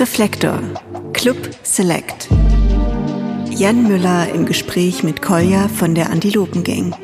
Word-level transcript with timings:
Reflektor 0.00 0.58
Club 1.12 1.36
Select. 1.62 2.30
Jan 3.50 3.86
Müller 3.86 4.32
im 4.32 4.46
Gespräch 4.46 5.02
mit 5.02 5.20
Kolja 5.20 5.68
von 5.68 5.94
der 5.94 6.08
Antilopengang. 6.08 6.96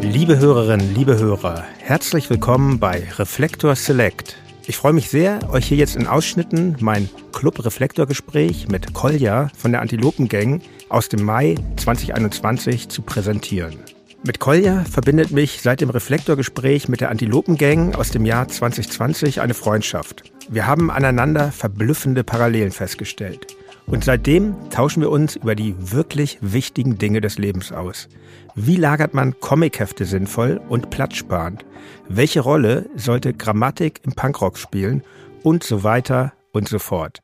Liebe 0.00 0.38
Hörerinnen, 0.38 0.94
liebe 0.94 1.18
Hörer, 1.18 1.64
herzlich 1.80 2.30
willkommen 2.30 2.78
bei 2.78 3.08
Reflektor 3.16 3.74
Select. 3.74 4.36
Ich 4.68 4.76
freue 4.76 4.92
mich 4.92 5.10
sehr, 5.10 5.40
euch 5.50 5.66
hier 5.66 5.78
jetzt 5.78 5.96
in 5.96 6.06
Ausschnitten 6.06 6.76
mein 6.78 7.10
Club 7.32 7.64
Reflektor 7.64 8.06
Gespräch 8.06 8.68
mit 8.68 8.94
Kolja 8.94 9.50
von 9.58 9.72
der 9.72 9.80
Antilopengang 9.80 10.60
aus 10.90 11.08
dem 11.08 11.24
Mai 11.24 11.56
2021 11.74 12.88
zu 12.88 13.02
präsentieren. 13.02 13.74
Mit 14.22 14.38
Kolja 14.38 14.84
verbindet 14.84 15.32
mich 15.32 15.60
seit 15.60 15.80
dem 15.80 15.90
Reflektorgespräch 15.90 16.88
mit 16.88 17.00
der 17.00 17.10
Antilopengang 17.10 17.96
aus 17.96 18.10
dem 18.12 18.24
Jahr 18.24 18.46
2020 18.46 19.40
eine 19.40 19.54
Freundschaft. 19.54 20.22
Wir 20.50 20.66
haben 20.66 20.90
aneinander 20.90 21.52
verblüffende 21.52 22.24
Parallelen 22.24 22.70
festgestellt. 22.70 23.46
Und 23.86 24.04
seitdem 24.04 24.54
tauschen 24.70 25.02
wir 25.02 25.10
uns 25.10 25.36
über 25.36 25.54
die 25.54 25.74
wirklich 25.78 26.38
wichtigen 26.40 26.98
Dinge 26.98 27.20
des 27.20 27.38
Lebens 27.38 27.72
aus. 27.72 28.08
Wie 28.54 28.76
lagert 28.76 29.14
man 29.14 29.38
Comichefte 29.40 30.04
sinnvoll 30.04 30.60
und 30.68 30.90
platzsparend? 30.90 31.64
Welche 32.08 32.40
Rolle 32.40 32.86
sollte 32.96 33.34
Grammatik 33.34 34.00
im 34.04 34.12
Punkrock 34.12 34.58
spielen? 34.58 35.02
Und 35.42 35.64
so 35.64 35.84
weiter 35.84 36.32
und 36.52 36.68
so 36.68 36.78
fort. 36.78 37.20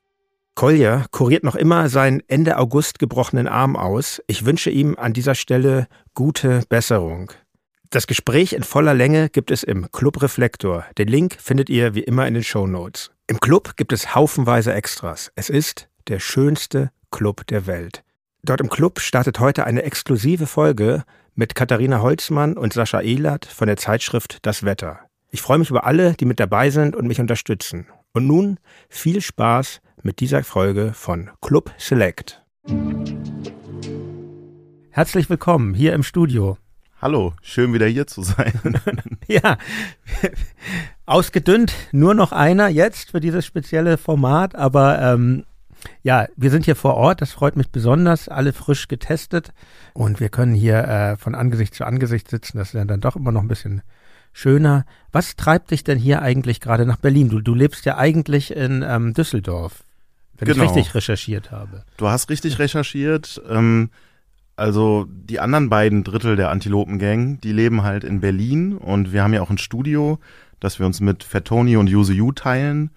Kolja 0.54 1.06
kuriert 1.10 1.44
noch 1.44 1.56
immer 1.56 1.88
seinen 1.88 2.22
Ende 2.28 2.58
August 2.58 2.98
gebrochenen 2.98 3.48
Arm 3.48 3.76
aus. 3.76 4.22
Ich 4.26 4.46
wünsche 4.46 4.70
ihm 4.70 4.96
an 4.96 5.12
dieser 5.12 5.34
Stelle 5.34 5.88
gute 6.14 6.62
Besserung. 6.68 7.32
Das 7.90 8.06
Gespräch 8.06 8.52
in 8.52 8.62
voller 8.62 8.94
Länge 8.94 9.28
gibt 9.30 9.50
es 9.50 9.62
im 9.62 9.90
Club 9.92 10.22
Reflektor. 10.22 10.84
Den 10.96 11.08
Link 11.08 11.36
findet 11.40 11.70
ihr 11.70 11.94
wie 11.94 12.04
immer 12.04 12.26
in 12.26 12.34
den 12.34 12.44
Show 12.44 12.66
Notes. 12.66 13.13
Im 13.26 13.40
Club 13.40 13.76
gibt 13.76 13.94
es 13.94 14.14
haufenweise 14.14 14.74
Extras. 14.74 15.32
Es 15.34 15.48
ist 15.48 15.88
der 16.08 16.20
schönste 16.20 16.90
Club 17.10 17.46
der 17.46 17.66
Welt. 17.66 18.04
Dort 18.42 18.60
im 18.60 18.68
Club 18.68 19.00
startet 19.00 19.40
heute 19.40 19.64
eine 19.64 19.82
exklusive 19.82 20.46
Folge 20.46 21.04
mit 21.34 21.54
Katharina 21.54 22.02
Holzmann 22.02 22.58
und 22.58 22.74
Sascha 22.74 23.00
Ehlert 23.00 23.46
von 23.46 23.66
der 23.66 23.78
Zeitschrift 23.78 24.40
Das 24.42 24.62
Wetter. 24.62 25.00
Ich 25.30 25.40
freue 25.40 25.56
mich 25.56 25.70
über 25.70 25.84
alle, 25.84 26.12
die 26.12 26.26
mit 26.26 26.38
dabei 26.38 26.68
sind 26.68 26.94
und 26.94 27.06
mich 27.06 27.18
unterstützen. 27.18 27.86
Und 28.12 28.26
nun 28.26 28.58
viel 28.90 29.22
Spaß 29.22 29.80
mit 30.02 30.20
dieser 30.20 30.44
Folge 30.44 30.92
von 30.92 31.30
Club 31.40 31.72
Select. 31.78 32.44
Herzlich 34.90 35.30
willkommen 35.30 35.72
hier 35.72 35.94
im 35.94 36.02
Studio. 36.02 36.58
Hallo, 37.04 37.34
schön 37.42 37.74
wieder 37.74 37.86
hier 37.86 38.06
zu 38.06 38.22
sein. 38.22 38.80
ja, 39.28 39.58
ausgedünnt, 41.04 41.74
nur 41.92 42.14
noch 42.14 42.32
einer 42.32 42.68
jetzt 42.68 43.10
für 43.10 43.20
dieses 43.20 43.44
spezielle 43.44 43.98
Format, 43.98 44.54
aber 44.54 45.02
ähm, 45.02 45.44
ja, 46.02 46.28
wir 46.34 46.50
sind 46.50 46.64
hier 46.64 46.76
vor 46.76 46.94
Ort, 46.94 47.20
das 47.20 47.32
freut 47.32 47.56
mich 47.56 47.68
besonders, 47.68 48.30
alle 48.30 48.54
frisch 48.54 48.88
getestet 48.88 49.52
und 49.92 50.18
wir 50.18 50.30
können 50.30 50.54
hier 50.54 50.78
äh, 50.78 51.16
von 51.18 51.34
Angesicht 51.34 51.74
zu 51.74 51.84
Angesicht 51.84 52.30
sitzen, 52.30 52.56
das 52.56 52.68
ist 52.68 52.72
ja 52.72 52.86
dann 52.86 53.02
doch 53.02 53.16
immer 53.16 53.32
noch 53.32 53.42
ein 53.42 53.48
bisschen 53.48 53.82
schöner. 54.32 54.86
Was 55.12 55.36
treibt 55.36 55.72
dich 55.72 55.84
denn 55.84 55.98
hier 55.98 56.22
eigentlich 56.22 56.58
gerade 56.58 56.86
nach 56.86 56.96
Berlin? 56.96 57.28
Du, 57.28 57.40
du 57.42 57.54
lebst 57.54 57.84
ja 57.84 57.98
eigentlich 57.98 58.56
in 58.56 58.82
ähm, 58.82 59.12
Düsseldorf 59.12 59.84
wenn 60.36 60.48
genau. 60.48 60.64
ich 60.64 60.70
richtig 60.70 60.94
recherchiert 60.94 61.52
habe. 61.52 61.84
Du 61.96 62.08
hast 62.08 62.28
richtig 62.28 62.58
recherchiert. 62.58 63.40
Ähm, 63.48 63.90
also 64.56 65.06
die 65.08 65.40
anderen 65.40 65.68
beiden 65.68 66.04
Drittel 66.04 66.36
der 66.36 66.50
Antilopen-Gang, 66.50 67.40
die 67.40 67.52
leben 67.52 67.82
halt 67.82 68.04
in 68.04 68.20
Berlin 68.20 68.76
und 68.76 69.12
wir 69.12 69.22
haben 69.22 69.34
ja 69.34 69.42
auch 69.42 69.50
ein 69.50 69.58
Studio, 69.58 70.18
das 70.60 70.78
wir 70.78 70.86
uns 70.86 71.00
mit 71.00 71.24
Fettoni 71.24 71.76
und 71.76 71.88
Yuzu 71.88 72.12
Yu 72.12 72.32
teilen. 72.32 72.90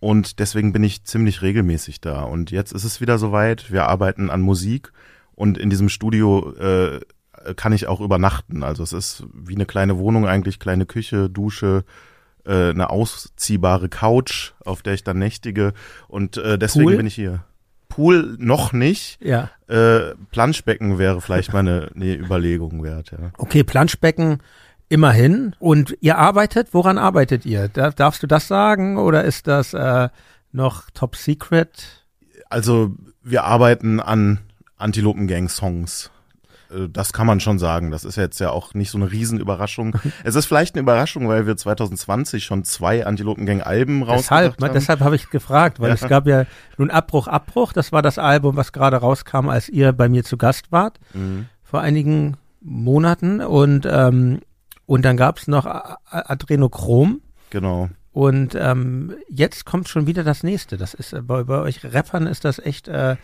Und 0.00 0.38
deswegen 0.38 0.72
bin 0.72 0.84
ich 0.84 1.04
ziemlich 1.04 1.42
regelmäßig 1.42 2.00
da. 2.00 2.22
Und 2.22 2.50
jetzt 2.50 2.72
ist 2.72 2.84
es 2.84 3.00
wieder 3.00 3.18
soweit. 3.18 3.72
Wir 3.72 3.88
arbeiten 3.88 4.30
an 4.30 4.40
Musik 4.40 4.92
und 5.34 5.58
in 5.58 5.70
diesem 5.70 5.88
Studio 5.88 6.52
äh, 6.54 7.00
kann 7.56 7.72
ich 7.72 7.86
auch 7.88 8.00
übernachten. 8.00 8.62
Also 8.62 8.82
es 8.82 8.92
ist 8.92 9.24
wie 9.32 9.54
eine 9.54 9.66
kleine 9.66 9.98
Wohnung 9.98 10.26
eigentlich, 10.26 10.60
kleine 10.60 10.86
Küche, 10.86 11.28
Dusche, 11.28 11.84
äh, 12.44 12.70
eine 12.70 12.90
ausziehbare 12.90 13.88
Couch, 13.88 14.52
auf 14.64 14.82
der 14.82 14.94
ich 14.94 15.02
dann 15.02 15.18
nächtige. 15.18 15.72
Und 16.06 16.36
äh, 16.36 16.58
deswegen 16.58 16.84
Pool? 16.84 16.96
bin 16.96 17.06
ich 17.06 17.14
hier. 17.14 17.44
Pool 17.98 18.36
noch 18.38 18.72
nicht. 18.72 19.18
Ja. 19.20 19.50
Äh, 19.66 20.14
Planschbecken 20.30 21.00
wäre 21.00 21.20
vielleicht 21.20 21.52
mal 21.52 21.58
eine, 21.58 21.90
eine 21.96 22.14
Überlegung 22.14 22.84
wert. 22.84 23.10
Ja. 23.10 23.32
Okay, 23.36 23.64
Planschbecken 23.64 24.38
immerhin. 24.88 25.56
Und 25.58 25.96
ihr 26.00 26.16
arbeitet, 26.16 26.68
woran 26.74 26.96
arbeitet 26.96 27.44
ihr? 27.44 27.66
Darf, 27.66 27.96
darfst 27.96 28.22
du 28.22 28.28
das 28.28 28.46
sagen 28.46 28.98
oder 28.98 29.24
ist 29.24 29.48
das 29.48 29.74
äh, 29.74 30.10
noch 30.52 30.90
top 30.90 31.16
secret? 31.16 32.06
Also 32.48 32.94
wir 33.24 33.42
arbeiten 33.42 33.98
an 33.98 34.38
Antilopen-Gang-Songs. 34.76 36.06
Äh, 36.06 36.17
das 36.90 37.12
kann 37.12 37.26
man 37.26 37.40
schon 37.40 37.58
sagen. 37.58 37.90
Das 37.90 38.04
ist 38.04 38.16
jetzt 38.16 38.40
ja 38.40 38.50
auch 38.50 38.74
nicht 38.74 38.90
so 38.90 38.98
eine 38.98 39.10
Riesenüberraschung. 39.10 39.96
es 40.24 40.34
ist 40.34 40.46
vielleicht 40.46 40.74
eine 40.74 40.82
Überraschung, 40.82 41.28
weil 41.28 41.46
wir 41.46 41.56
2020 41.56 42.44
schon 42.44 42.64
zwei 42.64 43.06
Antilopengang-Alben 43.06 44.02
rausgebracht 44.02 44.20
deshalb, 44.20 44.62
haben. 44.62 44.74
Deshalb 44.74 45.00
habe 45.00 45.16
ich 45.16 45.30
gefragt, 45.30 45.80
weil 45.80 45.88
ja. 45.88 45.94
es 45.94 46.06
gab 46.06 46.26
ja 46.26 46.44
nun 46.76 46.90
Abbruch, 46.90 47.26
Abbruch. 47.26 47.72
Das 47.72 47.92
war 47.92 48.02
das 48.02 48.18
Album, 48.18 48.56
was 48.56 48.72
gerade 48.72 48.98
rauskam, 48.98 49.48
als 49.48 49.68
ihr 49.68 49.92
bei 49.92 50.08
mir 50.08 50.24
zu 50.24 50.36
Gast 50.36 50.70
wart. 50.70 51.00
Mhm. 51.14 51.46
Vor 51.62 51.80
einigen 51.80 52.36
Monaten. 52.60 53.40
Und, 53.40 53.86
ähm, 53.90 54.40
und 54.84 55.04
dann 55.04 55.16
gab 55.16 55.38
es 55.38 55.48
noch 55.48 55.66
Adrenochrom. 56.10 57.22
Genau. 57.50 57.88
Und 58.12 58.54
ähm, 58.56 59.14
jetzt 59.28 59.64
kommt 59.64 59.88
schon 59.88 60.06
wieder 60.06 60.24
das 60.24 60.42
nächste. 60.42 60.76
Das 60.76 60.92
ist 60.92 61.14
bei, 61.26 61.44
bei 61.44 61.60
euch 61.60 61.84
Rappern 61.84 62.26
ist 62.26 62.44
das 62.44 62.58
echt 62.58 62.88
äh, 62.88 63.16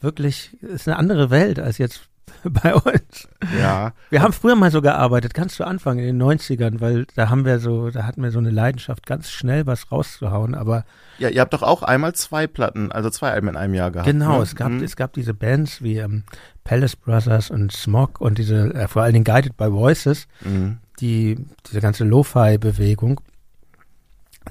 wirklich 0.00 0.56
ist 0.62 0.88
eine 0.88 0.96
andere 0.96 1.30
Welt 1.30 1.58
als 1.60 1.78
jetzt 1.78 2.09
bei 2.44 2.74
uns. 2.74 3.28
Ja. 3.58 3.92
Wir 4.10 4.22
haben 4.22 4.32
früher 4.32 4.54
mal 4.54 4.70
so 4.70 4.82
gearbeitet, 4.82 5.34
ganz 5.34 5.54
zu 5.54 5.64
Anfang 5.64 5.98
in 5.98 6.06
den 6.06 6.22
90ern, 6.22 6.80
weil 6.80 7.06
da 7.14 7.28
haben 7.28 7.44
wir 7.44 7.58
so, 7.58 7.90
da 7.90 8.04
hatten 8.04 8.22
wir 8.22 8.30
so 8.30 8.38
eine 8.38 8.50
Leidenschaft, 8.50 9.06
ganz 9.06 9.30
schnell 9.30 9.66
was 9.66 9.90
rauszuhauen, 9.92 10.54
aber. 10.54 10.84
Ja, 11.18 11.28
ihr 11.28 11.40
habt 11.40 11.52
doch 11.52 11.62
auch 11.62 11.82
einmal 11.82 12.14
zwei 12.14 12.46
Platten, 12.46 12.92
also 12.92 13.10
zwei 13.10 13.30
Alben 13.30 13.48
in 13.48 13.56
einem 13.56 13.74
Jahr 13.74 13.90
gehabt. 13.90 14.08
Genau, 14.08 14.38
ne? 14.38 14.42
es 14.42 14.54
gab, 14.54 14.70
mhm. 14.70 14.82
es 14.82 14.96
gab 14.96 15.12
diese 15.12 15.34
Bands 15.34 15.82
wie 15.82 15.98
ähm, 15.98 16.24
Palace 16.64 16.96
Brothers 16.96 17.50
und 17.50 17.72
Smog 17.72 18.20
und 18.20 18.38
diese, 18.38 18.74
äh, 18.74 18.88
vor 18.88 19.02
allen 19.02 19.12
Dingen 19.12 19.24
Guided 19.24 19.56
by 19.56 19.72
Voices, 19.72 20.26
mhm. 20.40 20.78
die, 21.00 21.44
diese 21.66 21.80
ganze 21.80 22.04
Lo-Fi-Bewegung, 22.04 23.20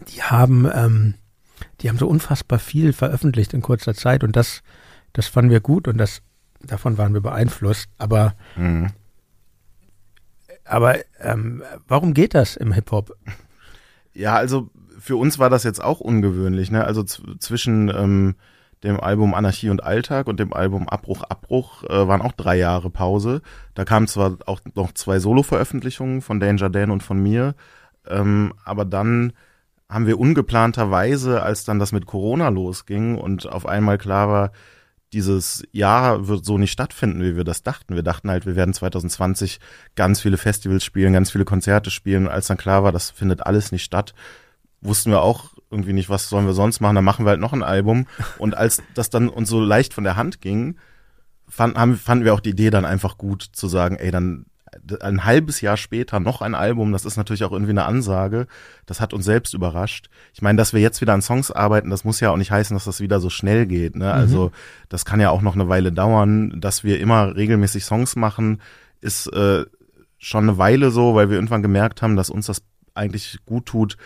die 0.07 0.21
haben, 0.23 0.69
ähm, 0.73 1.15
die 1.81 1.89
haben 1.89 1.97
so 1.97 2.07
unfassbar 2.07 2.59
viel 2.59 2.93
veröffentlicht 2.93 3.53
in 3.53 3.61
kurzer 3.61 3.93
Zeit 3.93 4.23
und 4.23 4.35
das, 4.35 4.61
das 5.13 5.27
fanden 5.27 5.51
wir 5.51 5.59
gut 5.59 5.87
und 5.87 5.97
das 5.97 6.21
davon 6.61 6.97
waren 6.97 7.13
wir 7.13 7.21
beeinflusst, 7.21 7.89
aber 7.97 8.35
mhm. 8.55 8.87
aber 10.65 10.97
ähm, 11.19 11.63
warum 11.87 12.13
geht 12.13 12.33
das 12.33 12.55
im 12.55 12.71
Hip-Hop? 12.71 13.15
Ja, 14.13 14.35
also 14.35 14.69
für 14.99 15.15
uns 15.15 15.39
war 15.39 15.49
das 15.49 15.63
jetzt 15.63 15.83
auch 15.83 15.99
ungewöhnlich, 15.99 16.71
ne? 16.71 16.83
Also 16.83 17.03
zwischen 17.03 17.89
ähm, 17.89 18.35
dem 18.83 18.99
Album 18.99 19.33
Anarchie 19.33 19.69
und 19.69 19.83
Alltag 19.83 20.27
und 20.27 20.39
dem 20.39 20.53
Album 20.53 20.87
Abbruch, 20.87 21.23
Abbruch 21.23 21.83
äh, 21.83 22.07
waren 22.07 22.21
auch 22.21 22.31
drei 22.31 22.57
Jahre 22.57 22.89
Pause. 22.89 23.41
Da 23.73 23.85
kamen 23.85 24.07
zwar 24.07 24.37
auch 24.45 24.61
noch 24.75 24.93
zwei 24.93 25.19
Solo-Veröffentlichungen 25.19 26.21
von 26.21 26.39
Danger 26.39 26.69
Dan 26.69 26.91
und 26.91 27.03
von 27.03 27.21
mir, 27.21 27.55
ähm, 28.07 28.53
aber 28.63 28.85
dann 28.85 29.33
haben 29.89 30.05
wir 30.05 30.19
ungeplanterweise, 30.19 31.41
als 31.41 31.65
dann 31.65 31.79
das 31.79 31.91
mit 31.91 32.05
Corona 32.05 32.49
losging 32.49 33.17
und 33.17 33.51
auf 33.51 33.65
einmal 33.65 33.97
klar 33.97 34.29
war, 34.29 34.51
dieses 35.13 35.63
Jahr 35.71 36.27
wird 36.27 36.45
so 36.45 36.57
nicht 36.57 36.71
stattfinden, 36.71 37.21
wie 37.21 37.35
wir 37.35 37.43
das 37.43 37.63
dachten. 37.63 37.95
Wir 37.95 38.03
dachten 38.03 38.29
halt, 38.29 38.45
wir 38.45 38.55
werden 38.55 38.73
2020 38.73 39.59
ganz 39.95 40.21
viele 40.21 40.37
Festivals 40.37 40.83
spielen, 40.83 41.13
ganz 41.13 41.31
viele 41.31 41.45
Konzerte 41.45 41.89
spielen. 41.89 42.27
Als 42.27 42.47
dann 42.47 42.57
klar 42.57 42.83
war, 42.83 42.91
das 42.91 43.09
findet 43.09 43.45
alles 43.45 43.71
nicht 43.71 43.83
statt, 43.83 44.13
wussten 44.81 45.11
wir 45.11 45.21
auch 45.21 45.53
irgendwie 45.71 45.93
nicht, 45.93 46.09
was 46.09 46.29
sollen 46.29 46.45
wir 46.45 46.53
sonst 46.53 46.79
machen. 46.79 46.95
Dann 46.95 47.05
machen 47.05 47.25
wir 47.25 47.31
halt 47.31 47.39
noch 47.39 47.53
ein 47.53 47.63
Album. 47.63 48.07
Und 48.37 48.55
als 48.55 48.81
das 48.93 49.09
dann 49.09 49.29
uns 49.29 49.49
so 49.49 49.59
leicht 49.59 49.93
von 49.93 50.03
der 50.03 50.15
Hand 50.15 50.41
ging, 50.41 50.77
fand, 51.47 51.77
haben, 51.77 51.97
fanden 51.97 52.25
wir 52.25 52.33
auch 52.33 52.39
die 52.39 52.51
Idee 52.51 52.69
dann 52.69 52.85
einfach 52.85 53.17
gut 53.17 53.43
zu 53.51 53.67
sagen, 53.67 53.95
ey, 53.97 54.11
dann 54.11 54.45
ein 55.01 55.25
halbes 55.25 55.61
Jahr 55.61 55.77
später 55.77 56.19
noch 56.19 56.41
ein 56.41 56.55
Album, 56.55 56.91
das 56.91 57.05
ist 57.05 57.17
natürlich 57.17 57.43
auch 57.43 57.51
irgendwie 57.51 57.71
eine 57.71 57.85
Ansage. 57.85 58.47
Das 58.85 59.01
hat 59.01 59.13
uns 59.13 59.25
selbst 59.25 59.53
überrascht. 59.53 60.09
Ich 60.33 60.41
meine, 60.41 60.57
dass 60.57 60.73
wir 60.73 60.81
jetzt 60.81 61.01
wieder 61.01 61.13
an 61.13 61.21
Songs 61.21 61.51
arbeiten, 61.51 61.89
das 61.89 62.03
muss 62.03 62.19
ja 62.19 62.31
auch 62.31 62.37
nicht 62.37 62.51
heißen, 62.51 62.75
dass 62.75 62.85
das 62.85 62.99
wieder 62.99 63.19
so 63.19 63.29
schnell 63.29 63.65
geht. 63.65 63.95
Ne? 63.95 64.11
Also, 64.11 64.19
mhm. 64.19 64.29
Also 64.29 64.51
das 64.89 65.05
kann 65.05 65.19
ja 65.19 65.31
auch 65.31 65.41
noch 65.41 65.55
eine 65.55 65.69
Weile 65.69 65.91
dauern. 65.91 66.61
Dass 66.61 66.83
wir 66.83 66.99
immer 66.99 67.35
regelmäßig 67.35 67.83
Songs 67.83 68.15
machen, 68.15 68.61
ist 69.01 69.27
äh, 69.27 69.65
schon 70.17 70.43
eine 70.43 70.57
Weile 70.57 70.91
so, 70.91 71.15
weil 71.15 71.29
wir 71.29 71.35
irgendwann 71.35 71.61
gemerkt 71.61 72.01
haben, 72.01 72.15
dass 72.15 72.29
uns 72.29 72.45
das 72.45 72.61
eigentlich 72.93 73.39
gut 73.45 73.65
tut, 73.65 73.97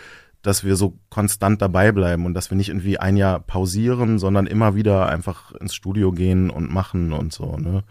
dass 0.42 0.62
wir 0.62 0.76
so 0.76 0.98
konstant 1.08 1.62
dabei 1.62 1.90
bleiben 1.90 2.26
und 2.26 2.34
dass 2.34 2.50
wir 2.50 2.56
nicht 2.56 2.68
irgendwie 2.68 2.98
ein 2.98 3.16
Jahr 3.16 3.40
pausieren, 3.40 4.18
sondern 4.18 4.46
immer 4.46 4.74
wieder 4.74 5.08
einfach 5.08 5.52
ins 5.52 5.74
Studio 5.74 6.12
gehen 6.12 6.50
und 6.50 6.70
machen 6.70 7.12
und 7.12 7.32
so. 7.32 7.56
Ne? 7.56 7.82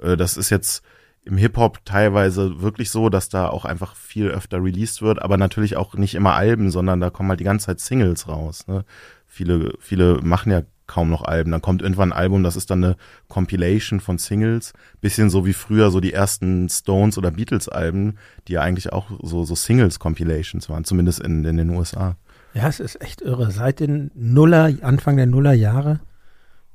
Äh, 0.00 0.16
das 0.16 0.36
ist 0.36 0.50
jetzt 0.50 0.82
im 1.24 1.36
Hip-Hop 1.36 1.84
teilweise 1.84 2.60
wirklich 2.60 2.90
so, 2.90 3.08
dass 3.08 3.28
da 3.28 3.48
auch 3.48 3.64
einfach 3.64 3.94
viel 3.94 4.28
öfter 4.28 4.62
released 4.62 5.02
wird, 5.02 5.22
aber 5.22 5.36
natürlich 5.36 5.76
auch 5.76 5.94
nicht 5.94 6.14
immer 6.14 6.34
Alben, 6.34 6.70
sondern 6.70 7.00
da 7.00 7.10
kommen 7.10 7.28
halt 7.28 7.40
die 7.40 7.44
ganze 7.44 7.66
Zeit 7.66 7.80
Singles 7.80 8.26
raus. 8.28 8.66
Ne? 8.66 8.84
viele, 9.32 9.72
viele 9.80 10.20
machen 10.22 10.52
ja 10.52 10.62
kaum 10.86 11.08
noch 11.08 11.24
Alben. 11.24 11.50
Dann 11.50 11.62
kommt 11.62 11.80
irgendwann 11.80 12.12
ein 12.12 12.18
Album, 12.18 12.42
das 12.42 12.54
ist 12.54 12.70
dann 12.70 12.84
eine 12.84 12.96
Compilation 13.28 14.00
von 14.00 14.18
Singles, 14.18 14.74
bisschen 15.00 15.30
so 15.30 15.46
wie 15.46 15.54
früher 15.54 15.90
so 15.90 16.00
die 16.00 16.12
ersten 16.12 16.68
Stones 16.68 17.16
oder 17.16 17.30
Beatles 17.30 17.68
Alben, 17.68 18.18
die 18.46 18.54
ja 18.54 18.60
eigentlich 18.60 18.92
auch 18.92 19.10
so 19.22 19.44
so 19.44 19.54
Singles 19.54 19.98
Compilations 19.98 20.68
waren, 20.68 20.84
zumindest 20.84 21.20
in, 21.20 21.44
in 21.44 21.56
den 21.56 21.70
USA. 21.70 22.16
Ja, 22.52 22.68
es 22.68 22.78
ist 22.78 23.00
echt 23.00 23.22
irre. 23.22 23.50
Seit 23.50 23.80
den 23.80 24.10
Nuller, 24.14 24.70
Anfang 24.82 25.16
der 25.16 25.26
Nuller 25.26 25.54
Jahre 25.54 26.00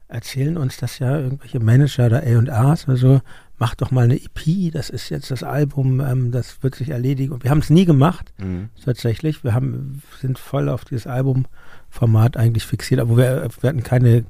erzählen 0.08 0.58
uns 0.58 0.78
das 0.78 0.98
ja 0.98 1.20
irgendwelche 1.20 1.60
Manager 1.60 2.08
oder 2.08 2.24
A&Rs 2.24 2.88
oder 2.88 2.98
so, 2.98 3.22
mach 3.58 3.76
doch 3.76 3.92
mal 3.92 4.06
eine 4.06 4.16
EP, 4.16 4.72
das 4.72 4.90
ist 4.90 5.10
jetzt 5.10 5.32
das 5.32 5.44
Album, 5.44 6.00
ähm, 6.00 6.32
das 6.32 6.64
wird 6.64 6.76
sich 6.76 6.90
erledigen. 6.90 7.34
Und 7.34 7.44
wir 7.44 7.52
haben 7.52 7.60
es 7.60 7.70
nie 7.70 7.86
gemacht, 7.86 8.34
mhm. 8.38 8.70
tatsächlich. 8.84 9.44
Wir 9.44 9.54
haben, 9.54 10.02
sind 10.20 10.38
voll 10.38 10.70
auf 10.70 10.86
dieses 10.86 11.08
Albumformat 11.08 12.38
eigentlich 12.38 12.66
fixiert, 12.66 13.02
aber 13.02 13.18
wir, 13.18 13.48
wir 13.60 13.70
hatten 13.70 13.84
keine 13.84 14.26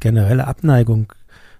generelle 0.00 0.46
Abneigung 0.46 1.12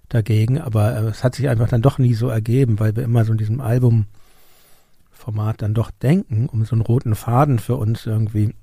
dagegen, 0.08 0.60
aber 0.60 0.96
äh, 0.96 1.06
es 1.06 1.24
hat 1.24 1.34
sich 1.34 1.48
einfach 1.48 1.68
dann 1.68 1.82
doch 1.82 1.98
nie 1.98 2.14
so 2.14 2.28
ergeben, 2.28 2.78
weil 2.78 2.94
wir 2.96 3.04
immer 3.04 3.24
so 3.24 3.32
in 3.32 3.38
diesem 3.38 3.60
Albumformat 3.60 5.62
dann 5.62 5.74
doch 5.74 5.90
denken, 5.90 6.48
um 6.48 6.64
so 6.64 6.74
einen 6.74 6.82
roten 6.82 7.14
Faden 7.14 7.58
für 7.58 7.76
uns 7.76 8.06
irgendwie 8.06 8.54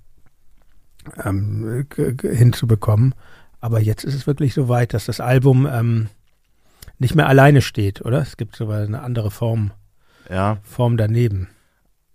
ähm, 1.23 1.85
hinzubekommen. 2.21 3.15
Aber 3.59 3.79
jetzt 3.79 4.03
ist 4.03 4.13
es 4.13 4.27
wirklich 4.27 4.53
so 4.53 4.69
weit, 4.69 4.94
dass 4.94 5.05
das 5.05 5.19
Album 5.19 5.67
ähm, 5.71 6.09
nicht 7.00 7.16
mehr 7.16 7.28
alleine 7.28 7.62
steht, 7.62 8.01
oder? 8.01 8.19
Es 8.19 8.38
gibt 8.38 8.56
sogar 8.56 8.81
eine 8.81 9.01
andere 9.01 9.31
Form, 9.31 9.72
ja. 10.30 10.57
Form 10.63 10.98
daneben. 10.98 11.50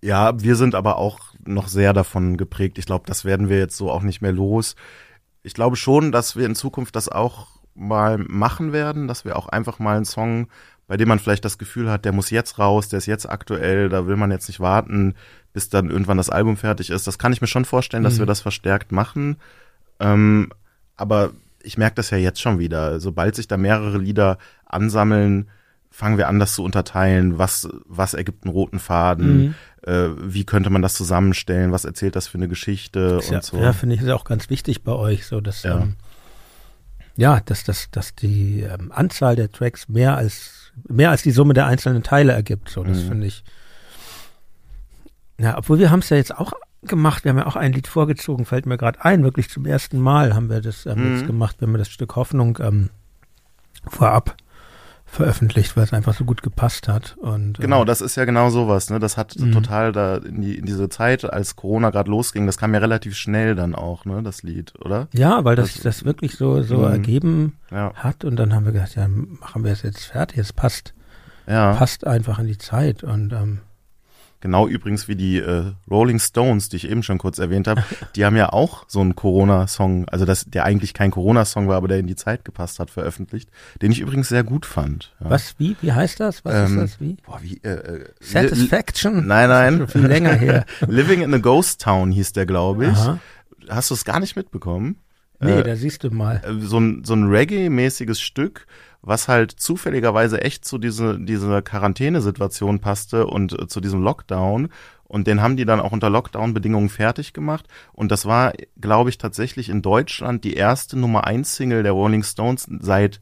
Ja, 0.02 0.40
wir 0.40 0.54
sind 0.56 0.74
aber 0.74 0.96
auch 0.96 1.18
noch 1.44 1.68
sehr 1.68 1.92
davon 1.92 2.36
geprägt. 2.36 2.78
Ich 2.78 2.86
glaube, 2.86 3.04
das 3.06 3.24
werden 3.24 3.48
wir 3.48 3.58
jetzt 3.58 3.76
so 3.76 3.90
auch 3.90 4.02
nicht 4.02 4.20
mehr 4.20 4.32
los. 4.32 4.76
Ich 5.42 5.54
glaube 5.54 5.76
schon, 5.76 6.12
dass 6.12 6.36
wir 6.36 6.46
in 6.46 6.54
Zukunft 6.54 6.94
das 6.94 7.08
auch 7.08 7.48
mal 7.74 8.18
machen 8.18 8.72
werden, 8.72 9.08
dass 9.08 9.24
wir 9.24 9.36
auch 9.36 9.48
einfach 9.48 9.78
mal 9.78 9.96
einen 9.96 10.04
Song, 10.04 10.48
bei 10.86 10.96
dem 10.96 11.08
man 11.08 11.18
vielleicht 11.18 11.44
das 11.44 11.58
Gefühl 11.58 11.90
hat, 11.90 12.04
der 12.04 12.12
muss 12.12 12.30
jetzt 12.30 12.58
raus, 12.58 12.88
der 12.88 12.98
ist 12.98 13.06
jetzt 13.06 13.28
aktuell, 13.28 13.88
da 13.88 14.06
will 14.06 14.16
man 14.16 14.30
jetzt 14.30 14.48
nicht 14.48 14.60
warten, 14.60 15.14
bis 15.52 15.68
dann 15.68 15.90
irgendwann 15.90 16.16
das 16.16 16.30
Album 16.30 16.56
fertig 16.56 16.90
ist. 16.90 17.06
Das 17.06 17.18
kann 17.18 17.32
ich 17.32 17.40
mir 17.40 17.46
schon 17.46 17.64
vorstellen, 17.64 18.04
dass 18.04 18.14
mhm. 18.14 18.20
wir 18.20 18.26
das 18.26 18.40
verstärkt 18.40 18.92
machen. 18.92 19.36
Ähm, 20.00 20.50
aber 20.96 21.30
ich 21.62 21.78
merke 21.78 21.96
das 21.96 22.10
ja 22.10 22.18
jetzt 22.18 22.40
schon 22.40 22.58
wieder. 22.58 23.00
Sobald 23.00 23.34
sich 23.34 23.48
da 23.48 23.56
mehrere 23.56 23.98
Lieder 23.98 24.38
ansammeln, 24.64 25.48
fangen 25.90 26.18
wir 26.18 26.28
an, 26.28 26.38
das 26.38 26.54
zu 26.54 26.62
unterteilen. 26.62 27.38
Was, 27.38 27.68
was 27.86 28.14
ergibt 28.14 28.44
einen 28.44 28.52
roten 28.52 28.78
Faden? 28.78 29.38
Mhm. 29.38 29.54
Äh, 29.82 30.08
wie 30.32 30.44
könnte 30.44 30.70
man 30.70 30.82
das 30.82 30.94
zusammenstellen? 30.94 31.72
Was 31.72 31.84
erzählt 31.84 32.16
das 32.16 32.28
für 32.28 32.38
eine 32.38 32.48
Geschichte 32.48 33.16
und 33.16 33.30
ja, 33.30 33.42
so? 33.42 33.58
Ja, 33.58 33.72
finde 33.72 33.94
ich, 33.94 34.02
ist 34.02 34.10
auch 34.10 34.24
ganz 34.24 34.50
wichtig 34.50 34.82
bei 34.82 34.92
euch, 34.92 35.26
so 35.26 35.40
dass, 35.40 35.62
ja, 35.62 35.80
ähm, 35.80 35.96
ja 37.16 37.40
dass, 37.40 37.64
dass, 37.64 37.90
dass 37.90 38.14
die 38.14 38.60
ähm, 38.60 38.92
Anzahl 38.92 39.36
der 39.36 39.50
Tracks 39.50 39.88
mehr 39.88 40.16
als, 40.16 40.72
mehr 40.88 41.10
als 41.10 41.22
die 41.22 41.30
Summe 41.30 41.54
der 41.54 41.66
einzelnen 41.66 42.02
Teile 42.02 42.32
ergibt. 42.32 42.68
So, 42.68 42.84
das 42.84 42.98
mhm. 42.98 43.08
finde 43.08 43.26
ich. 43.26 43.44
Ja, 45.40 45.56
obwohl 45.56 45.78
wir 45.78 45.90
haben 45.90 46.00
es 46.00 46.10
ja 46.10 46.16
jetzt 46.16 46.36
auch 46.36 46.52
gemacht. 46.82 47.24
Wir 47.24 47.30
haben 47.30 47.38
ja 47.38 47.46
auch 47.46 47.56
ein 47.56 47.72
Lied 47.72 47.88
vorgezogen, 47.88 48.44
fällt 48.44 48.66
mir 48.66 48.76
gerade 48.76 49.04
ein. 49.04 49.22
Wirklich 49.22 49.50
zum 49.50 49.66
ersten 49.66 50.00
Mal 50.00 50.34
haben 50.34 50.48
wir 50.48 50.60
das 50.60 50.86
ähm, 50.86 50.98
mhm. 50.98 51.14
jetzt 51.14 51.26
gemacht, 51.26 51.56
wenn 51.60 51.70
wir 51.70 51.78
das 51.78 51.88
Stück 51.88 52.16
Hoffnung 52.16 52.58
ähm, 52.60 52.90
vorab 53.86 54.36
veröffentlicht, 55.10 55.74
weil 55.76 55.84
es 55.84 55.94
einfach 55.94 56.14
so 56.14 56.24
gut 56.24 56.42
gepasst 56.42 56.86
hat. 56.86 57.16
Und, 57.18 57.58
äh, 57.58 57.62
genau, 57.62 57.84
das 57.84 58.02
ist 58.02 58.16
ja 58.16 58.26
genau 58.26 58.50
sowas. 58.50 58.90
Ne? 58.90 58.98
Das 58.98 59.16
hat 59.16 59.36
mhm. 59.38 59.52
total 59.52 59.92
da 59.92 60.18
in, 60.18 60.42
die, 60.42 60.58
in 60.58 60.66
diese 60.66 60.88
Zeit, 60.90 61.24
als 61.24 61.56
Corona 61.56 61.90
gerade 61.90 62.10
losging, 62.10 62.46
das 62.46 62.58
kam 62.58 62.74
ja 62.74 62.80
relativ 62.80 63.16
schnell 63.16 63.54
dann 63.54 63.74
auch, 63.74 64.04
ne, 64.04 64.22
das 64.22 64.42
Lied, 64.42 64.74
oder? 64.80 65.08
Ja, 65.12 65.44
weil 65.44 65.56
das, 65.56 65.74
das, 65.74 65.82
das 65.82 66.04
wirklich 66.04 66.36
so, 66.36 66.62
so 66.62 66.78
mhm. 66.78 66.92
ergeben 66.92 67.58
ja. 67.70 67.92
hat. 67.94 68.24
Und 68.24 68.36
dann 68.36 68.54
haben 68.54 68.66
wir 68.66 68.72
gedacht, 68.72 68.96
ja, 68.96 69.08
machen 69.08 69.64
wir 69.64 69.72
es 69.72 69.82
jetzt 69.82 70.04
fertig. 70.04 70.38
Es 70.38 70.52
passt, 70.52 70.92
ja. 71.46 71.74
passt 71.74 72.06
einfach 72.06 72.38
in 72.38 72.46
die 72.46 72.58
Zeit. 72.58 73.02
Und 73.02 73.32
ähm, 73.32 73.62
Genau 74.40 74.68
übrigens 74.68 75.08
wie 75.08 75.16
die 75.16 75.38
äh, 75.38 75.72
Rolling 75.90 76.20
Stones, 76.20 76.68
die 76.68 76.76
ich 76.76 76.88
eben 76.88 77.02
schon 77.02 77.18
kurz 77.18 77.38
erwähnt 77.38 77.66
habe, 77.66 77.82
die 78.16 78.24
haben 78.24 78.36
ja 78.36 78.52
auch 78.52 78.84
so 78.86 79.00
einen 79.00 79.16
Corona-Song, 79.16 80.08
also 80.08 80.24
das, 80.24 80.44
der 80.44 80.64
eigentlich 80.64 80.94
kein 80.94 81.10
Corona-Song 81.10 81.66
war, 81.66 81.76
aber 81.76 81.88
der 81.88 81.98
in 81.98 82.06
die 82.06 82.14
Zeit 82.14 82.44
gepasst 82.44 82.78
hat, 82.78 82.90
veröffentlicht, 82.90 83.50
den 83.82 83.90
ich 83.90 84.00
übrigens 84.00 84.28
sehr 84.28 84.44
gut 84.44 84.64
fand. 84.64 85.14
Ja. 85.20 85.30
Was, 85.30 85.56
wie, 85.58 85.76
wie 85.80 85.92
heißt 85.92 86.20
das? 86.20 86.44
Was 86.44 86.54
ähm, 86.54 86.78
ist 86.78 86.82
das, 86.82 87.00
wie? 87.00 87.16
Boah, 87.26 87.40
wie 87.42 87.60
äh, 87.64 87.70
äh, 87.70 88.04
Satisfaction? 88.20 89.26
Nein, 89.26 89.48
nein. 89.48 89.78
Schon 89.78 89.88
viel 89.88 90.06
länger 90.06 90.34
her. 90.34 90.66
Living 90.86 91.22
in 91.22 91.34
a 91.34 91.38
Ghost 91.38 91.80
Town 91.80 92.12
hieß 92.12 92.32
der, 92.32 92.46
glaube 92.46 92.86
ich. 92.86 92.98
Aha. 92.98 93.18
Hast 93.68 93.90
du 93.90 93.94
es 93.94 94.04
gar 94.04 94.20
nicht 94.20 94.36
mitbekommen? 94.36 94.98
Nee, 95.40 95.60
äh, 95.60 95.62
da 95.62 95.76
siehst 95.76 96.04
du 96.04 96.10
mal. 96.10 96.42
Äh, 96.44 96.60
so 96.60 96.78
ein, 96.78 97.04
so 97.04 97.14
ein 97.14 97.28
Reggae-mäßiges 97.28 98.20
Stück, 98.20 98.66
was 99.02 99.28
halt 99.28 99.52
zufälligerweise 99.52 100.40
echt 100.42 100.64
zu 100.64 100.78
diese, 100.78 101.18
dieser 101.18 101.62
Quarantänesituation 101.62 102.80
passte 102.80 103.26
und 103.26 103.58
äh, 103.58 103.66
zu 103.68 103.80
diesem 103.80 104.02
Lockdown. 104.02 104.68
Und 105.04 105.26
den 105.26 105.40
haben 105.40 105.56
die 105.56 105.64
dann 105.64 105.80
auch 105.80 105.92
unter 105.92 106.10
Lockdown-Bedingungen 106.10 106.90
fertig 106.90 107.32
gemacht. 107.32 107.66
Und 107.94 108.12
das 108.12 108.26
war, 108.26 108.52
glaube 108.78 109.08
ich, 109.08 109.16
tatsächlich 109.16 109.70
in 109.70 109.80
Deutschland 109.80 110.44
die 110.44 110.54
erste 110.54 110.98
Nummer 110.98 111.26
1 111.26 111.56
Single 111.56 111.82
der 111.82 111.92
Rolling 111.92 112.22
Stones 112.22 112.68
seit 112.80 113.20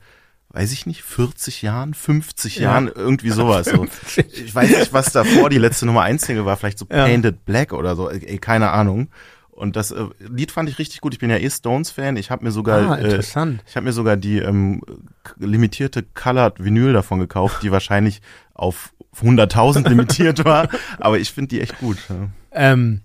weiß 0.56 0.72
ich 0.72 0.86
nicht, 0.86 1.02
40 1.02 1.60
Jahren, 1.60 1.92
50 1.92 2.56
ja. 2.56 2.62
Jahren, 2.62 2.88
irgendwie 2.88 3.28
sowas. 3.28 3.66
So. 3.66 3.86
Ich 4.16 4.54
weiß 4.54 4.70
nicht, 4.70 4.92
was 4.94 5.12
davor 5.12 5.50
die 5.50 5.58
letzte 5.58 5.84
Nummer 5.84 6.02
1 6.02 6.22
Single 6.22 6.46
war, 6.46 6.56
vielleicht 6.56 6.78
so 6.78 6.86
ja. 6.90 7.04
Painted 7.04 7.44
Black 7.44 7.74
oder 7.74 7.94
so, 7.94 8.08
ey, 8.08 8.38
keine 8.38 8.70
Ahnung. 8.70 9.08
Und 9.56 9.74
das 9.74 9.90
äh, 9.90 10.04
Lied 10.18 10.52
fand 10.52 10.68
ich 10.68 10.78
richtig 10.78 11.00
gut. 11.00 11.14
Ich 11.14 11.18
bin 11.18 11.30
ja 11.30 11.38
eh 11.38 11.48
Stones-Fan. 11.48 12.16
Ich 12.16 12.30
habe 12.30 12.44
mir 12.44 12.50
sogar, 12.50 12.90
ah, 12.90 12.98
äh, 12.98 13.18
ich 13.18 13.34
habe 13.36 13.82
mir 13.82 13.92
sogar 13.92 14.18
die 14.18 14.38
ähm, 14.38 14.82
limitierte 15.38 16.02
Colored 16.02 16.62
Vinyl 16.62 16.92
davon 16.92 17.18
gekauft, 17.18 17.62
die 17.62 17.72
wahrscheinlich 17.72 18.20
auf 18.52 18.92
100.000 19.18 19.88
limitiert 19.88 20.44
war. 20.44 20.68
Aber 20.98 21.18
ich 21.18 21.32
finde 21.32 21.48
die 21.48 21.62
echt 21.62 21.78
gut. 21.78 21.96
Ja. 22.08 22.28
Ähm, 22.52 23.00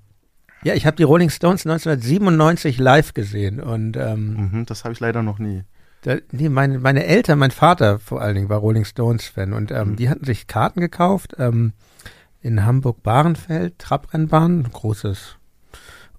ja, 0.63 0.73
ich 0.73 0.85
habe 0.85 0.97
die 0.97 1.03
Rolling 1.03 1.29
Stones 1.29 1.65
1997 1.65 2.77
live 2.77 3.13
gesehen 3.13 3.59
und 3.61 3.97
ähm, 3.97 4.51
mhm, 4.51 4.65
das 4.65 4.83
habe 4.83 4.93
ich 4.93 4.99
leider 4.99 5.23
noch 5.23 5.39
nie. 5.39 5.63
Da, 6.03 6.17
nee, 6.31 6.49
meine, 6.49 6.79
meine 6.79 7.05
Eltern, 7.05 7.39
mein 7.39 7.51
Vater 7.51 7.97
vor 7.97 8.21
allen 8.21 8.35
Dingen 8.35 8.49
war 8.49 8.59
Rolling 8.59 8.85
Stones 8.85 9.25
Fan 9.25 9.53
und 9.53 9.71
ähm, 9.71 9.91
mhm. 9.91 9.95
die 9.95 10.09
hatten 10.09 10.25
sich 10.25 10.47
Karten 10.47 10.81
gekauft 10.81 11.35
ähm, 11.39 11.73
in 12.41 12.65
Hamburg-Bahrenfeld, 12.65 13.79
Trabrennbahn, 13.79 14.69
großes 14.71 15.37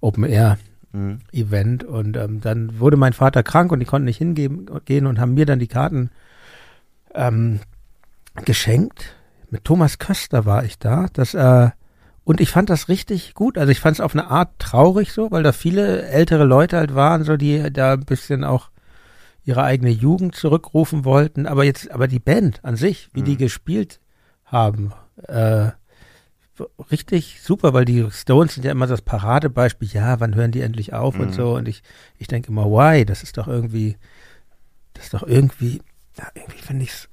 Open 0.03 0.25
Air 0.25 0.57
mhm. 0.91 1.19
Event 1.31 1.83
und 1.83 2.17
ähm, 2.17 2.41
dann 2.41 2.79
wurde 2.79 2.97
mein 2.97 3.13
Vater 3.13 3.41
krank 3.41 3.71
und 3.71 3.79
die 3.79 3.85
konnten 3.85 4.05
nicht 4.05 4.17
hingehen 4.17 4.69
gehen 4.85 5.07
und 5.07 5.19
haben 5.19 5.33
mir 5.33 5.45
dann 5.45 5.59
die 5.59 5.67
Karten 5.67 6.09
ähm, 7.13 7.59
geschenkt. 8.45 9.15
Mit 9.49 9.63
Thomas 9.63 9.99
Köster 9.99 10.45
war 10.45 10.63
ich 10.63 10.79
da. 10.79 11.07
Das 11.13 11.33
äh, 11.33 11.69
und 12.25 12.39
ich 12.39 12.49
fand 12.49 12.69
das 12.69 12.87
richtig 12.87 13.33
gut. 13.33 13.57
Also 13.57 13.71
ich 13.71 13.79
fand 13.79 13.97
es 13.97 14.01
auf 14.01 14.13
eine 14.13 14.29
Art 14.29 14.57
traurig 14.57 15.11
so, 15.11 15.31
weil 15.31 15.43
da 15.43 15.51
viele 15.51 16.03
ältere 16.03 16.45
Leute 16.45 16.77
halt 16.77 16.95
waren, 16.95 17.23
so 17.23 17.35
die 17.37 17.71
da 17.71 17.93
ein 17.93 18.05
bisschen 18.05 18.43
auch 18.43 18.69
ihre 19.43 19.63
eigene 19.63 19.91
Jugend 19.91 20.35
zurückrufen 20.35 21.03
wollten. 21.03 21.45
Aber 21.47 21.65
jetzt, 21.65 21.91
aber 21.91 22.07
die 22.07 22.19
Band 22.19 22.63
an 22.63 22.77
sich, 22.77 23.09
wie 23.13 23.21
mhm. 23.21 23.25
die 23.25 23.37
gespielt 23.37 23.99
haben, 24.45 24.93
äh, 25.27 25.71
richtig 26.91 27.41
super, 27.41 27.73
weil 27.73 27.85
die 27.85 28.05
Stones 28.11 28.53
sind 28.53 28.65
ja 28.65 28.71
immer 28.71 28.87
das 28.87 29.01
Paradebeispiel, 29.01 29.89
ja, 29.89 30.19
wann 30.19 30.35
hören 30.35 30.51
die 30.51 30.61
endlich 30.61 30.93
auf 30.93 31.15
mhm. 31.15 31.21
und 31.21 31.33
so. 31.33 31.55
Und 31.55 31.67
ich, 31.67 31.81
ich 32.19 32.27
denke 32.27 32.49
immer, 32.49 32.65
why? 32.65 33.05
Das 33.05 33.23
ist 33.23 33.37
doch 33.37 33.47
irgendwie, 33.47 33.97
das 34.93 35.05
ist 35.05 35.13
doch 35.13 35.23
irgendwie, 35.23 35.81
ja, 36.17 36.27
irgendwie 36.35 36.59
finde 36.59 36.83
ich's, 36.83 37.09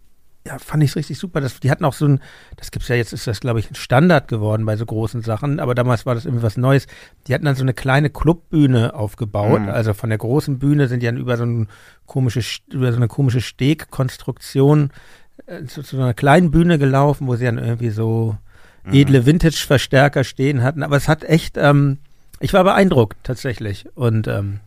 ja, 0.46 0.58
fand 0.58 0.82
ich 0.82 0.90
es 0.90 0.96
richtig 0.96 1.18
super. 1.18 1.40
Das, 1.40 1.60
die 1.60 1.70
hatten 1.70 1.84
auch 1.84 1.94
so 1.94 2.06
ein, 2.06 2.20
das 2.56 2.70
gibt's 2.70 2.88
ja 2.88 2.96
jetzt, 2.96 3.12
ist 3.12 3.26
das, 3.26 3.40
glaube 3.40 3.60
ich, 3.60 3.70
ein 3.70 3.74
Standard 3.74 4.28
geworden 4.28 4.64
bei 4.66 4.76
so 4.76 4.86
großen 4.86 5.22
Sachen, 5.22 5.60
aber 5.60 5.74
damals 5.74 6.06
war 6.06 6.14
das 6.14 6.24
irgendwie 6.24 6.42
was 6.42 6.56
Neues. 6.56 6.86
Die 7.26 7.34
hatten 7.34 7.44
dann 7.44 7.56
so 7.56 7.62
eine 7.62 7.74
kleine 7.74 8.10
Clubbühne 8.10 8.94
aufgebaut. 8.94 9.62
Mhm. 9.62 9.68
Also 9.68 9.94
von 9.94 10.10
der 10.10 10.18
großen 10.18 10.58
Bühne 10.58 10.88
sind 10.88 11.00
die 11.00 11.06
dann 11.06 11.16
über 11.16 11.36
so, 11.36 11.44
ein 11.44 11.68
komische, 12.06 12.42
über 12.70 12.90
so 12.90 12.96
eine 12.96 13.08
komische 13.08 13.40
Stegkonstruktion 13.40 14.90
äh, 15.46 15.64
zu, 15.64 15.82
zu 15.82 15.96
einer 15.96 16.14
kleinen 16.14 16.50
Bühne 16.50 16.78
gelaufen, 16.78 17.26
wo 17.26 17.36
sie 17.36 17.46
dann 17.46 17.56
irgendwie 17.56 17.90
so. 17.90 18.36
Edle 18.84 19.26
Vintage-Verstärker 19.26 20.24
stehen 20.24 20.62
hatten. 20.62 20.82
Aber 20.82 20.96
es 20.96 21.08
hat 21.08 21.24
echt, 21.24 21.56
ähm, 21.56 21.98
ich 22.38 22.52
war 22.52 22.64
beeindruckt 22.64 23.18
tatsächlich. 23.22 23.86
Und 23.94 24.28
ähm, 24.28 24.60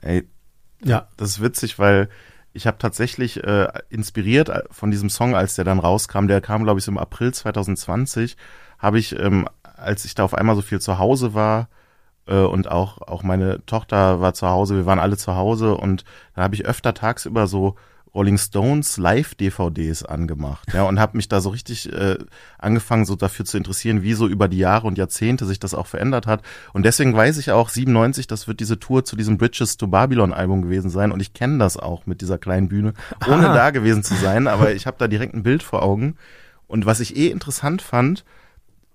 Ey, 0.00 0.26
ja. 0.82 1.08
Das 1.16 1.30
ist 1.30 1.42
witzig, 1.42 1.78
weil 1.78 2.08
ich 2.52 2.66
habe 2.66 2.78
tatsächlich 2.78 3.42
äh, 3.42 3.68
inspiriert 3.88 4.50
von 4.70 4.90
diesem 4.90 5.08
Song, 5.10 5.34
als 5.34 5.54
der 5.54 5.64
dann 5.64 5.78
rauskam, 5.78 6.26
der 6.26 6.40
kam, 6.40 6.64
glaube 6.64 6.78
ich, 6.80 6.84
so 6.84 6.90
im 6.90 6.98
April 6.98 7.32
2020, 7.32 8.36
habe 8.78 8.98
ich, 8.98 9.18
ähm, 9.18 9.48
als 9.62 10.04
ich 10.04 10.14
da 10.14 10.24
auf 10.24 10.34
einmal 10.34 10.56
so 10.56 10.62
viel 10.62 10.80
zu 10.80 10.98
Hause 10.98 11.34
war, 11.34 11.68
äh, 12.26 12.36
und 12.36 12.70
auch, 12.70 13.00
auch 13.02 13.22
meine 13.22 13.64
Tochter 13.66 14.20
war 14.20 14.34
zu 14.34 14.48
Hause, 14.48 14.76
wir 14.76 14.86
waren 14.86 14.98
alle 14.98 15.16
zu 15.16 15.34
Hause 15.34 15.76
und 15.76 16.04
da 16.34 16.42
habe 16.42 16.54
ich 16.54 16.66
öfter 16.66 16.94
tagsüber 16.94 17.46
so 17.46 17.76
Rolling 18.14 18.36
Stones 18.36 18.98
Live-DVDs 18.98 20.02
angemacht, 20.02 20.72
ja, 20.74 20.82
und 20.82 21.00
habe 21.00 21.16
mich 21.16 21.28
da 21.28 21.40
so 21.40 21.48
richtig 21.48 21.90
äh, 21.92 22.18
angefangen, 22.58 23.06
so 23.06 23.16
dafür 23.16 23.44
zu 23.46 23.56
interessieren, 23.56 24.02
wie 24.02 24.12
so 24.12 24.28
über 24.28 24.48
die 24.48 24.58
Jahre 24.58 24.86
und 24.86 24.98
Jahrzehnte 24.98 25.46
sich 25.46 25.58
das 25.58 25.72
auch 25.72 25.86
verändert 25.86 26.26
hat. 26.26 26.42
Und 26.74 26.84
deswegen 26.84 27.14
weiß 27.16 27.38
ich 27.38 27.52
auch, 27.52 27.70
97, 27.70 28.26
das 28.26 28.46
wird 28.48 28.60
diese 28.60 28.78
Tour 28.78 29.04
zu 29.04 29.16
diesem 29.16 29.38
Bridges 29.38 29.78
to 29.78 29.86
Babylon 29.86 30.32
Album 30.34 30.62
gewesen 30.62 30.90
sein. 30.90 31.10
Und 31.10 31.20
ich 31.20 31.32
kenne 31.32 31.58
das 31.58 31.76
auch 31.78 32.04
mit 32.06 32.20
dieser 32.20 32.36
kleinen 32.38 32.68
Bühne, 32.68 32.92
ohne 33.26 33.48
Ah. 33.50 33.54
da 33.54 33.70
gewesen 33.70 34.02
zu 34.02 34.14
sein, 34.14 34.46
aber 34.46 34.74
ich 34.74 34.86
habe 34.86 34.98
da 34.98 35.08
direkt 35.08 35.34
ein 35.34 35.42
Bild 35.42 35.62
vor 35.62 35.82
Augen. 35.82 36.16
Und 36.66 36.84
was 36.86 37.00
ich 37.00 37.16
eh 37.16 37.28
interessant 37.28 37.80
fand, 37.82 38.24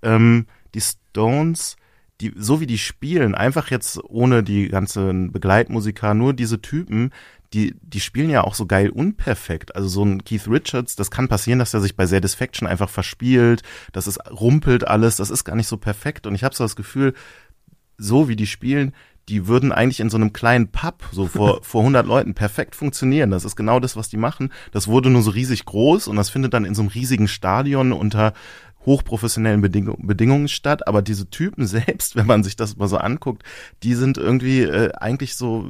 ähm, 0.03 0.45
die 0.75 0.81
Stones, 0.81 1.75
die, 2.21 2.33
so 2.35 2.59
wie 2.59 2.65
die 2.67 2.79
spielen, 2.79 3.35
einfach 3.35 3.69
jetzt 3.69 3.99
ohne 4.03 4.41
die 4.41 4.69
ganzen 4.69 5.31
Begleitmusiker, 5.31 6.13
nur 6.15 6.33
diese 6.33 6.61
Typen, 6.61 7.11
die, 7.53 7.75
die 7.81 7.99
spielen 7.99 8.29
ja 8.29 8.43
auch 8.43 8.55
so 8.55 8.65
geil 8.65 8.89
unperfekt. 8.89 9.75
Also 9.75 9.87
so 9.87 10.03
ein 10.03 10.23
Keith 10.23 10.47
Richards, 10.47 10.95
das 10.95 11.11
kann 11.11 11.27
passieren, 11.27 11.59
dass 11.59 11.73
er 11.73 11.81
sich 11.81 11.95
bei 11.95 12.05
Satisfaction 12.05 12.67
einfach 12.67 12.89
verspielt, 12.89 13.63
dass 13.93 14.07
es 14.07 14.19
rumpelt 14.29 14.87
alles, 14.87 15.15
das 15.15 15.29
ist 15.29 15.43
gar 15.43 15.55
nicht 15.55 15.67
so 15.67 15.77
perfekt. 15.77 16.27
Und 16.27 16.35
ich 16.35 16.43
habe 16.43 16.55
so 16.55 16.63
das 16.63 16.75
Gefühl, 16.75 17.13
so 17.97 18.27
wie 18.27 18.35
die 18.35 18.47
spielen, 18.47 18.93
die 19.29 19.47
würden 19.47 19.71
eigentlich 19.71 19.99
in 19.99 20.09
so 20.09 20.17
einem 20.17 20.31
kleinen 20.31 20.69
Pub, 20.69 21.03
so 21.11 21.27
vor, 21.27 21.59
vor 21.63 21.81
100 21.81 22.05
Leuten, 22.05 22.33
perfekt 22.33 22.75
funktionieren. 22.75 23.31
Das 23.31 23.45
ist 23.45 23.55
genau 23.55 23.79
das, 23.79 23.95
was 23.95 24.09
die 24.09 24.17
machen. 24.17 24.51
Das 24.71 24.87
wurde 24.87 25.09
nur 25.09 25.21
so 25.21 25.31
riesig 25.31 25.65
groß 25.65 26.07
und 26.07 26.15
das 26.15 26.29
findet 26.29 26.53
dann 26.53 26.65
in 26.65 26.75
so 26.75 26.81
einem 26.81 26.89
riesigen 26.89 27.27
Stadion 27.27 27.91
unter 27.91 28.33
hochprofessionellen 28.85 29.59
Bedingung, 29.61 30.07
Bedingungen 30.07 30.47
statt. 30.47 30.87
Aber 30.87 31.01
diese 31.01 31.29
Typen 31.29 31.67
selbst, 31.67 32.15
wenn 32.15 32.25
man 32.25 32.43
sich 32.43 32.55
das 32.55 32.77
mal 32.77 32.87
so 32.87 32.97
anguckt, 32.97 33.43
die 33.83 33.95
sind 33.95 34.17
irgendwie 34.17 34.61
äh, 34.61 34.93
eigentlich 34.93 35.35
so, 35.35 35.69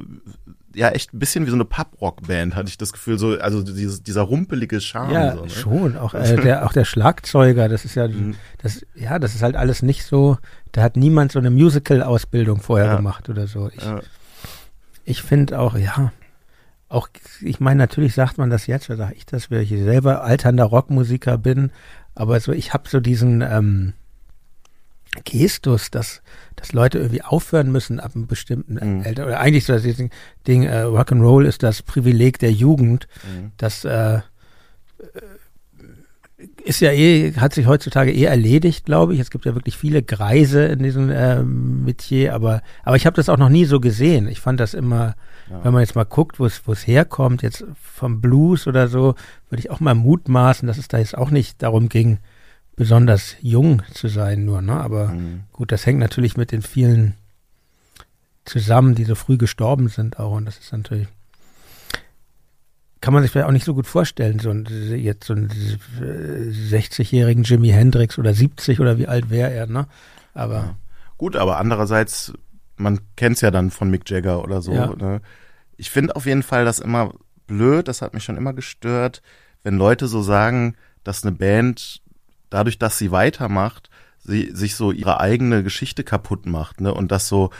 ja, 0.78 0.90
echt 0.90 1.12
ein 1.12 1.18
bisschen 1.18 1.44
wie 1.46 1.50
so 1.50 1.56
eine 1.56 1.64
Pub-Rock-Band, 1.64 2.54
hatte 2.54 2.68
ich 2.68 2.78
das 2.78 2.92
Gefühl. 2.92 3.18
So, 3.18 3.38
also 3.38 3.62
dieses, 3.62 4.02
dieser 4.02 4.22
rumpelige 4.22 4.80
Charme. 4.80 5.12
Ja, 5.12 5.34
so, 5.36 5.42
ne? 5.44 5.50
schon. 5.50 5.96
Auch, 5.96 6.14
äh, 6.14 6.36
der, 6.42 6.64
auch 6.64 6.72
der 6.72 6.84
Schlagzeuger, 6.84 7.68
das 7.68 7.84
ist 7.84 7.94
ja, 7.96 8.06
Mhm. 8.08 8.36
das, 8.62 8.86
ja, 8.94 9.18
das 9.18 9.34
ist 9.34 9.42
halt 9.42 9.56
alles 9.56 9.82
nicht 9.82 10.04
so, 10.04 10.38
da 10.72 10.82
hat 10.82 10.96
niemand 10.96 11.32
so 11.32 11.38
eine 11.38 11.50
Musical-Ausbildung 11.50 12.60
vorher 12.60 12.86
Ja. 12.86 12.96
gemacht 12.96 13.28
oder 13.28 13.46
so. 13.46 13.68
Ich, 13.74 13.82
Ja. 13.84 14.00
ich 15.04 15.22
finde 15.22 15.58
auch, 15.58 15.76
ja, 15.76 16.12
auch, 16.88 17.08
ich 17.42 17.60
meine, 17.60 17.78
natürlich 17.78 18.14
sagt 18.14 18.38
man 18.38 18.48
das 18.48 18.66
jetzt, 18.66 18.88
oder 18.88 18.96
sage 18.98 19.14
ich 19.16 19.26
das, 19.26 19.50
weil 19.50 19.62
ich 19.62 19.70
selber 19.70 20.22
alternder 20.22 20.64
Rockmusiker 20.64 21.36
bin, 21.38 21.70
aber 22.14 22.40
so, 22.40 22.52
ich 22.52 22.72
habe 22.72 22.88
so 22.88 23.00
diesen 23.00 23.42
ähm, 23.42 23.92
Gestus, 25.24 25.90
dass, 25.90 26.22
dass 26.56 26.72
Leute 26.72 26.98
irgendwie 26.98 27.22
aufhören 27.22 27.72
müssen 27.72 27.98
ab 28.00 28.12
einem 28.14 28.26
bestimmten 28.26 28.74
Mhm. 28.74 29.02
Alter, 29.04 29.26
oder 29.26 29.40
eigentlich 29.40 29.64
so 29.64 29.72
das 29.72 29.82
Ding, 29.82 30.10
Ding 30.46 30.62
äh, 30.64 30.82
Rock'n'Roll 30.82 31.44
ist 31.46 31.62
das 31.62 31.82
Privileg 31.82 32.38
der 32.38 32.52
Jugend, 32.52 33.08
Mhm. 33.24 33.52
das 33.56 33.84
äh, 33.84 34.20
ist 36.64 36.80
ja 36.80 36.92
eh, 36.92 37.32
hat 37.34 37.52
sich 37.54 37.66
heutzutage 37.66 38.12
eh 38.12 38.24
erledigt, 38.24 38.84
glaube 38.84 39.12
ich. 39.14 39.20
Es 39.20 39.30
gibt 39.30 39.44
ja 39.44 39.54
wirklich 39.56 39.76
viele 39.76 40.02
Greise 40.04 40.66
in 40.66 40.80
diesem 40.84 41.10
ähm, 41.10 41.84
Metier, 41.84 42.32
aber, 42.34 42.62
aber 42.84 42.94
ich 42.96 43.06
habe 43.06 43.16
das 43.16 43.28
auch 43.28 43.38
noch 43.38 43.48
nie 43.48 43.64
so 43.64 43.80
gesehen. 43.80 44.28
Ich 44.28 44.38
fand 44.40 44.60
das 44.60 44.74
immer, 44.74 45.16
Ja. 45.50 45.64
wenn 45.64 45.72
man 45.72 45.80
jetzt 45.80 45.96
mal 45.96 46.04
guckt, 46.04 46.38
wo 46.38 46.46
es 46.46 46.62
wo 46.66 46.72
es 46.72 46.86
herkommt, 46.86 47.42
jetzt 47.42 47.64
vom 47.82 48.20
Blues 48.20 48.66
oder 48.68 48.86
so, 48.86 49.14
würde 49.50 49.60
ich 49.60 49.70
auch 49.70 49.80
mal 49.80 49.94
mutmaßen, 49.96 50.68
dass 50.68 50.78
es 50.78 50.86
da 50.88 50.98
jetzt 50.98 51.16
auch 51.18 51.30
nicht 51.30 51.60
darum 51.62 51.88
ging, 51.88 52.18
besonders 52.78 53.36
jung 53.42 53.82
zu 53.92 54.08
sein 54.08 54.44
nur, 54.44 54.62
ne? 54.62 54.72
Aber 54.80 55.08
Mhm. 55.08 55.42
gut, 55.52 55.72
das 55.72 55.84
hängt 55.84 55.98
natürlich 55.98 56.36
mit 56.36 56.52
den 56.52 56.62
vielen 56.62 57.14
zusammen, 58.44 58.94
die 58.94 59.04
so 59.04 59.14
früh 59.14 59.36
gestorben 59.36 59.88
sind 59.88 60.18
auch 60.18 60.32
und 60.32 60.46
das 60.46 60.58
ist 60.58 60.72
natürlich 60.72 61.08
kann 63.00 63.14
man 63.14 63.22
sich 63.22 63.30
vielleicht 63.30 63.46
auch 63.46 63.52
nicht 63.52 63.64
so 63.64 63.74
gut 63.74 63.86
vorstellen, 63.86 64.40
so 64.40 64.50
ein, 64.50 64.66
jetzt 64.96 65.26
so 65.26 65.32
einen 65.32 65.48
äh, 66.00 66.50
60-jährigen 66.76 67.44
Jimi 67.44 67.68
Hendrix 67.68 68.18
oder 68.18 68.34
70 68.34 68.80
oder 68.80 68.98
wie 68.98 69.06
alt 69.06 69.30
wäre 69.30 69.52
er, 69.52 69.66
ne? 69.66 69.86
Aber 70.34 70.54
Ja. 70.54 70.76
Gut, 71.16 71.36
aber 71.36 71.58
andererseits, 71.58 72.32
man 72.76 73.00
kennt's 73.16 73.40
ja 73.40 73.50
dann 73.50 73.70
von 73.70 73.90
Mick 73.90 74.08
Jagger 74.10 74.42
oder 74.42 74.62
so. 74.62 74.72
Ja. 74.72 74.94
Ne? 74.94 75.20
Ich 75.76 75.90
finde 75.90 76.14
auf 76.16 76.26
jeden 76.26 76.42
Fall 76.44 76.64
das 76.64 76.78
immer 76.80 77.12
blöd, 77.46 77.88
das 77.88 78.02
hat 78.02 78.14
mich 78.14 78.24
schon 78.24 78.36
immer 78.36 78.52
gestört, 78.52 79.22
wenn 79.62 79.76
Leute 79.76 80.06
so 80.06 80.22
sagen, 80.22 80.74
dass 81.04 81.24
eine 81.24 81.34
Band 81.34 82.00
dadurch, 82.50 82.78
dass 82.78 82.98
sie 82.98 83.10
weitermacht, 83.10 83.90
sie 84.18 84.50
sich 84.52 84.74
so 84.74 84.92
ihre 84.92 85.20
eigene 85.20 85.62
Geschichte 85.62 86.04
kaputt 86.04 86.46
macht, 86.46 86.80
ne? 86.80 86.92
Und 86.92 87.12
das 87.12 87.28
so 87.28 87.50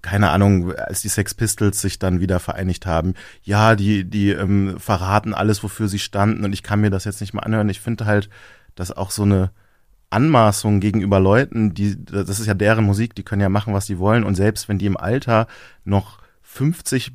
keine 0.00 0.30
Ahnung, 0.30 0.72
als 0.74 1.02
die 1.02 1.08
Sex 1.08 1.34
Pistols 1.34 1.80
sich 1.80 1.98
dann 1.98 2.20
wieder 2.20 2.40
vereinigt 2.40 2.86
haben, 2.86 3.14
ja, 3.42 3.76
die, 3.76 4.04
die 4.04 4.30
ähm, 4.30 4.78
verraten 4.78 5.32
alles, 5.32 5.62
wofür 5.62 5.88
sie 5.88 5.98
standen 5.98 6.44
und 6.44 6.52
ich 6.52 6.62
kann 6.62 6.80
mir 6.80 6.90
das 6.90 7.04
jetzt 7.04 7.20
nicht 7.20 7.34
mal 7.34 7.42
anhören. 7.42 7.68
Ich 7.68 7.80
finde 7.80 8.04
halt, 8.04 8.28
dass 8.74 8.90
auch 8.90 9.10
so 9.10 9.22
eine 9.22 9.50
Anmaßung 10.10 10.80
gegenüber 10.80 11.20
Leuten, 11.20 11.72
die, 11.72 12.04
das 12.04 12.40
ist 12.40 12.46
ja 12.46 12.54
deren 12.54 12.84
Musik, 12.84 13.14
die 13.14 13.22
können 13.22 13.40
ja 13.40 13.48
machen, 13.48 13.74
was 13.74 13.86
sie 13.86 13.98
wollen 13.98 14.24
und 14.24 14.34
selbst 14.34 14.68
wenn 14.68 14.78
die 14.78 14.86
im 14.86 14.96
Alter 14.96 15.46
noch 15.84 16.18
50 16.42 17.12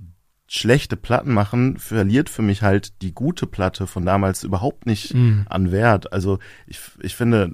schlechte 0.47 0.95
Platten 0.95 1.33
machen, 1.33 1.77
verliert 1.77 2.29
für 2.29 2.41
mich 2.41 2.61
halt 2.61 3.01
die 3.01 3.13
gute 3.13 3.45
Platte 3.47 3.85
von 3.87 4.05
damals 4.05 4.43
überhaupt 4.43 4.85
nicht 4.85 5.13
Mhm. 5.13 5.45
an 5.49 5.71
Wert. 5.71 6.13
Also 6.13 6.39
ich, 6.67 6.79
ich 7.01 7.15
finde, 7.15 7.51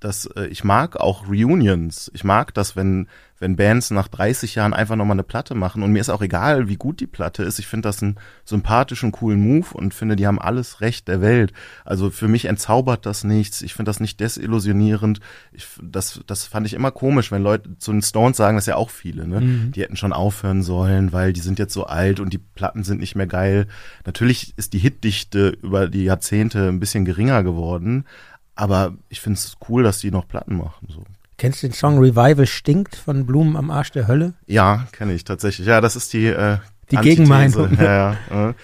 dass 0.00 0.26
äh, 0.36 0.46
ich 0.46 0.64
mag 0.64 0.96
auch 0.96 1.28
Reunions. 1.28 2.10
Ich 2.14 2.24
mag 2.24 2.54
das, 2.54 2.76
wenn 2.76 3.08
wenn 3.38 3.56
Bands 3.56 3.90
nach 3.90 4.08
30 4.08 4.54
Jahren 4.54 4.72
einfach 4.72 4.96
nochmal 4.96 5.16
eine 5.16 5.22
Platte 5.22 5.54
machen 5.54 5.82
und 5.82 5.92
mir 5.92 6.00
ist 6.00 6.08
auch 6.08 6.22
egal, 6.22 6.68
wie 6.68 6.76
gut 6.76 7.00
die 7.00 7.06
Platte 7.06 7.42
ist. 7.42 7.58
Ich 7.58 7.66
finde 7.66 7.88
das 7.88 8.02
einen 8.02 8.16
sympathischen, 8.44 9.12
coolen 9.12 9.40
Move 9.40 9.66
und 9.74 9.92
finde, 9.92 10.16
die 10.16 10.26
haben 10.26 10.40
alles 10.40 10.80
Recht 10.80 11.06
der 11.08 11.20
Welt. 11.20 11.52
Also 11.84 12.10
für 12.10 12.28
mich 12.28 12.46
entzaubert 12.46 13.04
das 13.04 13.24
nichts. 13.24 13.60
Ich 13.62 13.74
finde 13.74 13.90
das 13.90 14.00
nicht 14.00 14.20
desillusionierend. 14.20 15.20
Ich, 15.52 15.66
das, 15.82 16.20
das 16.26 16.46
fand 16.46 16.66
ich 16.66 16.72
immer 16.72 16.90
komisch, 16.90 17.30
wenn 17.30 17.42
Leute 17.42 17.76
zu 17.78 17.92
den 17.92 18.02
Stones 18.02 18.38
sagen, 18.38 18.56
das 18.56 18.66
ja 18.66 18.76
auch 18.76 18.90
viele, 18.90 19.28
ne? 19.28 19.40
Mhm. 19.40 19.72
Die 19.72 19.82
hätten 19.82 19.96
schon 19.96 20.12
aufhören 20.12 20.62
sollen, 20.62 21.12
weil 21.12 21.32
die 21.32 21.40
sind 21.40 21.58
jetzt 21.58 21.74
so 21.74 21.84
alt 21.84 22.20
und 22.20 22.32
die 22.32 22.38
Platten 22.38 22.84
sind 22.84 23.00
nicht 23.00 23.16
mehr 23.16 23.26
geil. 23.26 23.66
Natürlich 24.06 24.54
ist 24.56 24.72
die 24.72 24.78
Hitdichte 24.78 25.48
über 25.62 25.88
die 25.88 26.04
Jahrzehnte 26.04 26.68
ein 26.68 26.80
bisschen 26.80 27.04
geringer 27.04 27.42
geworden, 27.42 28.06
aber 28.56 28.94
ich 29.08 29.20
finde 29.20 29.38
es 29.38 29.54
cool, 29.68 29.82
dass 29.84 29.98
die 29.98 30.10
noch 30.10 30.26
Platten 30.26 30.56
machen. 30.56 30.88
So. 30.88 31.04
kennst 31.36 31.62
du 31.62 31.68
den 31.68 31.74
Song 31.74 31.98
Revival 31.98 32.46
stinkt 32.46 32.96
von 32.96 33.26
Blumen 33.26 33.56
am 33.56 33.70
Arsch 33.70 33.92
der 33.92 34.08
Hölle? 34.08 34.32
Ja, 34.46 34.86
kenne 34.92 35.12
ich 35.12 35.24
tatsächlich. 35.24 35.66
Ja, 35.66 35.80
das 35.80 35.94
ist 35.94 36.12
die 36.12 36.26
äh, 36.26 36.58
Die 36.90 36.96
Antithese. 36.96 37.16
Gegenmeinung. 37.16 37.78
Ja, 37.78 38.16
ja, 38.30 38.54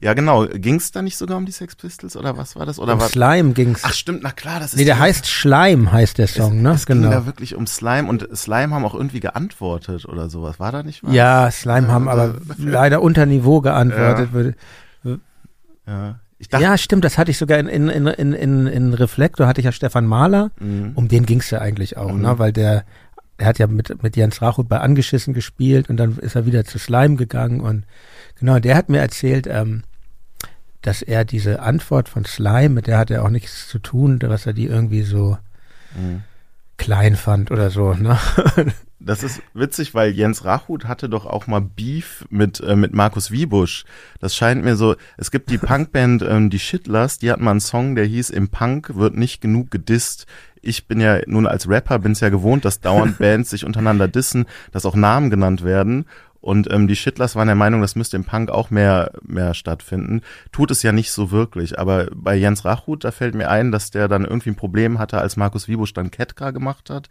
ja 0.00 0.14
genau. 0.14 0.46
Ging 0.46 0.76
es 0.76 0.90
da 0.90 1.02
nicht 1.02 1.16
sogar 1.16 1.36
um 1.36 1.44
die 1.46 1.52
Sex 1.52 1.76
Pistols 1.76 2.16
oder 2.16 2.36
was 2.38 2.56
war 2.56 2.64
das? 2.64 2.78
Oder 2.78 2.94
Um 2.94 3.00
was? 3.00 3.12
Slime 3.12 3.52
ging's. 3.52 3.80
Ach 3.84 3.92
stimmt, 3.92 4.22
na 4.22 4.30
klar, 4.30 4.58
das 4.58 4.72
ist 4.72 4.78
nee, 4.78 4.84
der 4.84 4.98
heißt 4.98 5.28
Schleim, 5.28 5.92
heißt 5.92 6.16
der 6.16 6.28
Song, 6.28 6.62
ne? 6.62 6.70
Es 6.72 6.86
ging 6.86 7.02
genau. 7.02 7.10
da 7.10 7.26
wirklich 7.26 7.54
um 7.54 7.66
Slime 7.66 8.08
und 8.08 8.26
Slime 8.36 8.74
haben 8.74 8.84
auch 8.84 8.94
irgendwie 8.94 9.20
geantwortet 9.20 10.06
oder 10.06 10.30
sowas. 10.30 10.58
War 10.58 10.72
da 10.72 10.82
nicht 10.82 11.04
was? 11.04 11.12
Ja, 11.12 11.50
Slime 11.50 11.88
haben 11.88 12.08
aber 12.08 12.36
leider 12.56 13.02
unter 13.02 13.26
Niveau 13.26 13.60
geantwortet. 13.60 14.56
Ja. 15.04 15.16
Ja. 15.86 16.18
Dachte, 16.48 16.62
Ja, 16.64 16.76
stimmt, 16.78 17.04
das 17.04 17.18
hatte 17.18 17.30
ich 17.30 17.38
sogar 17.38 17.58
in, 17.58 17.68
in, 17.68 17.88
in, 17.88 18.32
in, 18.32 18.66
in, 18.66 18.94
Reflektor, 18.94 19.46
hatte 19.46 19.60
ich 19.60 19.64
ja 19.64 19.72
Stefan 19.72 20.06
Mahler. 20.06 20.50
Mhm. 20.60 20.92
Um 20.94 21.08
den 21.08 21.26
ging's 21.26 21.50
ja 21.50 21.60
eigentlich 21.60 21.96
auch, 21.96 22.12
Mhm. 22.12 22.22
ne? 22.22 22.38
Weil 22.38 22.52
der, 22.52 22.84
der 23.38 23.46
hat 23.46 23.58
ja 23.58 23.66
mit, 23.66 24.02
mit 24.02 24.16
Jens 24.16 24.42
Rachut 24.42 24.68
bei 24.68 24.78
Angeschissen 24.80 25.34
gespielt 25.34 25.88
und 25.90 25.96
dann 25.96 26.18
ist 26.18 26.34
er 26.36 26.46
wieder 26.46 26.64
zu 26.64 26.78
Slime 26.78 27.16
gegangen 27.16 27.60
und 27.60 27.84
genau, 28.38 28.58
der 28.58 28.76
hat 28.76 28.88
mir 28.88 28.98
erzählt, 28.98 29.46
ähm, 29.46 29.82
dass 30.82 31.00
er 31.02 31.24
diese 31.24 31.60
Antwort 31.60 32.08
von 32.08 32.24
Slime, 32.24 32.70
mit 32.70 32.86
der 32.88 32.98
hat 32.98 33.10
er 33.10 33.24
auch 33.24 33.30
nichts 33.30 33.68
zu 33.68 33.78
tun, 33.78 34.18
dass 34.18 34.46
er 34.46 34.52
die 34.52 34.66
irgendwie 34.66 35.02
so 35.02 35.38
Mhm. 35.96 36.22
klein 36.78 37.16
fand 37.16 37.50
oder 37.50 37.70
so, 37.70 37.92
ne? 37.94 38.18
Das 39.04 39.22
ist 39.22 39.42
witzig, 39.54 39.94
weil 39.94 40.12
Jens 40.12 40.44
Rachut 40.44 40.86
hatte 40.86 41.08
doch 41.08 41.26
auch 41.26 41.46
mal 41.46 41.60
Beef 41.60 42.24
mit, 42.30 42.60
äh, 42.60 42.76
mit 42.76 42.94
Markus 42.94 43.30
Wiebusch. 43.30 43.84
Das 44.20 44.36
scheint 44.36 44.64
mir 44.64 44.76
so, 44.76 44.94
es 45.16 45.30
gibt 45.30 45.50
die 45.50 45.58
Punkband 45.58 46.22
ähm, 46.28 46.50
Die 46.50 46.58
Shitlers, 46.58 47.18
die 47.18 47.30
hat 47.30 47.40
mal 47.40 47.52
einen 47.52 47.60
Song, 47.60 47.94
der 47.94 48.04
hieß 48.04 48.30
Im 48.30 48.48
Punk 48.48 48.96
wird 48.96 49.16
nicht 49.16 49.40
genug 49.40 49.70
gedisst. 49.70 50.26
Ich 50.60 50.86
bin 50.86 51.00
ja 51.00 51.20
nun 51.26 51.46
als 51.46 51.68
Rapper 51.68 51.98
bin's 51.98 52.20
ja 52.20 52.28
gewohnt, 52.28 52.64
dass 52.64 52.80
dauernd 52.80 53.18
Bands 53.20 53.50
sich 53.50 53.64
untereinander 53.64 54.06
dissen, 54.06 54.46
dass 54.70 54.86
auch 54.86 54.94
Namen 54.94 55.30
genannt 55.30 55.64
werden. 55.64 56.06
Und 56.42 56.68
ähm, 56.72 56.88
die 56.88 56.96
Shitlers 56.96 57.36
waren 57.36 57.46
der 57.46 57.54
Meinung, 57.54 57.82
das 57.82 57.94
müsste 57.94 58.16
im 58.16 58.24
Punk 58.24 58.50
auch 58.50 58.70
mehr, 58.70 59.12
mehr 59.22 59.54
stattfinden. 59.54 60.22
Tut 60.50 60.72
es 60.72 60.82
ja 60.82 60.90
nicht 60.90 61.12
so 61.12 61.30
wirklich. 61.30 61.78
Aber 61.78 62.08
bei 62.12 62.34
Jens 62.34 62.64
Rachut, 62.64 63.04
da 63.04 63.12
fällt 63.12 63.36
mir 63.36 63.48
ein, 63.48 63.70
dass 63.70 63.92
der 63.92 64.08
dann 64.08 64.24
irgendwie 64.24 64.50
ein 64.50 64.56
Problem 64.56 64.98
hatte, 64.98 65.18
als 65.18 65.36
Markus 65.36 65.68
Wiebusch 65.68 65.94
dann 65.94 66.10
Ketka 66.10 66.50
gemacht 66.50 66.90
hat. 66.90 67.08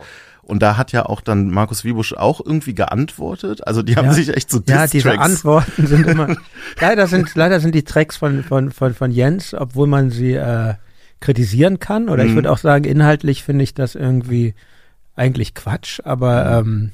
Und 0.52 0.62
da 0.62 0.76
hat 0.78 0.92
ja 0.92 1.06
auch 1.06 1.22
dann 1.22 1.50
Markus 1.50 1.84
Wiebusch 1.86 2.12
auch 2.14 2.42
irgendwie 2.46 2.76
geantwortet. 2.76 3.66
Also 3.66 3.82
die 3.84 3.96
haben 3.96 4.08
Ja. 4.08 4.14
sich 4.14 4.36
echt 4.36 4.52
so 4.52 4.60
Ja, 4.68 4.86
diese 4.86 5.18
Antworten 5.18 5.88
sind 5.88 6.06
immer. 6.06 6.36
leider 6.80 7.08
sind 7.08 7.34
leider 7.36 7.60
sind 7.62 7.74
die 7.74 7.84
Tracks 7.84 8.18
von 8.18 8.44
von 8.44 8.70
von 8.72 8.94
von 8.94 9.12
Jens, 9.12 9.54
obwohl 9.54 9.88
man 9.88 10.10
sie 10.10 10.34
äh, 10.34 10.74
kritisieren 11.22 11.80
kann. 11.80 12.10
Oder 12.10 12.26
ich 12.26 12.32
Mhm. 12.32 12.36
würde 12.36 12.52
auch 12.52 12.58
sagen, 12.58 12.84
inhaltlich 12.84 13.44
finde 13.44 13.64
ich 13.64 13.74
das 13.74 13.96
irgendwie 13.96 14.54
eigentlich 15.16 15.54
Quatsch. 15.56 16.02
Aber 16.04 16.60
ähm, 16.60 16.92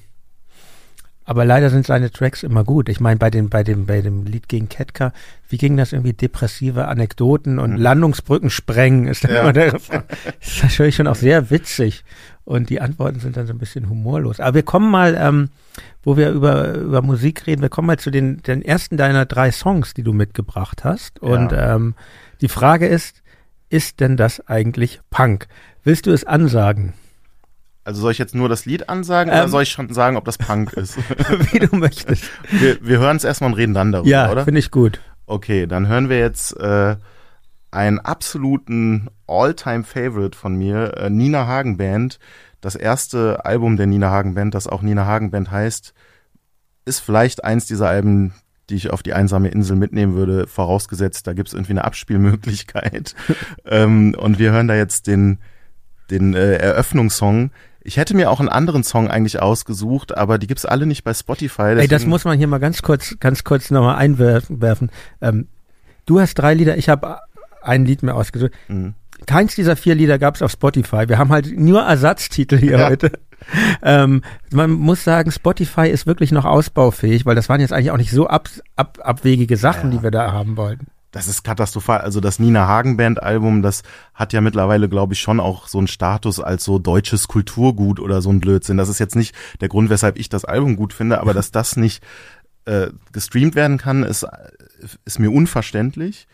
Aber 1.29 1.43
leider 1.43 1.69
sind 1.69 1.85
seine 1.85 2.09
Tracks 2.09 2.41
immer 2.43 2.63
gut. 2.63 2.87
Ich 2.87 3.01
meine, 3.01 3.17
bei 3.17 3.29
dem, 3.29 3.49
bei 3.49 3.61
dem, 3.63 3.85
bei 3.85 4.01
dem 4.01 4.23
Lied 4.25 4.47
gegen 4.47 4.69
Ketka, 4.69 5.11
wie 5.49 5.57
ging 5.57 5.75
das 5.75 5.91
irgendwie? 5.91 6.13
Depressive 6.13 6.87
Anekdoten 6.87 7.59
und 7.59 7.71
mhm. 7.71 7.77
Landungsbrücken 7.77 8.49
sprengen 8.49 9.07
ist 9.07 9.25
dann 9.25 9.33
ja. 9.33 9.41
immer 9.41 9.51
der 9.51 9.73
Refrain. 9.73 10.03
Das 10.39 10.47
ist 10.55 10.63
natürlich 10.63 10.95
schon 10.95 11.07
auch 11.07 11.15
sehr 11.17 11.49
witzig. 11.49 12.05
Und 12.47 12.69
die 12.69 12.79
Antworten 12.79 13.19
sind 13.19 13.35
dann 13.35 13.45
so 13.45 13.51
ein 13.51 13.57
bisschen 13.57 13.89
humorlos. 13.89 14.39
Aber 14.39 14.53
wir 14.53 14.63
kommen 14.63 14.89
mal, 14.89 15.17
ähm, 15.19 15.49
wo 16.01 16.15
wir 16.15 16.29
über, 16.29 16.75
über 16.75 17.01
Musik 17.01 17.45
reden, 17.45 17.61
wir 17.61 17.67
kommen 17.67 17.87
mal 17.87 17.99
zu 17.99 18.09
den, 18.09 18.41
den 18.41 18.61
ersten 18.61 18.95
deiner 18.95 19.25
drei 19.25 19.51
Songs, 19.51 19.93
die 19.93 20.01
du 20.01 20.13
mitgebracht 20.13 20.85
hast. 20.85 21.19
Und 21.19 21.51
ja. 21.51 21.75
ähm, 21.75 21.93
die 22.39 22.47
Frage 22.47 22.87
ist, 22.87 23.21
ist 23.67 23.99
denn 23.99 24.15
das 24.15 24.47
eigentlich 24.47 25.01
Punk? 25.09 25.49
Willst 25.83 26.05
du 26.05 26.11
es 26.11 26.23
ansagen? 26.23 26.93
Also 27.83 27.99
soll 27.99 28.13
ich 28.13 28.17
jetzt 28.17 28.33
nur 28.33 28.47
das 28.47 28.65
Lied 28.65 28.87
ansagen 28.87 29.29
ähm, 29.33 29.39
oder 29.39 29.49
soll 29.49 29.63
ich 29.63 29.69
schon 29.69 29.93
sagen, 29.93 30.15
ob 30.15 30.23
das 30.23 30.37
Punk 30.37 30.71
ist? 30.71 30.97
Wie 31.51 31.59
du 31.59 31.75
möchtest. 31.75 32.23
Wir, 32.49 32.77
wir 32.81 32.99
hören 32.99 33.17
es 33.17 33.25
erstmal 33.25 33.49
und 33.49 33.57
reden 33.57 33.73
dann 33.73 33.91
darüber, 33.91 34.09
ja, 34.09 34.31
oder? 34.31 34.39
Ja, 34.39 34.45
finde 34.45 34.59
ich 34.59 34.71
gut. 34.71 35.01
Okay, 35.25 35.67
dann 35.67 35.89
hören 35.89 36.07
wir 36.07 36.19
jetzt 36.19 36.55
äh, 36.55 36.95
einen 37.71 37.99
absoluten 37.99 39.09
All-Time-Favorite 39.27 40.37
von 40.37 40.55
mir, 40.55 40.97
äh, 40.97 41.09
Nina 41.09 41.47
Hagen 41.47 41.77
Band. 41.77 42.19
Das 42.61 42.75
erste 42.75 43.45
Album 43.45 43.77
der 43.77 43.87
Nina 43.87 44.09
Hagen 44.09 44.33
Band, 44.35 44.55
das 44.55 44.67
auch 44.67 44.81
Nina 44.81 45.05
Hagen 45.05 45.31
Band 45.31 45.51
heißt, 45.51 45.93
ist 46.85 46.99
vielleicht 46.99 47.43
eins 47.43 47.65
dieser 47.65 47.89
Alben, 47.89 48.33
die 48.69 48.75
ich 48.75 48.89
auf 48.91 49.03
die 49.03 49.13
einsame 49.13 49.49
Insel 49.49 49.77
mitnehmen 49.77 50.15
würde, 50.15 50.47
vorausgesetzt, 50.47 51.27
da 51.27 51.33
gibt 51.33 51.49
es 51.49 51.53
irgendwie 51.53 51.73
eine 51.73 51.85
Abspielmöglichkeit. 51.85 53.15
ähm, 53.65 54.15
und 54.17 54.39
wir 54.39 54.51
hören 54.51 54.67
da 54.67 54.75
jetzt 54.75 55.07
den, 55.07 55.39
den 56.09 56.33
äh, 56.33 56.55
Eröffnungssong, 56.55 57.51
ich 57.87 57.95
hätte 57.95 58.17
mir 58.17 58.29
auch 58.29 58.41
einen 58.41 58.49
anderen 58.49 58.83
Song 58.83 59.09
eigentlich 59.09 59.41
ausgesucht, 59.41 60.17
aber 60.17 60.37
die 60.39 60.47
gibt's 60.47 60.65
alle 60.65 60.85
nicht 60.85 61.05
bei 61.05 61.13
Spotify. 61.13 61.73
Ey, 61.77 61.87
das 61.87 62.05
muss 62.05 62.25
man 62.25 62.37
hier 62.37 62.47
mal 62.47 62.57
ganz 62.57 62.81
kurz, 62.81 63.15
ganz 63.21 63.45
kurz 63.45 63.71
nochmal 63.71 63.95
einwerfen. 63.95 64.91
Ähm, 65.21 65.47
du 66.05 66.19
hast 66.19 66.33
drei 66.33 66.53
Lieder, 66.53 66.77
ich 66.77 66.89
habe 66.89 67.19
ein 67.67 67.85
Lied 67.85 68.03
mehr 68.03 68.15
ausgesucht. 68.15 68.51
Mhm. 68.67 68.93
Keins 69.25 69.55
dieser 69.55 69.75
vier 69.75 69.95
Lieder 69.95 70.19
gab's 70.19 70.41
auf 70.41 70.51
Spotify. 70.51 71.09
Wir 71.09 71.17
haben 71.17 71.31
halt 71.31 71.57
nur 71.57 71.81
Ersatztitel 71.81 72.57
hier 72.57 72.79
ja. 72.79 72.89
heute. 72.89 73.11
Ähm, 73.81 74.23
man 74.51 74.71
muss 74.71 75.03
sagen, 75.03 75.31
Spotify 75.31 75.89
ist 75.89 76.07
wirklich 76.07 76.31
noch 76.31 76.45
ausbaufähig, 76.45 77.25
weil 77.25 77.35
das 77.35 77.49
waren 77.49 77.61
jetzt 77.61 77.71
eigentlich 77.71 77.91
auch 77.91 77.97
nicht 77.97 78.11
so 78.11 78.27
ab, 78.27 78.49
ab, 78.75 78.99
abwegige 79.01 79.57
Sachen, 79.57 79.91
ja. 79.91 79.97
die 79.97 80.03
wir 80.03 80.11
da 80.11 80.31
haben 80.31 80.57
wollten 80.57 80.87
das 81.17 81.27
ist 81.27 81.43
katastrophal. 81.43 82.01
Also 82.01 82.19
das 82.19 82.37
Nina 82.37 82.67
Hagen 82.67 82.97
Band 82.97 83.21
Album, 83.23 83.61
das 83.61 83.83
hat 84.13 84.33
ja 84.33 84.41
mittlerweile, 84.41 84.87
glaube 84.87 85.13
ich, 85.13 85.19
schon 85.19 85.39
auch 85.39 85.67
so 85.67 85.77
einen 85.77 85.87
Status 85.87 86.39
als 86.39 86.63
so 86.63 86.79
deutsches 86.79 87.27
Kulturgut 87.27 87.99
oder 87.99 88.21
so 88.21 88.29
ein 88.29 88.39
Blödsinn. 88.39 88.77
Das 88.77 88.87
ist 88.87 88.99
jetzt 88.99 89.15
nicht 89.15 89.33
der 89.59 89.67
Grund, 89.67 89.89
weshalb 89.89 90.17
ich 90.19 90.29
das 90.29 90.45
Album 90.45 90.75
gut 90.75 90.93
finde, 90.93 91.19
aber 91.19 91.33
dass 91.33 91.51
das 91.51 91.75
nicht 91.75 92.03
äh, 92.65 92.89
gestreamt 93.11 93.55
werden 93.55 93.77
kann, 93.77 94.03
ist, 94.03 94.27
ist 95.05 95.19
mir 95.19 95.31
unverständlich. 95.31 96.27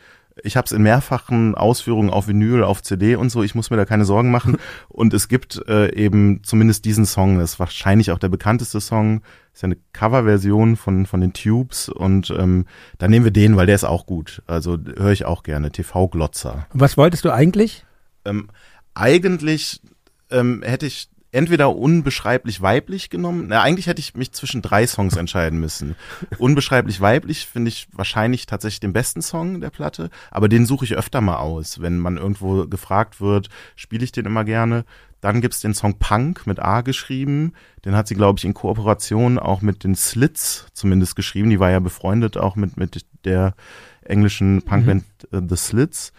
Ich 0.44 0.58
habe 0.58 0.66
es 0.66 0.74
in 0.74 0.84
mehrfachen 0.84 1.56
Ausführungen 1.56 2.10
auf 2.10 2.28
Vinyl, 2.28 2.64
auf 2.64 2.84
CD 2.84 3.16
und 3.16 3.30
so. 3.30 3.44
Ich 3.44 3.56
muss 3.56 3.70
mir 3.70 3.78
da 3.78 3.86
keine 3.86 4.06
Sorgen 4.06 4.30
machen. 4.30 4.58
Und 4.90 5.14
es 5.14 5.28
gibt 5.30 5.62
äh, 5.68 5.94
eben 5.96 6.44
zumindest 6.44 6.86
diesen 6.86 7.06
Song. 7.06 7.40
Das 7.40 7.54
ist 7.54 7.60
wahrscheinlich 7.60 8.12
auch 8.12 8.20
der 8.20 8.30
bekannteste 8.30 8.82
Song. 8.82 9.22
Das 9.22 9.56
ist 9.56 9.62
ja 9.62 9.68
eine 9.68 9.78
Coverversion 9.94 10.76
von 10.76 11.06
von 11.06 11.22
den 11.22 11.34
Tubes 11.34 11.88
und 11.88 12.32
ähm, 12.32 12.66
da 12.98 13.08
nehmen 13.08 13.24
wir 13.24 13.32
den, 13.32 13.56
weil 13.56 13.68
der 13.68 13.76
ist 13.76 13.84
auch 13.84 14.06
gut. 14.06 14.42
Also 14.48 14.78
höre 14.98 15.12
ich 15.12 15.26
auch 15.26 15.44
gerne. 15.44 15.72
TV 15.72 16.08
Glotzer. 16.08 16.68
Was 16.74 16.98
wolltest 16.98 17.24
du 17.24 17.32
eigentlich? 17.32 17.86
Ähm, 18.26 18.50
eigentlich 18.94 19.82
ähm, 20.30 20.62
hätte 20.64 20.86
ich 20.88 21.10
entweder 21.34 21.76
unbeschreiblich 21.76 22.62
weiblich 22.62 23.10
genommen. 23.10 23.48
Na, 23.50 23.62
eigentlich 23.62 23.88
hätte 23.88 24.00
ich 24.00 24.16
mich 24.16 24.32
zwischen 24.32 24.62
drei 24.62 24.86
Songs 24.86 25.18
entscheiden 25.18 25.60
müssen. 25.60 25.96
unbeschreiblich 26.38 27.02
weiblich 27.02 27.48
finde 27.48 27.70
ich 27.70 27.88
wahrscheinlich 27.92 28.46
tatsächlich 28.46 28.80
den 28.80 28.94
besten 28.94 29.22
Song 29.22 29.60
der 29.60 29.72
Platte, 29.72 30.10
aber 30.32 30.48
den 30.48 30.66
suche 30.66 30.86
ich 30.86 30.96
öfter 30.96 31.22
mal 31.22 31.38
aus. 31.38 31.82
Wenn 31.82 31.98
man 31.98 32.18
irgendwo 32.18 32.68
gefragt 32.68 33.20
wird, 33.20 33.50
spiele 33.76 34.04
ich 34.04 34.12
den 34.12 34.26
immer 34.26 34.46
gerne. 34.46 34.86
Dann 35.22 35.42
gibt's 35.42 35.62
den 35.62 35.74
Song 35.74 35.98
Punk 35.98 36.46
mit 36.46 36.60
A 36.60 36.82
geschrieben. 36.82 37.54
Den 37.84 37.96
hat 37.96 38.08
sie, 38.08 38.16
glaube 38.16 38.38
ich, 38.38 38.46
in 38.46 38.54
Kooperation 38.54 39.40
auch 39.40 39.62
mit 39.62 39.84
den 39.84 39.96
Slits 39.96 40.68
zumindest 40.74 41.16
geschrieben. 41.16 41.50
Die 41.50 41.60
war 41.60 41.72
ja 41.72 41.80
befreundet 41.80 42.38
auch 42.38 42.56
mit, 42.56 42.78
mit 42.78 43.06
der 43.26 43.56
englischen 44.04 44.62
Punkband 44.62 45.06
mhm. 45.32 45.50
The 45.50 45.56
Slits. 45.56 46.14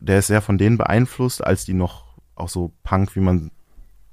Der 0.00 0.18
ist 0.18 0.26
sehr 0.26 0.42
von 0.42 0.58
denen 0.58 0.76
beeinflusst, 0.76 1.42
als 1.42 1.64
die 1.64 1.74
noch 1.74 2.04
auch 2.34 2.48
so 2.48 2.72
Punk, 2.82 3.14
wie 3.14 3.20
man 3.20 3.52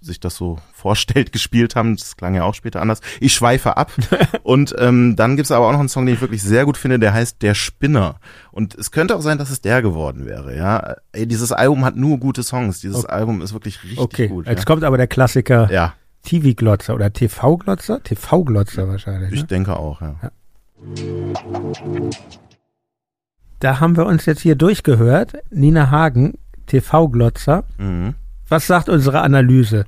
sich 0.02 0.20
das 0.20 0.36
so 0.36 0.58
vorstellt, 0.74 1.32
gespielt 1.34 1.76
haben. 1.76 1.96
Das 1.96 2.18
klang 2.18 2.36
ja 2.36 2.44
auch 2.44 2.56
später 2.56 2.82
anders. 2.82 3.02
Ich 3.20 3.34
schweife 3.34 3.78
ab. 3.78 3.92
und 4.44 4.76
ähm, 4.78 5.16
dann 5.16 5.36
gibt's 5.36 5.52
aber 5.52 5.68
auch 5.68 5.72
noch 5.72 5.80
einen 5.80 5.90
Song, 5.90 6.06
den 6.06 6.16
ich 6.16 6.22
wirklich 6.22 6.44
sehr 6.44 6.66
gut 6.66 6.78
finde, 6.78 7.00
der 7.00 7.14
heißt 7.14 7.42
Der 7.42 7.54
Spinner. 7.54 8.16
Und 8.52 8.76
es 8.76 8.92
könnte 8.92 9.16
auch 9.16 9.22
sein, 9.22 9.38
dass 9.38 9.50
es 9.50 9.62
der 9.62 9.82
geworden 9.82 10.26
wäre. 10.26 10.56
Ja, 10.56 10.96
Ey, 11.12 11.28
dieses 11.28 11.52
Album 11.52 11.86
hat 11.86 11.96
nur 11.96 12.18
gute 12.18 12.44
Songs. 12.44 12.82
Dieses 12.82 13.06
okay. 13.06 13.14
Album 13.14 13.42
ist 13.42 13.54
wirklich 13.54 13.84
richtig 13.84 14.00
okay. 14.00 14.28
gut. 14.28 14.48
Jetzt 14.48 14.60
ja? 14.60 14.66
kommt 14.66 14.84
aber 14.84 14.98
der 14.98 15.08
Klassiker. 15.08 15.72
Ja. 15.72 15.94
TV-Glotzer 16.24 16.94
oder 16.94 17.12
TV-Glotzer? 17.12 18.04
TV-Glotzer 18.04 18.88
wahrscheinlich. 18.88 19.32
Ich 19.34 19.42
ne? 19.42 19.48
denke 19.48 19.78
auch, 19.78 20.02
ja. 20.02 20.16
ja. 20.22 20.32
Da 23.60 23.80
haben 23.80 23.96
wir 23.96 24.06
uns 24.06 24.26
jetzt 24.26 24.42
hier 24.42 24.56
durchgehört. 24.56 25.34
Nina 25.52 25.92
Hagen, 25.92 26.34
TV-Glotzer. 26.68 27.64
Mhm. 27.78 28.16
Was 28.52 28.68
sagt 28.68 28.90
unsere 28.90 29.22
Analyse? 29.22 29.86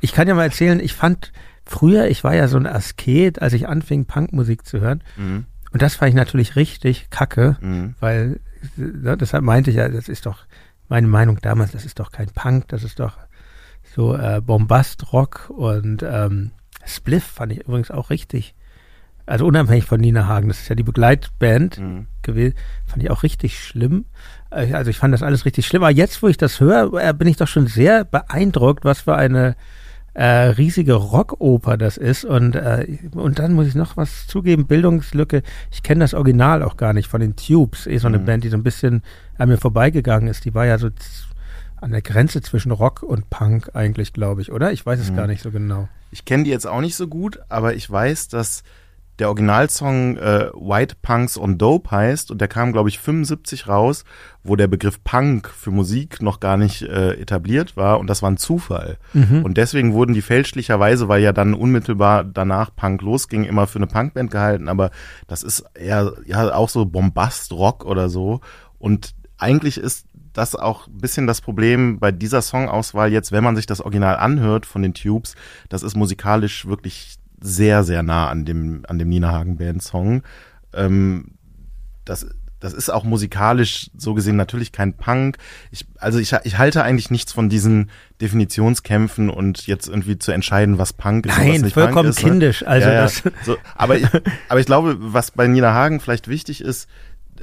Ich 0.00 0.12
kann 0.12 0.28
ja 0.28 0.34
mal 0.34 0.44
erzählen, 0.44 0.78
ich 0.78 0.94
fand 0.94 1.32
früher, 1.66 2.06
ich 2.06 2.22
war 2.22 2.32
ja 2.32 2.46
so 2.46 2.56
ein 2.56 2.66
Asket, 2.66 3.42
als 3.42 3.54
ich 3.54 3.66
anfing, 3.66 4.04
Punkmusik 4.04 4.64
zu 4.64 4.78
hören. 4.80 5.02
Mhm. 5.16 5.46
Und 5.72 5.82
das 5.82 5.96
fand 5.96 6.10
ich 6.10 6.14
natürlich 6.14 6.54
richtig 6.54 7.10
kacke, 7.10 7.56
mhm. 7.60 7.96
weil, 7.98 8.38
ja, 8.76 9.16
deshalb 9.16 9.42
meinte 9.42 9.70
ich 9.70 9.76
ja, 9.78 9.88
das 9.88 10.08
ist 10.08 10.26
doch 10.26 10.44
meine 10.88 11.08
Meinung 11.08 11.40
damals, 11.42 11.72
das 11.72 11.84
ist 11.84 11.98
doch 11.98 12.12
kein 12.12 12.28
Punk, 12.28 12.68
das 12.68 12.84
ist 12.84 13.00
doch 13.00 13.18
so 13.82 14.14
äh, 14.14 14.40
Bombastrock 14.40 15.50
und 15.50 16.04
ähm, 16.04 16.52
Spliff 16.86 17.24
fand 17.24 17.50
ich 17.50 17.66
übrigens 17.66 17.90
auch 17.90 18.10
richtig. 18.10 18.54
Also 19.26 19.46
unabhängig 19.46 19.84
von 19.84 20.00
Nina 20.00 20.26
Hagen, 20.26 20.48
das 20.48 20.60
ist 20.60 20.68
ja 20.68 20.74
die 20.74 20.82
Begleitband 20.82 21.78
mhm. 21.78 22.06
gewesen, 22.22 22.54
fand 22.86 23.02
ich 23.02 23.10
auch 23.10 23.22
richtig 23.22 23.58
schlimm. 23.58 24.04
Äh, 24.50 24.72
also 24.74 24.90
ich 24.90 24.98
fand 24.98 25.14
das 25.14 25.22
alles 25.22 25.44
richtig 25.44 25.66
schlimm. 25.66 25.82
Aber 25.82 25.92
jetzt, 25.92 26.22
wo 26.22 26.28
ich 26.28 26.36
das 26.36 26.60
höre, 26.60 26.92
äh, 26.94 27.14
bin 27.14 27.28
ich 27.28 27.36
doch 27.36 27.48
schon 27.48 27.66
sehr 27.66 28.04
beeindruckt, 28.04 28.84
was 28.84 29.02
für 29.02 29.16
eine 29.16 29.56
äh, 30.14 30.24
riesige 30.24 30.94
Rockoper 30.94 31.76
das 31.76 31.96
ist. 31.96 32.24
Und, 32.24 32.54
äh, 32.54 32.98
und 33.12 33.38
dann 33.38 33.52
muss 33.52 33.66
ich 33.66 33.74
noch 33.74 33.96
was 33.96 34.26
zugeben, 34.26 34.66
Bildungslücke. 34.66 35.42
Ich 35.70 35.82
kenne 35.82 36.00
das 36.00 36.14
Original 36.14 36.62
auch 36.62 36.76
gar 36.76 36.92
nicht 36.92 37.08
von 37.08 37.20
den 37.20 37.36
Tubes, 37.36 37.86
eh 37.86 37.98
so 37.98 38.06
eine 38.06 38.18
mhm. 38.18 38.26
Band, 38.26 38.44
die 38.44 38.48
so 38.48 38.56
ein 38.56 38.62
bisschen 38.62 39.02
an 39.38 39.48
mir 39.48 39.58
vorbeigegangen 39.58 40.28
ist. 40.28 40.44
Die 40.44 40.54
war 40.54 40.66
ja 40.66 40.78
so 40.78 40.90
an 41.80 41.90
der 41.90 42.02
Grenze 42.02 42.40
zwischen 42.40 42.72
Rock 42.72 43.02
und 43.02 43.28
Punk 43.28 43.70
eigentlich, 43.74 44.12
glaube 44.12 44.40
ich, 44.40 44.52
oder? 44.52 44.72
Ich 44.72 44.86
weiß 44.86 45.00
es 45.00 45.10
mhm. 45.10 45.16
gar 45.16 45.26
nicht 45.26 45.42
so 45.42 45.50
genau. 45.50 45.88
Ich 46.10 46.24
kenne 46.24 46.44
die 46.44 46.50
jetzt 46.50 46.66
auch 46.66 46.80
nicht 46.80 46.94
so 46.94 47.08
gut, 47.08 47.40
aber 47.48 47.74
ich 47.74 47.90
weiß, 47.90 48.28
dass 48.28 48.62
der 49.18 49.28
Originalsong 49.28 50.16
äh, 50.16 50.50
White 50.54 50.96
Punks 51.00 51.38
on 51.38 51.56
Dope 51.58 51.90
heißt 51.90 52.30
und 52.30 52.40
der 52.40 52.48
kam, 52.48 52.72
glaube 52.72 52.88
ich, 52.88 52.98
75 52.98 53.68
raus, 53.68 54.04
wo 54.42 54.56
der 54.56 54.66
Begriff 54.66 55.02
Punk 55.04 55.48
für 55.48 55.70
Musik 55.70 56.20
noch 56.20 56.40
gar 56.40 56.56
nicht 56.56 56.82
äh, 56.82 57.14
etabliert 57.14 57.76
war 57.76 58.00
und 58.00 58.08
das 58.08 58.22
war 58.22 58.30
ein 58.30 58.36
Zufall. 58.36 58.98
Mhm. 59.12 59.44
Und 59.44 59.56
deswegen 59.56 59.92
wurden 59.92 60.14
die 60.14 60.22
fälschlicherweise, 60.22 61.08
weil 61.08 61.22
ja 61.22 61.32
dann 61.32 61.54
unmittelbar 61.54 62.24
danach 62.24 62.74
Punk 62.74 63.02
losging, 63.02 63.44
immer 63.44 63.66
für 63.66 63.78
eine 63.78 63.86
Punkband 63.86 64.30
gehalten, 64.30 64.68
aber 64.68 64.90
das 65.26 65.42
ist 65.42 65.64
eher 65.74 66.14
ja 66.26 66.54
auch 66.54 66.68
so 66.68 66.84
Bombast-Rock 66.84 67.84
oder 67.84 68.08
so 68.08 68.40
und 68.78 69.14
eigentlich 69.38 69.78
ist 69.78 70.06
das 70.32 70.56
auch 70.56 70.88
ein 70.88 70.98
bisschen 70.98 71.26
das 71.26 71.40
Problem 71.40 71.98
bei 71.98 72.12
dieser 72.12 72.42
Songauswahl 72.42 73.12
jetzt, 73.12 73.32
wenn 73.32 73.44
man 73.44 73.56
sich 73.56 73.66
das 73.66 73.80
Original 73.80 74.16
anhört 74.16 74.66
von 74.66 74.82
den 74.82 74.94
Tubes, 74.94 75.36
das 75.68 75.82
ist 75.82 75.96
musikalisch 75.96 76.66
wirklich 76.66 77.18
sehr, 77.44 77.84
sehr 77.84 78.02
nah 78.02 78.28
an 78.28 78.44
dem, 78.44 78.84
an 78.88 78.98
dem 78.98 79.08
Nina 79.10 79.30
Hagen 79.30 79.58
Band 79.58 79.82
Song. 79.82 80.22
Ähm, 80.72 81.32
das, 82.06 82.26
das 82.58 82.72
ist 82.72 82.88
auch 82.88 83.04
musikalisch 83.04 83.90
so 83.96 84.14
gesehen 84.14 84.36
natürlich 84.36 84.72
kein 84.72 84.94
Punk. 84.94 85.36
Ich, 85.70 85.84
also 85.98 86.18
ich, 86.18 86.34
ich 86.44 86.56
halte 86.56 86.82
eigentlich 86.82 87.10
nichts 87.10 87.32
von 87.32 87.50
diesen 87.50 87.90
Definitionskämpfen 88.22 89.28
und 89.28 89.66
jetzt 89.66 89.88
irgendwie 89.88 90.18
zu 90.18 90.32
entscheiden, 90.32 90.78
was 90.78 90.94
Punk 90.94 91.26
ist 91.26 91.36
Nein, 91.36 91.48
und 91.48 91.54
was 91.56 91.62
nicht 91.62 91.74
vollkommen 91.74 91.94
Punk 91.94 92.08
ist. 92.08 92.24
Ne? 92.24 92.30
kindisch. 92.30 92.66
Also 92.66 92.88
ja, 92.88 92.94
ja. 92.94 93.02
das 93.02 93.22
so, 93.44 93.56
aber, 93.74 93.98
ich, 93.98 94.06
aber 94.48 94.60
ich 94.60 94.66
glaube, 94.66 94.96
was 94.98 95.30
bei 95.30 95.46
Nina 95.46 95.74
Hagen 95.74 96.00
vielleicht 96.00 96.28
wichtig 96.28 96.62
ist, 96.62 96.88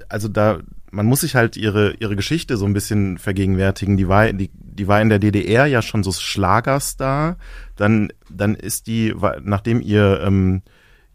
also 0.09 0.27
da, 0.27 0.61
man 0.89 1.05
muss 1.05 1.21
sich 1.21 1.35
halt 1.35 1.55
ihre, 1.57 1.93
ihre 1.99 2.15
Geschichte 2.15 2.57
so 2.57 2.65
ein 2.65 2.73
bisschen 2.73 3.19
vergegenwärtigen. 3.19 3.97
Die 3.97 4.07
war, 4.07 4.33
die, 4.33 4.49
die 4.71 4.87
war 4.87 5.01
in 5.01 5.09
der 5.09 5.19
DDR 5.19 5.65
ja 5.65 5.81
schon 5.81 6.03
so 6.03 6.11
Schlagerstar. 6.11 7.37
Dann, 7.75 8.09
dann 8.29 8.55
ist 8.55 8.87
die, 8.87 9.13
nachdem 9.43 9.81
ihr, 9.81 10.21
ähm, 10.23 10.61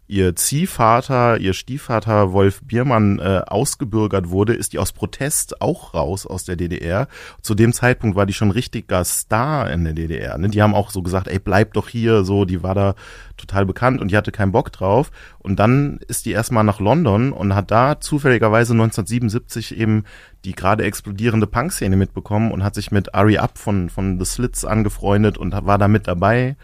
ihr 0.08 0.36
Ziehvater, 0.36 1.38
ihr 1.38 1.52
Stiefvater 1.52 2.32
Wolf 2.32 2.60
Biermann 2.62 3.18
äh, 3.18 3.42
ausgebürgert 3.46 4.30
wurde, 4.30 4.54
ist 4.54 4.72
die 4.72 4.78
aus 4.78 4.92
Protest 4.92 5.60
auch 5.60 5.94
raus 5.94 6.26
aus 6.26 6.44
der 6.44 6.56
DDR. 6.56 7.08
Zu 7.42 7.54
dem 7.54 7.72
Zeitpunkt 7.72 8.16
war 8.16 8.26
die 8.26 8.32
schon 8.32 8.50
richtiger 8.50 9.04
Star 9.04 9.70
in 9.70 9.84
der 9.84 9.94
DDR. 9.94 10.38
Ne? 10.38 10.48
Die 10.48 10.62
haben 10.62 10.74
auch 10.74 10.90
so 10.90 11.02
gesagt, 11.02 11.28
ey, 11.28 11.38
bleib 11.38 11.72
doch 11.74 11.88
hier, 11.88 12.24
so, 12.24 12.44
die 12.44 12.62
war 12.62 12.74
da 12.74 12.94
total 13.36 13.66
bekannt 13.66 14.00
und 14.00 14.10
die 14.10 14.16
hatte 14.16 14.32
keinen 14.32 14.52
Bock 14.52 14.72
drauf. 14.72 15.10
Und 15.38 15.58
dann 15.58 15.98
ist 16.08 16.26
die 16.26 16.32
erstmal 16.32 16.64
nach 16.64 16.80
London 16.80 17.32
und 17.32 17.54
hat 17.54 17.70
da 17.70 18.00
zufälligerweise 18.00 18.72
1977 18.72 19.76
eben 19.76 20.04
die 20.44 20.52
gerade 20.52 20.84
explodierende 20.84 21.48
Punk-Szene 21.48 21.96
mitbekommen 21.96 22.52
und 22.52 22.62
hat 22.62 22.74
sich 22.74 22.92
mit 22.92 23.14
Ari 23.14 23.38
Up 23.38 23.58
von, 23.58 23.90
von 23.90 24.18
The 24.18 24.24
Slits 24.24 24.64
angefreundet 24.64 25.36
und 25.36 25.52
war 25.52 25.78
da 25.78 25.88
mit 25.88 26.06
dabei 26.06 26.56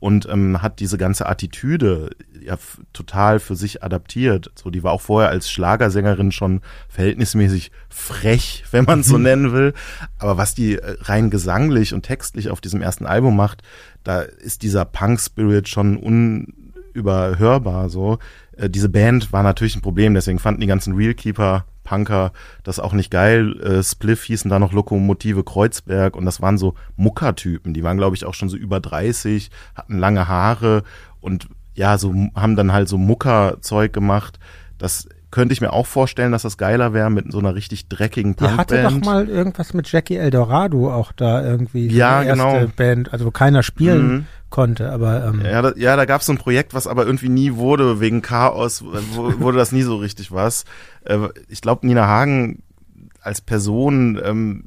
und 0.00 0.28
ähm, 0.28 0.62
hat 0.62 0.80
diese 0.80 0.98
ganze 0.98 1.26
Attitüde 1.26 2.10
ja 2.40 2.56
total 2.92 3.40
für 3.40 3.56
sich 3.56 3.82
adaptiert. 3.82 4.52
So, 4.54 4.70
die 4.70 4.82
war 4.82 4.92
auch 4.92 5.00
vorher 5.00 5.30
als 5.30 5.50
Schlagersängerin 5.50 6.32
schon 6.32 6.60
verhältnismäßig 6.88 7.72
frech, 7.88 8.64
wenn 8.70 8.84
man 8.84 9.02
so 9.02 9.16
mhm. 9.16 9.24
nennen 9.24 9.52
will. 9.52 9.74
Aber 10.18 10.36
was 10.36 10.54
die 10.54 10.76
äh, 10.76 10.96
rein 11.00 11.30
gesanglich 11.30 11.94
und 11.94 12.02
textlich 12.02 12.50
auf 12.50 12.60
diesem 12.60 12.82
ersten 12.82 13.06
Album 13.06 13.36
macht, 13.36 13.62
da 14.04 14.20
ist 14.20 14.62
dieser 14.62 14.84
Punk-Spirit 14.84 15.68
schon 15.68 15.96
unüberhörbar. 15.96 17.88
So, 17.88 18.18
äh, 18.56 18.70
diese 18.70 18.88
Band 18.88 19.32
war 19.32 19.42
natürlich 19.42 19.76
ein 19.76 19.82
Problem, 19.82 20.14
deswegen 20.14 20.38
fanden 20.38 20.60
die 20.60 20.66
ganzen 20.66 20.94
Realkeeper 20.94 21.64
Punker 21.88 22.32
das 22.62 22.80
auch 22.80 22.92
nicht 22.92 23.10
geil. 23.10 23.58
Äh, 23.60 23.82
Spliff 23.82 24.24
hießen 24.24 24.50
da 24.50 24.58
noch 24.58 24.72
Lokomotive 24.72 25.44
Kreuzberg 25.44 26.16
und 26.16 26.24
das 26.24 26.40
waren 26.42 26.58
so 26.58 26.74
Muckertypen. 26.96 27.74
Die 27.74 27.82
waren, 27.82 27.96
glaube 27.96 28.16
ich, 28.16 28.24
auch 28.24 28.34
schon 28.34 28.48
so 28.48 28.56
über 28.56 28.80
30, 28.80 29.50
hatten 29.74 29.98
lange 29.98 30.28
Haare 30.28 30.82
und 31.20 31.48
ja, 31.74 31.96
so 31.96 32.12
haben 32.34 32.56
dann 32.56 32.72
halt 32.72 32.88
so 32.88 32.98
Muckerzeug 32.98 33.92
gemacht. 33.92 34.38
Das 34.78 35.08
könnte 35.30 35.52
ich 35.52 35.60
mir 35.60 35.72
auch 35.72 35.86
vorstellen, 35.86 36.32
dass 36.32 36.42
das 36.42 36.56
geiler 36.56 36.94
wäre 36.94 37.10
mit 37.10 37.30
so 37.30 37.38
einer 37.38 37.54
richtig 37.54 37.88
dreckigen 37.88 38.34
Punkband. 38.34 38.70
Die 38.70 38.76
hatte 38.78 38.94
doch 38.94 39.04
mal 39.04 39.28
irgendwas 39.28 39.74
mit 39.74 39.90
Jackie 39.90 40.16
Eldorado 40.16 40.92
auch 40.92 41.12
da 41.12 41.44
irgendwie. 41.44 41.88
Ja, 41.88 42.22
erste 42.22 42.32
genau. 42.32 42.72
Band, 42.76 43.12
also 43.12 43.26
wo 43.26 43.30
keiner 43.30 43.62
spielen 43.62 44.08
mhm. 44.08 44.26
Konnte, 44.50 44.90
aber 44.90 45.26
ähm, 45.26 45.42
ja, 45.44 45.62
da, 45.62 45.72
ja, 45.76 45.96
da 45.96 46.04
gab 46.04 46.20
es 46.20 46.26
so 46.26 46.32
ein 46.32 46.38
Projekt, 46.38 46.74
was 46.74 46.86
aber 46.86 47.06
irgendwie 47.06 47.28
nie 47.28 47.54
wurde 47.54 48.00
wegen 48.00 48.22
Chaos, 48.22 48.82
wurde 48.84 49.58
das 49.58 49.72
nie 49.72 49.82
so 49.82 49.96
richtig 49.96 50.32
was. 50.32 50.64
Äh, 51.04 51.28
ich 51.48 51.60
glaube, 51.60 51.86
Nina 51.86 52.06
Hagen 52.06 52.62
als 53.20 53.40
Person 53.40 54.20
ähm, 54.22 54.64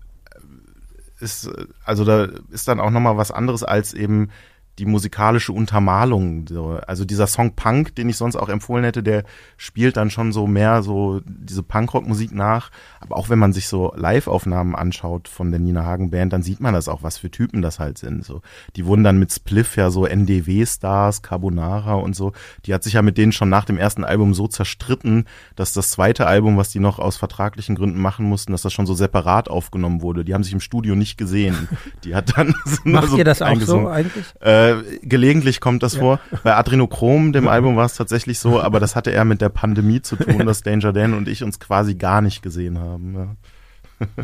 ist, 1.19 1.49
also 1.85 2.05
da 2.05 2.27
ist 2.51 2.67
dann 2.67 2.79
auch 2.79 2.91
nochmal 2.91 3.17
was 3.17 3.31
anderes 3.31 3.63
als 3.63 3.93
eben 3.93 4.29
die 4.79 4.85
musikalische 4.85 5.51
Untermalung. 5.51 6.45
So. 6.47 6.79
Also 6.87 7.05
dieser 7.05 7.27
Song 7.27 7.55
Punk, 7.55 7.95
den 7.95 8.09
ich 8.09 8.17
sonst 8.17 8.35
auch 8.35 8.49
empfohlen 8.49 8.83
hätte, 8.83 9.03
der 9.03 9.23
spielt 9.57 9.97
dann 9.97 10.09
schon 10.09 10.31
so 10.31 10.47
mehr 10.47 10.81
so 10.81 11.21
diese 11.25 11.63
Punkrock-Musik 11.63 12.33
nach. 12.33 12.71
Aber 12.99 13.17
auch 13.17 13.29
wenn 13.29 13.39
man 13.39 13.53
sich 13.53 13.67
so 13.67 13.93
Live-Aufnahmen 13.95 14.75
anschaut 14.75 15.27
von 15.27 15.51
der 15.51 15.59
Nina 15.59 15.85
Hagen 15.85 16.09
Band, 16.11 16.33
dann 16.33 16.41
sieht 16.41 16.61
man 16.61 16.73
das 16.73 16.87
auch, 16.87 17.03
was 17.03 17.17
für 17.17 17.29
Typen 17.29 17.61
das 17.61 17.79
halt 17.79 17.97
sind. 17.97 18.25
So, 18.25 18.41
die 18.75 18.85
wurden 18.85 19.03
dann 19.03 19.19
mit 19.19 19.31
Spliff 19.31 19.75
ja 19.75 19.89
so 19.89 20.05
NDW-Stars, 20.05 21.21
Carbonara 21.21 21.95
und 21.95 22.15
so. 22.15 22.31
Die 22.65 22.73
hat 22.73 22.83
sich 22.83 22.93
ja 22.93 23.01
mit 23.01 23.17
denen 23.17 23.33
schon 23.33 23.49
nach 23.49 23.65
dem 23.65 23.77
ersten 23.77 24.03
Album 24.05 24.33
so 24.33 24.47
zerstritten, 24.47 25.25
dass 25.55 25.73
das 25.73 25.91
zweite 25.91 26.27
Album, 26.27 26.57
was 26.57 26.69
die 26.69 26.79
noch 26.79 26.97
aus 26.99 27.17
vertraglichen 27.17 27.75
Gründen 27.75 27.99
machen 27.99 28.25
mussten, 28.25 28.51
dass 28.51 28.61
das 28.61 28.73
schon 28.73 28.85
so 28.85 28.93
separat 28.93 29.49
aufgenommen 29.49 30.01
wurde. 30.01 30.23
Die 30.23 30.33
haben 30.33 30.43
sich 30.43 30.53
im 30.53 30.59
Studio 30.59 30.95
nicht 30.95 31.17
gesehen. 31.17 31.67
Die 32.03 32.15
hat 32.15 32.37
dann 32.37 32.53
Macht 32.83 33.09
so 33.09 33.17
ihr 33.17 33.25
das 33.25 33.41
auch 33.41 33.59
so 33.59 33.87
eigentlich? 33.87 34.25
Äh, 34.39 34.60
äh, 34.69 34.99
gelegentlich 35.01 35.59
kommt 35.59 35.83
das 35.83 35.93
ja. 35.93 35.99
vor. 35.99 36.19
Bei 36.43 36.55
Adrenochrom, 36.55 37.33
dem 37.33 37.47
Album, 37.47 37.75
war 37.75 37.85
es 37.85 37.95
tatsächlich 37.95 38.39
so, 38.39 38.61
aber 38.61 38.79
das 38.79 38.95
hatte 38.95 39.11
eher 39.11 39.25
mit 39.25 39.41
der 39.41 39.49
Pandemie 39.49 40.01
zu 40.01 40.15
tun, 40.15 40.45
dass 40.45 40.63
Danger 40.63 40.93
Dan 40.93 41.13
und 41.13 41.27
ich 41.27 41.43
uns 41.43 41.59
quasi 41.59 41.95
gar 41.95 42.21
nicht 42.21 42.41
gesehen 42.41 42.79
haben. 42.79 43.15
Ja. 43.15 44.07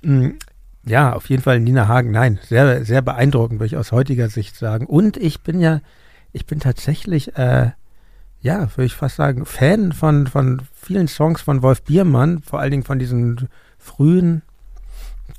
Mm, 0.00 0.38
ja, 0.86 1.12
auf 1.12 1.28
jeden 1.28 1.42
Fall 1.42 1.58
Nina 1.58 1.88
Hagen. 1.88 2.12
Nein, 2.12 2.38
sehr, 2.44 2.84
sehr 2.84 3.02
beeindruckend, 3.02 3.58
würde 3.58 3.66
ich 3.66 3.76
aus 3.76 3.90
heutiger 3.90 4.28
Sicht 4.28 4.54
sagen. 4.54 4.86
Und 4.86 5.16
ich 5.16 5.40
bin 5.40 5.60
ja, 5.60 5.80
ich 6.32 6.46
bin 6.46 6.60
tatsächlich, 6.60 7.36
äh, 7.36 7.72
ja, 8.40 8.60
würde 8.76 8.84
ich 8.84 8.94
fast 8.94 9.16
sagen, 9.16 9.44
Fan 9.44 9.92
von, 9.92 10.28
von 10.28 10.62
vielen 10.72 11.08
Songs 11.08 11.42
von 11.42 11.62
Wolf 11.62 11.82
Biermann, 11.82 12.40
vor 12.42 12.60
allen 12.60 12.70
Dingen 12.70 12.84
von 12.84 13.00
diesen 13.00 13.48
frühen, 13.76 14.42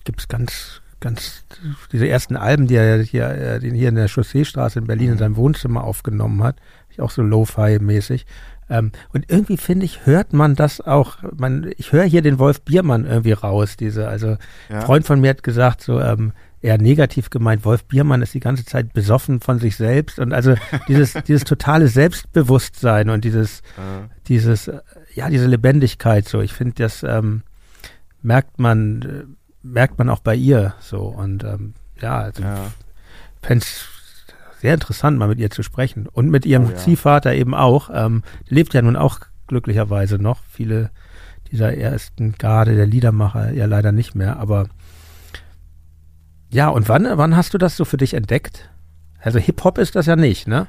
gibt 0.04 0.20
es 0.20 0.28
ganz 0.28 0.82
ganz 1.00 1.46
diese 1.92 2.08
ersten 2.08 2.36
Alben, 2.36 2.68
die 2.68 2.76
er 2.76 3.02
hier, 3.02 3.30
äh, 3.30 3.60
den 3.60 3.76
hier 3.76 3.90
in 3.90 3.96
der 3.96 4.08
Chausseestraße 4.08 4.80
in 4.80 4.88
Berlin 4.88 5.10
in 5.10 5.14
mhm. 5.14 5.20
seinem 5.20 5.36
Wohnzimmer 5.38 5.84
aufgenommen 5.84 6.44
hat, 6.44 6.58
auch 7.00 7.12
so 7.12 7.22
Lo-Fi-mäßig. 7.22 8.26
Ähm, 8.70 8.92
und 9.14 9.26
irgendwie 9.30 9.58
finde 9.58 9.86
ich, 9.86 10.06
hört 10.06 10.34
man 10.34 10.56
das 10.56 10.82
auch, 10.82 11.18
man, 11.36 11.72
ich 11.78 11.92
höre 11.92 12.04
hier 12.04 12.22
den 12.22 12.40
Wolf 12.40 12.62
Biermann 12.62 13.06
irgendwie 13.06 13.32
raus, 13.32 13.78
diese, 13.78 14.08
also 14.08 14.38
ja. 14.70 14.82
Freund 14.82 15.06
von 15.08 15.20
mir 15.20 15.32
hat 15.32 15.44
gesagt, 15.44 15.82
so, 15.82 16.00
ähm, 16.00 16.34
eher 16.62 16.78
negativ 16.78 17.30
gemeint, 17.30 17.66
Wolf 17.66 17.86
Biermann 17.86 18.22
ist 18.22 18.34
die 18.34 18.42
ganze 18.42 18.66
Zeit 18.66 18.94
besoffen 18.94 19.40
von 19.40 19.60
sich 19.60 19.76
selbst 19.76 20.20
und 20.20 20.34
also 20.34 20.56
dieses, 20.88 21.14
dieses 21.28 21.46
totale 21.46 21.88
Selbstbewusstsein 21.88 23.10
und 23.10 23.24
dieses, 23.24 23.64
ja. 23.78 24.10
dieses, 24.28 24.68
äh, 24.68 24.82
ja, 25.16 25.30
diese 25.30 25.48
Lebendigkeit, 25.48 26.28
so, 26.28 26.42
ich 26.42 26.54
finde, 26.54 26.76
das 26.76 27.02
ähm, 27.04 27.42
merkt 28.22 28.60
man, 28.60 29.02
äh, 29.02 29.39
merkt 29.62 29.98
man 29.98 30.10
auch 30.10 30.20
bei 30.20 30.36
ihr 30.36 30.74
so. 30.80 31.02
Und 31.04 31.44
ähm, 31.44 31.74
ja, 32.02 32.20
also 32.20 32.44
ja. 32.44 32.72
fände 33.42 33.66
sehr 34.60 34.74
interessant, 34.74 35.18
mal 35.18 35.28
mit 35.28 35.40
ihr 35.40 35.50
zu 35.50 35.64
sprechen. 35.64 36.08
Und 36.08 36.30
mit 36.30 36.46
ihrem 36.46 36.66
oh, 36.66 36.72
ja. 36.72 36.76
Ziehvater 36.76 37.34
eben 37.34 37.54
auch. 37.54 37.90
Ähm, 37.94 38.24
lebt 38.48 38.74
ja 38.74 38.82
nun 38.82 38.96
auch 38.96 39.20
glücklicherweise 39.48 40.18
noch. 40.18 40.44
Viele 40.50 40.92
dieser 41.52 41.76
ersten 41.76 42.34
Garde 42.38 42.76
der 42.76 42.86
Liedermacher 42.86 43.52
ja 43.52 43.66
leider 43.66 43.92
nicht 43.92 44.16
mehr. 44.16 44.38
Aber 44.38 44.68
ja, 46.50 46.70
und 46.70 46.90
wann, 46.90 47.08
wann 47.18 47.36
hast 47.36 47.54
du 47.54 47.58
das 47.58 47.78
so 47.78 47.86
für 47.86 47.98
dich 47.98 48.14
entdeckt? 48.14 48.70
Also 49.22 49.40
Hip-Hop 49.40 49.78
ist 49.78 49.96
das 49.96 50.06
ja 50.06 50.16
nicht, 50.16 50.48
ne? 50.48 50.68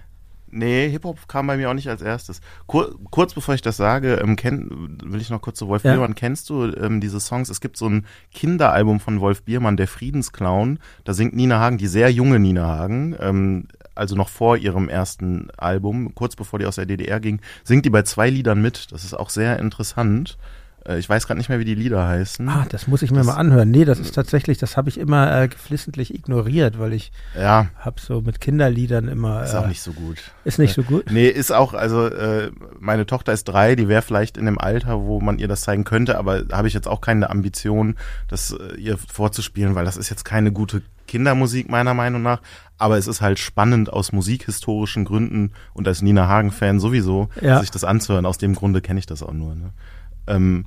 Nee, 0.50 0.88
Hip-Hop 0.88 1.28
kam 1.28 1.46
bei 1.46 1.56
mir 1.56 1.70
auch 1.70 1.74
nicht 1.74 1.88
als 1.88 2.02
erstes. 2.02 2.40
Kur 2.66 2.98
kurz 3.10 3.34
bevor 3.34 3.54
ich 3.54 3.62
das 3.62 3.76
sage, 3.76 4.14
ähm, 4.14 4.36
kenn, 4.36 4.98
will 5.04 5.20
ich 5.20 5.30
noch 5.30 5.40
kurz 5.40 5.58
zu 5.58 5.68
Wolf 5.68 5.84
ja. 5.84 5.92
Biermann. 5.92 6.14
Kennst 6.14 6.50
du 6.50 6.64
ähm, 6.64 7.00
diese 7.00 7.20
Songs? 7.20 7.48
Es 7.48 7.60
gibt 7.60 7.76
so 7.76 7.88
ein 7.88 8.06
Kinderalbum 8.32 9.00
von 9.00 9.20
Wolf 9.20 9.42
Biermann, 9.42 9.76
der 9.76 9.88
Friedensclown. 9.88 10.78
Da 11.04 11.14
singt 11.14 11.34
Nina 11.34 11.60
Hagen, 11.60 11.78
die 11.78 11.86
sehr 11.86 12.10
junge 12.10 12.38
Nina 12.38 12.66
Hagen, 12.66 13.14
ähm, 13.20 13.68
also 13.94 14.16
noch 14.16 14.28
vor 14.28 14.56
ihrem 14.56 14.88
ersten 14.88 15.50
Album, 15.56 16.14
kurz 16.14 16.36
bevor 16.36 16.58
die 16.58 16.66
aus 16.66 16.76
der 16.76 16.86
DDR 16.86 17.20
ging, 17.20 17.40
singt 17.64 17.84
die 17.84 17.90
bei 17.90 18.02
zwei 18.02 18.30
Liedern 18.30 18.62
mit. 18.62 18.92
Das 18.92 19.04
ist 19.04 19.14
auch 19.14 19.30
sehr 19.30 19.58
interessant. 19.58 20.38
Äh, 20.90 20.98
ich 20.98 21.09
weiß 21.09 21.26
gerade 21.26 21.38
nicht 21.38 21.48
mehr, 21.48 21.59
wie 21.59 21.64
die 21.64 21.74
Lieder 21.74 22.07
heißen. 22.07 22.48
Ah, 22.48 22.66
das 22.68 22.87
muss 22.87 23.03
ich 23.03 23.11
mir 23.11 23.18
das, 23.18 23.26
mal 23.26 23.35
anhören. 23.35 23.70
Nee, 23.70 23.85
das 23.85 23.98
ist 24.00 24.14
tatsächlich, 24.14 24.59
das 24.59 24.76
habe 24.76 24.88
ich 24.88 24.98
immer 24.98 25.42
äh, 25.42 25.48
geflissentlich 25.48 26.14
ignoriert, 26.14 26.79
weil 26.79 26.92
ich 26.92 27.12
ja. 27.37 27.68
habe 27.79 28.00
so 28.00 28.20
mit 28.20 28.40
Kinderliedern 28.40 29.09
immer. 29.09 29.44
Ist 29.44 29.55
äh, 29.55 29.59
auch 29.59 29.66
nicht 29.66 29.83
so 29.83 29.92
gut. 29.92 30.18
Ist 30.44 30.59
nicht 30.59 30.74
so 30.74 30.83
gut? 30.83 31.11
Nee, 31.11 31.29
ist 31.29 31.53
auch, 31.53 31.74
also 31.74 32.07
äh, 32.07 32.50
meine 32.79 33.07
Tochter 33.07 33.33
ist 33.33 33.44
drei, 33.44 33.76
die 33.76 33.88
wäre 33.88 34.03
vielleicht 34.03 34.37
in 34.37 34.46
dem 34.46 34.59
Alter, 34.59 35.03
wo 35.03 35.20
man 35.20 35.38
ihr 35.38 35.48
das 35.48 35.62
zeigen 35.62 35.85
könnte, 35.85 36.18
aber 36.18 36.44
habe 36.53 36.68
ich 36.68 36.74
jetzt 36.74 36.88
auch 36.88 37.00
keine 37.00 37.31
Ambition, 37.31 37.96
das 38.29 38.53
äh, 38.53 38.76
ihr 38.76 38.98
vorzuspielen, 38.98 39.74
weil 39.74 39.85
das 39.85 39.96
ist 39.96 40.11
jetzt 40.11 40.24
keine 40.24 40.53
gute 40.53 40.83
Kindermusik 41.07 41.68
meiner 41.68 41.92
Meinung 41.92 42.22
nach, 42.22 42.40
aber 42.79 42.96
es 42.96 43.09
ist 43.09 43.20
halt 43.20 43.40
spannend 43.40 43.92
aus 43.92 44.12
musikhistorischen 44.12 45.05
Gründen 45.05 45.53
und 45.74 45.88
als 45.88 46.03
Nina 46.03 46.29
Hagen-Fan 46.29 46.79
sowieso, 46.79 47.29
ja. 47.40 47.61
sich 47.61 47.72
das 47.72 47.83
anzuhören. 47.83 48.26
Aus 48.26 48.38
dem 48.38 48.55
Grunde 48.55 48.81
kenne 48.81 49.00
ich 49.00 49.07
das 49.07 49.24
auch 49.24 49.33
nur. 49.33 49.57
Ne? 49.57 49.72
Ähm, 50.29 50.66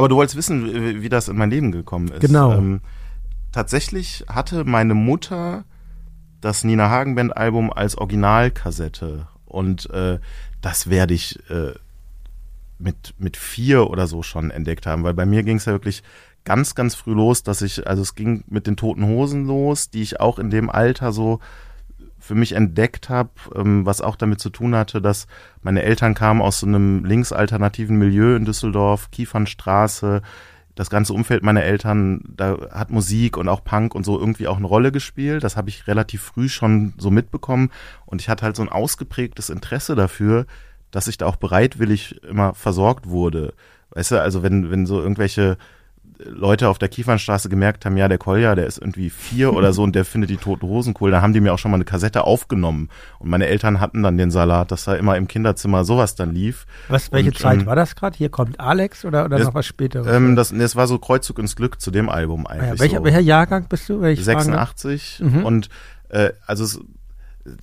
aber 0.00 0.08
du 0.08 0.16
wolltest 0.16 0.36
wissen, 0.36 1.02
wie, 1.02 1.08
das 1.10 1.28
in 1.28 1.36
mein 1.36 1.50
Leben 1.50 1.72
gekommen 1.72 2.08
ist. 2.08 2.20
Genau. 2.20 2.54
Ähm, 2.54 2.80
tatsächlich 3.52 4.24
hatte 4.28 4.64
meine 4.64 4.94
Mutter 4.94 5.64
das 6.40 6.64
Nina 6.64 6.88
Hagen 6.88 7.16
Band 7.16 7.36
Album 7.36 7.70
als 7.70 7.98
Originalkassette 7.98 9.28
und 9.44 9.90
äh, 9.90 10.18
das 10.62 10.88
werde 10.88 11.12
ich 11.12 11.38
äh, 11.50 11.74
mit 12.78 13.12
mit 13.18 13.36
vier 13.36 13.90
oder 13.90 14.06
so 14.06 14.22
schon 14.22 14.50
entdeckt 14.50 14.86
haben, 14.86 15.04
weil 15.04 15.12
bei 15.12 15.26
mir 15.26 15.42
ging 15.42 15.58
es 15.58 15.66
ja 15.66 15.72
wirklich 15.72 16.02
ganz 16.44 16.74
ganz 16.74 16.94
früh 16.94 17.12
los, 17.12 17.42
dass 17.42 17.60
ich 17.60 17.86
also 17.86 18.00
es 18.00 18.14
ging 18.14 18.42
mit 18.48 18.66
den 18.66 18.78
Toten 18.78 19.04
Hosen 19.04 19.44
los, 19.44 19.90
die 19.90 20.00
ich 20.00 20.18
auch 20.18 20.38
in 20.38 20.48
dem 20.48 20.70
Alter 20.70 21.12
so 21.12 21.40
für 22.20 22.34
mich 22.34 22.52
entdeckt 22.52 23.08
habe, 23.08 23.30
ähm, 23.54 23.86
was 23.86 24.00
auch 24.00 24.16
damit 24.16 24.40
zu 24.40 24.50
tun 24.50 24.74
hatte, 24.74 25.00
dass 25.00 25.26
meine 25.62 25.82
Eltern 25.82 26.14
kamen 26.14 26.42
aus 26.42 26.60
so 26.60 26.66
einem 26.66 27.04
linksalternativen 27.04 27.96
Milieu 27.96 28.36
in 28.36 28.44
Düsseldorf, 28.44 29.10
Kiefernstraße. 29.10 30.22
Das 30.76 30.88
ganze 30.88 31.12
Umfeld 31.12 31.42
meiner 31.42 31.64
Eltern, 31.64 32.22
da 32.36 32.56
hat 32.70 32.90
Musik 32.90 33.36
und 33.36 33.48
auch 33.48 33.64
Punk 33.64 33.94
und 33.94 34.04
so 34.04 34.18
irgendwie 34.18 34.46
auch 34.46 34.56
eine 34.56 34.66
Rolle 34.66 34.92
gespielt. 34.92 35.42
Das 35.42 35.56
habe 35.56 35.68
ich 35.68 35.86
relativ 35.86 36.22
früh 36.22 36.48
schon 36.48 36.94
so 36.96 37.10
mitbekommen. 37.10 37.70
Und 38.06 38.20
ich 38.20 38.28
hatte 38.28 38.44
halt 38.44 38.56
so 38.56 38.62
ein 38.62 38.68
ausgeprägtes 38.68 39.50
Interesse 39.50 39.94
dafür, 39.94 40.46
dass 40.90 41.08
ich 41.08 41.18
da 41.18 41.26
auch 41.26 41.36
bereitwillig 41.36 42.22
immer 42.22 42.54
versorgt 42.54 43.08
wurde. 43.08 43.54
Weißt 43.90 44.12
du, 44.12 44.22
also 44.22 44.42
wenn, 44.42 44.70
wenn 44.70 44.86
so 44.86 45.00
irgendwelche 45.00 45.58
Leute 46.26 46.68
auf 46.68 46.78
der 46.78 46.88
Kiefernstraße 46.88 47.48
gemerkt 47.48 47.84
haben, 47.86 47.96
ja, 47.96 48.08
der 48.08 48.18
Kolja, 48.18 48.54
der 48.54 48.66
ist 48.66 48.78
irgendwie 48.78 49.10
vier 49.10 49.54
oder 49.54 49.72
so 49.72 49.82
und 49.82 49.94
der 49.94 50.04
findet 50.04 50.30
die 50.30 50.36
toten 50.36 50.66
Hosen 50.66 50.94
cool, 51.00 51.10
dann 51.10 51.22
haben 51.22 51.32
die 51.32 51.40
mir 51.40 51.52
auch 51.54 51.58
schon 51.58 51.70
mal 51.70 51.76
eine 51.76 51.84
Kassette 51.84 52.24
aufgenommen. 52.24 52.88
Und 53.18 53.30
meine 53.30 53.46
Eltern 53.46 53.80
hatten 53.80 54.02
dann 54.02 54.18
den 54.18 54.30
Salat, 54.30 54.70
dass 54.70 54.84
da 54.84 54.94
immer 54.94 55.16
im 55.16 55.28
Kinderzimmer 55.28 55.84
sowas 55.84 56.14
dann 56.14 56.32
lief. 56.32 56.66
Was, 56.88 57.10
welche 57.12 57.30
und, 57.30 57.38
Zeit 57.38 57.60
ähm, 57.60 57.66
war 57.66 57.76
das 57.76 57.96
gerade? 57.96 58.16
Hier 58.16 58.28
kommt 58.28 58.60
Alex 58.60 59.04
oder, 59.04 59.24
oder 59.24 59.38
das- 59.38 59.46
noch 59.46 59.54
was 59.54 59.66
später? 59.66 60.06
Ähm, 60.06 60.36
das, 60.36 60.50
das 60.56 60.76
war 60.76 60.86
so 60.86 60.98
Kreuzzug 60.98 61.38
ins 61.38 61.56
Glück 61.56 61.80
zu 61.80 61.90
dem 61.90 62.08
Album 62.08 62.46
eigentlich. 62.46 62.70
ja, 62.72 62.78
welcher, 62.78 62.98
so. 62.98 63.04
welcher 63.04 63.20
Jahrgang 63.20 63.66
bist 63.68 63.88
du? 63.88 64.00
Darf? 64.00 64.18
86 64.18 65.20
Mhm. 65.20 65.44
und 65.44 65.68
äh, 66.10 66.30
also 66.46 66.64
es, 66.64 66.80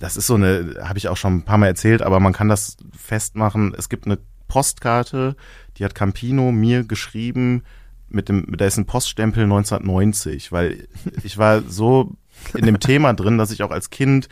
das 0.00 0.16
ist 0.16 0.26
so 0.26 0.34
eine, 0.34 0.74
habe 0.82 0.98
ich 0.98 1.08
auch 1.08 1.16
schon 1.16 1.36
ein 1.36 1.42
paar 1.42 1.58
Mal 1.58 1.66
erzählt, 1.66 2.02
aber 2.02 2.18
man 2.20 2.32
kann 2.32 2.48
das 2.48 2.76
festmachen. 2.96 3.74
Es 3.76 3.88
gibt 3.88 4.06
eine 4.06 4.18
Postkarte, 4.48 5.36
die 5.76 5.84
hat 5.84 5.94
Campino 5.94 6.50
mir 6.50 6.82
geschrieben 6.84 7.62
mit 8.08 8.28
dem, 8.28 8.46
mit 8.48 8.60
dessen 8.60 8.86
Poststempel 8.86 9.44
1990, 9.44 10.52
weil 10.52 10.88
ich 11.22 11.38
war 11.38 11.62
so 11.62 12.16
in 12.54 12.64
dem 12.64 12.80
Thema 12.80 13.12
drin, 13.12 13.38
dass 13.38 13.50
ich 13.50 13.62
auch 13.62 13.70
als 13.70 13.90
Kind 13.90 14.28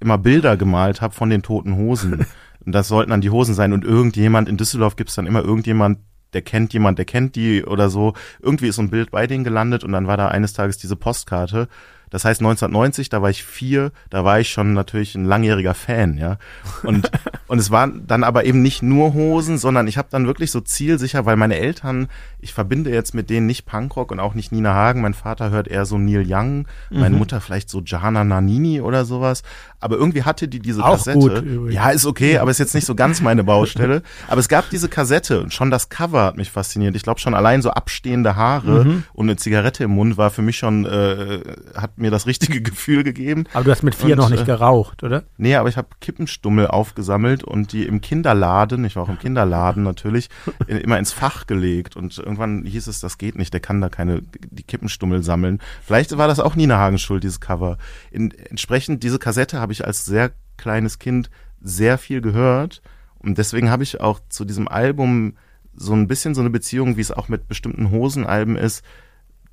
immer 0.00 0.18
Bilder 0.18 0.56
gemalt 0.56 1.00
habe 1.00 1.14
von 1.14 1.30
den 1.30 1.42
toten 1.42 1.76
Hosen. 1.76 2.26
Und 2.64 2.72
das 2.72 2.88
sollten 2.88 3.10
dann 3.10 3.20
die 3.20 3.30
Hosen 3.30 3.54
sein. 3.54 3.72
Und 3.72 3.84
irgendjemand, 3.84 4.48
in 4.48 4.56
Düsseldorf 4.56 4.96
gibt 4.96 5.10
es 5.10 5.16
dann 5.16 5.26
immer 5.26 5.42
irgendjemand, 5.42 6.00
der 6.32 6.42
kennt 6.42 6.72
jemand, 6.74 6.98
der 6.98 7.06
kennt 7.06 7.36
die 7.36 7.64
oder 7.64 7.88
so. 7.88 8.12
Irgendwie 8.42 8.68
ist 8.68 8.76
so 8.76 8.82
ein 8.82 8.90
Bild 8.90 9.10
bei 9.10 9.26
denen 9.26 9.44
gelandet 9.44 9.84
und 9.84 9.92
dann 9.92 10.06
war 10.06 10.16
da 10.16 10.28
eines 10.28 10.52
Tages 10.52 10.76
diese 10.76 10.96
Postkarte. 10.96 11.68
Das 12.10 12.24
heißt 12.24 12.40
1990, 12.40 13.08
da 13.08 13.22
war 13.22 13.30
ich 13.30 13.44
vier, 13.44 13.92
da 14.10 14.24
war 14.24 14.40
ich 14.40 14.50
schon 14.50 14.72
natürlich 14.72 15.14
ein 15.14 15.24
langjähriger 15.24 15.74
Fan, 15.74 16.16
ja. 16.18 16.38
Und, 16.82 17.10
und 17.48 17.58
es 17.58 17.70
waren 17.70 18.06
dann 18.06 18.24
aber 18.24 18.44
eben 18.44 18.62
nicht 18.62 18.82
nur 18.82 19.14
Hosen, 19.14 19.58
sondern 19.58 19.86
ich 19.88 19.98
habe 19.98 20.08
dann 20.10 20.26
wirklich 20.26 20.50
so 20.50 20.60
zielsicher, 20.60 21.26
weil 21.26 21.36
meine 21.36 21.56
Eltern, 21.58 22.08
ich 22.40 22.54
verbinde 22.54 22.90
jetzt 22.90 23.14
mit 23.14 23.30
denen 23.30 23.46
nicht 23.46 23.66
Punkrock 23.66 24.10
und 24.12 24.20
auch 24.20 24.34
nicht 24.34 24.52
Nina 24.52 24.72
Hagen. 24.74 25.00
Mein 25.02 25.14
Vater 25.14 25.50
hört 25.50 25.68
eher 25.68 25.84
so 25.86 25.98
Neil 25.98 26.24
Young, 26.26 26.66
meine 26.90 27.10
Mhm. 27.10 27.18
Mutter 27.18 27.40
vielleicht 27.40 27.68
so 27.70 27.82
Gianna 27.82 28.24
Nannini 28.24 28.80
oder 28.80 29.04
sowas. 29.04 29.42
Aber 29.80 29.96
irgendwie 29.96 30.22
hatte 30.24 30.48
die 30.48 30.58
diese 30.60 30.84
Auch 30.84 30.92
Kassette. 30.92 31.18
gut, 31.18 31.42
übrigens. 31.42 31.74
ja, 31.74 31.90
ist 31.90 32.06
okay, 32.06 32.38
aber 32.38 32.50
ist 32.50 32.58
jetzt 32.58 32.74
nicht 32.74 32.86
so 32.86 32.94
ganz 32.94 33.20
meine 33.20 33.44
Baustelle. 33.44 34.02
Aber 34.28 34.40
es 34.40 34.48
gab 34.48 34.70
diese 34.70 34.88
Kassette 34.88 35.40
und 35.42 35.52
schon 35.52 35.70
das 35.70 35.88
Cover 35.88 36.24
hat 36.24 36.36
mich 36.36 36.50
fasziniert. 36.50 36.96
Ich 36.96 37.02
glaube 37.02 37.20
schon 37.20 37.34
allein 37.34 37.62
so 37.62 37.70
abstehende 37.70 38.36
Haare 38.36 38.84
Mhm. 38.84 39.04
und 39.12 39.26
eine 39.26 39.36
Zigarette 39.36 39.84
im 39.84 39.90
Mund 39.92 40.16
war 40.16 40.30
für 40.30 40.42
mich 40.42 40.56
schon, 40.58 40.84
äh, 40.84 41.40
hat 41.76 41.97
mir 41.98 42.10
das 42.10 42.26
richtige 42.26 42.60
Gefühl 42.62 43.04
gegeben. 43.04 43.44
Aber 43.52 43.64
du 43.64 43.70
hast 43.70 43.82
mit 43.82 43.94
vier 43.94 44.12
Und, 44.12 44.18
noch 44.18 44.30
nicht 44.30 44.42
äh, 44.42 44.46
geraucht, 44.46 45.02
oder? 45.02 45.24
Nee, 45.36 45.56
aber 45.56 45.68
ich 45.68 45.76
habe 45.76 45.88
Kippenstummel 46.00 46.66
aufgesammelt 46.66 47.44
und 47.44 47.72
die 47.72 47.86
im 47.86 48.00
Kinderladen, 48.00 48.84
ich 48.84 48.96
war 48.96 49.04
auch 49.04 49.08
im 49.08 49.18
Kinderladen 49.18 49.82
natürlich, 49.82 50.28
immer 50.66 50.98
ins 50.98 51.12
Fach 51.12 51.46
gelegt. 51.46 51.96
Und 51.96 52.16
irgendwann 52.18 52.64
hieß 52.64 52.86
es, 52.86 53.00
das 53.00 53.18
geht 53.18 53.36
nicht, 53.36 53.52
der 53.52 53.60
kann 53.60 53.80
da 53.80 53.88
keine, 53.88 54.22
die 54.50 54.62
Kippenstummel 54.62 55.22
sammeln. 55.22 55.60
Vielleicht 55.82 56.16
war 56.16 56.28
das 56.28 56.40
auch 56.40 56.56
Nina 56.56 56.78
Hagen 56.78 56.98
schuld, 56.98 57.24
dieses 57.24 57.40
Cover. 57.40 57.78
In, 58.10 58.30
entsprechend, 58.30 59.02
diese 59.02 59.18
Kassette 59.18 59.60
habe 59.60 59.72
ich 59.72 59.84
als 59.84 60.04
sehr 60.04 60.32
kleines 60.56 60.98
Kind 60.98 61.30
sehr 61.60 61.98
viel 61.98 62.20
gehört. 62.20 62.82
Und 63.18 63.38
deswegen 63.38 63.70
habe 63.70 63.82
ich 63.82 64.00
auch 64.00 64.20
zu 64.28 64.44
diesem 64.44 64.68
Album 64.68 65.34
so 65.74 65.92
ein 65.92 66.08
bisschen 66.08 66.34
so 66.34 66.40
eine 66.40 66.50
Beziehung, 66.50 66.96
wie 66.96 67.00
es 67.00 67.12
auch 67.12 67.28
mit 67.28 67.48
bestimmten 67.48 67.90
Hosenalben 67.90 68.56
ist, 68.56 68.84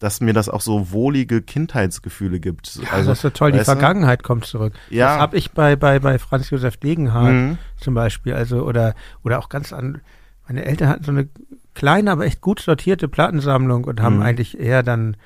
dass 0.06 0.22
mir 0.22 0.34
das 0.34 0.50
auch 0.50 0.62
so 0.62 0.92
wohlige 0.92 1.42
Kindheitsgefühle 1.42 2.40
gibt. 2.40 2.76
Ja, 2.76 2.98
das 2.98 3.08
ist 3.08 3.22
so 3.22 3.32
toll, 3.32 3.52
die 3.52 3.58
weißt 3.58 3.68
du? 3.68 3.72
Vergangenheit 3.74 4.22
kommt 4.22 4.46
zurück. 4.46 4.74
Ja. 4.92 5.08
Das 5.14 5.20
habe 5.20 5.36
ich 5.38 5.52
bei, 5.52 5.76
bei, 5.76 5.98
bei 6.00 6.20
Franz 6.20 6.50
Josef 6.52 6.78
Degenhardt 6.78 7.34
Mhm. 7.34 7.58
zum 7.82 7.96
Beispiel, 7.96 8.34
also 8.36 8.64
oder, 8.64 8.94
oder 9.24 9.40
auch 9.40 9.50
ganz 9.50 9.74
an, 9.74 10.02
meine 10.48 10.64
Eltern 10.64 10.90
hatten 10.90 11.04
so 11.04 11.12
eine 11.12 11.28
kleine, 11.74 12.12
aber 12.12 12.26
echt 12.26 12.40
gut 12.40 12.60
sortierte 12.60 13.08
Plattensammlung 13.08 13.84
und 13.86 14.00
haben 14.00 14.18
Mhm. 14.18 14.22
eigentlich 14.22 14.60
eher 14.60 14.84
dann 14.84 15.18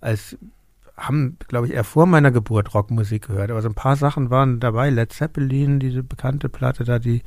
als 0.00 0.36
haben, 0.96 1.36
glaube 1.48 1.66
ich, 1.66 1.72
eher 1.72 1.82
vor 1.84 2.06
meiner 2.06 2.30
Geburt 2.30 2.74
Rockmusik 2.74 3.26
gehört. 3.28 3.50
Aber 3.50 3.62
so 3.62 3.68
ein 3.68 3.74
paar 3.74 3.96
Sachen 3.96 4.30
waren 4.30 4.60
dabei. 4.60 4.90
Led 4.90 5.12
Zeppelin, 5.12 5.80
diese 5.80 6.02
bekannte 6.04 6.48
Platte 6.48 6.84
da, 6.84 6.98
die 7.00 7.22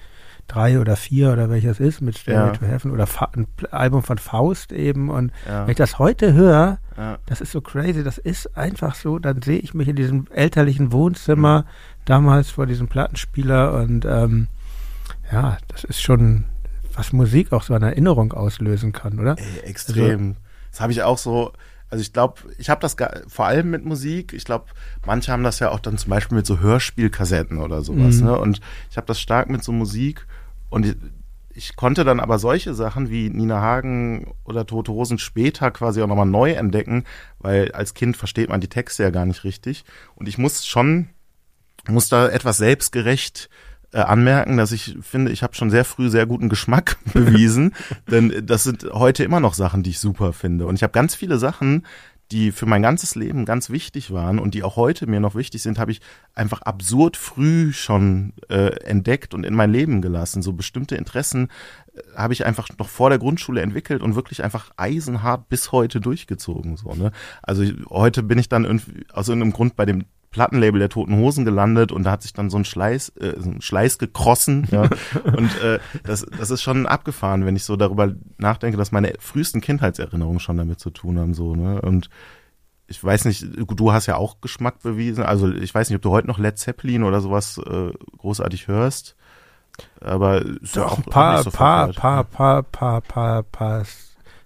drei 0.47 0.79
oder 0.79 0.95
vier 0.95 1.33
oder 1.33 1.49
welches 1.49 1.79
ist, 1.79 2.01
mit 2.01 2.17
Stairway 2.17 2.47
Ja. 2.47 2.53
to 2.53 2.65
Heaven 2.65 2.91
oder 2.91 3.05
Fa 3.07 3.29
ein 3.35 3.47
Album 3.71 4.01
von 4.03 4.17
Faust 4.17 4.71
eben. 4.71 5.09
Und 5.09 5.31
Ja. 5.47 5.63
wenn 5.63 5.71
ich 5.71 5.77
das 5.77 5.99
heute 5.99 6.33
höre, 6.33 6.79
Ja. 6.97 7.17
das 7.25 7.41
ist 7.41 7.51
so 7.51 7.61
crazy, 7.61 8.03
das 8.03 8.17
ist 8.17 8.55
einfach 8.57 8.95
so, 8.95 9.19
dann 9.19 9.41
sehe 9.41 9.59
ich 9.59 9.73
mich 9.73 9.87
in 9.87 9.95
diesem 9.95 10.27
elterlichen 10.33 10.91
Wohnzimmer 10.91 11.65
damals 12.05 12.49
vor 12.49 12.65
diesem 12.65 12.87
Plattenspieler 12.87 13.73
und 13.73 14.05
ähm, 14.05 14.47
ja, 15.31 15.57
das 15.67 15.83
ist 15.83 16.01
schon, 16.01 16.45
was 16.95 17.11
Musik 17.13 17.51
auch 17.51 17.63
so 17.63 17.73
eine 17.73 17.87
Erinnerung 17.87 18.31
auslösen 18.33 18.93
kann, 18.93 19.19
oder? 19.19 19.35
Ey, 19.37 19.69
extrem. 19.69 20.35
das 20.71 20.79
habe 20.81 20.91
ich 20.91 21.03
auch 21.03 21.17
so. 21.17 21.51
Also 21.89 22.01
ich 22.01 22.11
glaube, 22.11 22.41
ich 22.57 22.69
habe 22.69 22.81
das 22.81 22.95
vor 23.27 23.45
allem 23.45 23.69
mit 23.69 23.85
Musik. 23.85 24.33
Ich 24.33 24.43
glaube, 24.43 24.65
manche 25.05 25.31
haben 25.31 25.43
das 25.43 25.59
ja 25.59 25.71
auch 25.71 25.79
dann 25.79 25.97
zum 25.97 26.09
Beispiel 26.09 26.35
mit 26.37 26.45
so 26.45 26.59
Hörspielkassetten 26.59 27.59
oder 27.59 27.81
sowas. 27.81 28.17
Mhm. 28.17 28.25
Ne? 28.25 28.39
Und 28.39 28.61
ich 28.89 28.97
habe 28.97 29.07
das 29.07 29.21
stark 29.21 29.49
mit 29.49 29.63
so 29.63 29.71
Musik. 29.71 30.27
Und 30.69 30.85
ich, 30.85 30.95
ich 31.53 31.75
konnte 31.75 32.03
dann 32.03 32.19
aber 32.19 32.39
solche 32.39 32.73
Sachen 32.73 33.09
wie 33.09 33.29
Nina 33.29 33.61
Hagen 33.61 34.33
oder 34.43 34.65
Tote 34.65 34.91
Hosen 34.91 35.17
später 35.17 35.71
quasi 35.71 36.01
auch 36.01 36.07
nochmal 36.07 36.25
neu 36.25 36.51
entdecken, 36.51 37.05
weil 37.39 37.71
als 37.71 37.93
Kind 37.93 38.17
versteht 38.17 38.49
man 38.49 38.61
die 38.61 38.67
Texte 38.67 39.03
ja 39.03 39.09
gar 39.09 39.25
nicht 39.25 39.45
richtig. 39.45 39.85
Und 40.15 40.27
ich 40.27 40.37
muss 40.37 40.65
schon, 40.65 41.07
muss 41.87 42.09
da 42.09 42.27
etwas 42.27 42.57
selbstgerecht 42.57 43.49
äh, 43.49 43.66
anmerken, 43.93 44.57
dass 44.57 44.71
ich 44.71 44.97
finde, 45.01 45.31
ich 45.31 45.43
habe 45.43 45.55
schon 45.55 45.69
sehr 45.69 45.85
früh 45.85 46.09
sehr 46.09 46.25
guten 46.25 46.49
Geschmack 46.49 46.97
bewiesen, 47.13 47.73
denn 48.09 48.45
das 48.45 48.63
sind 48.63 48.85
heute 48.91 49.23
immer 49.23 49.39
noch 49.39 49.53
Sachen, 49.53 49.83
die 49.83 49.91
ich 49.91 49.99
super 49.99 50.33
finde. 50.33 50.65
Und 50.65 50.75
ich 50.75 50.83
habe 50.83 50.91
ganz 50.91 51.15
viele 51.15 51.37
Sachen, 51.37 51.83
die 52.31 52.51
für 52.51 52.65
mein 52.65 52.81
ganzes 52.81 53.15
Leben 53.15 53.45
ganz 53.45 53.69
wichtig 53.69 54.11
waren 54.11 54.39
und 54.39 54.53
die 54.53 54.63
auch 54.63 54.75
heute 54.75 55.07
mir 55.07 55.19
noch 55.19 55.35
wichtig 55.35 55.61
sind, 55.61 55.79
habe 55.79 55.91
ich 55.91 56.01
einfach 56.33 56.61
absurd 56.61 57.15
früh 57.15 57.71
schon 57.71 58.33
äh, 58.49 58.75
entdeckt 58.83 59.33
und 59.33 59.45
in 59.45 59.53
mein 59.53 59.71
Leben 59.71 60.01
gelassen. 60.01 60.41
So 60.41 60.51
bestimmte 60.51 60.95
Interessen 60.95 61.47
äh, 61.93 62.01
habe 62.15 62.33
ich 62.33 62.45
einfach 62.45 62.67
noch 62.77 62.89
vor 62.89 63.09
der 63.09 63.19
Grundschule 63.19 63.61
entwickelt 63.61 64.01
und 64.01 64.15
wirklich 64.15 64.43
einfach 64.43 64.71
eisenhart 64.75 65.47
bis 65.47 65.71
heute 65.71 66.01
durchgezogen. 66.01 66.75
So, 66.75 66.93
ne? 66.95 67.11
Also 67.41 67.61
ich, 67.61 67.75
heute 67.89 68.23
bin 68.23 68.39
ich 68.39 68.49
dann 68.49 68.65
irgendwie 68.65 69.05
aus 69.13 69.29
irgendeinem 69.29 69.53
Grund 69.53 69.77
bei 69.77 69.85
dem 69.85 70.03
Plattenlabel 70.31 70.79
der 70.79 70.89
Toten 70.89 71.15
Hosen 71.17 71.45
gelandet 71.45 71.91
und 71.91 72.03
da 72.03 72.11
hat 72.11 72.21
sich 72.21 72.33
dann 72.33 72.49
so 72.49 72.57
ein 72.57 72.65
Schleiß, 72.65 73.09
äh, 73.17 73.35
so 73.39 73.49
ein 73.49 73.61
Schleiß 73.61 73.97
gekrossen. 73.97 74.67
Ja. 74.71 74.83
und 75.23 75.61
äh, 75.61 75.79
das, 76.03 76.25
das 76.37 76.49
ist 76.51 76.61
schon 76.61 76.85
abgefahren, 76.85 77.45
wenn 77.45 77.55
ich 77.55 77.63
so 77.63 77.75
darüber 77.75 78.13
nachdenke, 78.37 78.77
dass 78.77 78.91
meine 78.91 79.13
frühesten 79.19 79.61
Kindheitserinnerungen 79.61 80.39
schon 80.39 80.57
damit 80.57 80.79
zu 80.79 80.89
tun 80.89 81.17
haben. 81.17 81.33
So, 81.33 81.55
ne? 81.55 81.81
Und 81.81 82.09
ich 82.87 83.03
weiß 83.03 83.25
nicht, 83.25 83.45
du 83.57 83.91
hast 83.93 84.05
ja 84.05 84.15
auch 84.15 84.39
Geschmack 84.41 84.81
bewiesen. 84.81 85.23
Also 85.23 85.51
ich 85.51 85.73
weiß 85.73 85.89
nicht, 85.89 85.97
ob 85.97 86.01
du 86.01 86.11
heute 86.11 86.27
noch 86.27 86.39
Led 86.39 86.57
Zeppelin 86.57 87.03
oder 87.03 87.19
sowas 87.21 87.57
äh, 87.57 87.91
großartig 88.17 88.67
hörst. 88.67 89.15
Aber 90.01 90.41
ist 90.41 90.75
ja 90.75 90.85
auch 90.85 90.97
ein 90.97 91.03
paar, 91.03 91.35
nicht 91.35 91.43
so 91.45 91.51
paar, 91.51 91.93
paar, 91.93 92.23
paar, 92.23 92.63
paar, 92.63 93.01
paar, 93.01 93.43
paar 93.43 93.83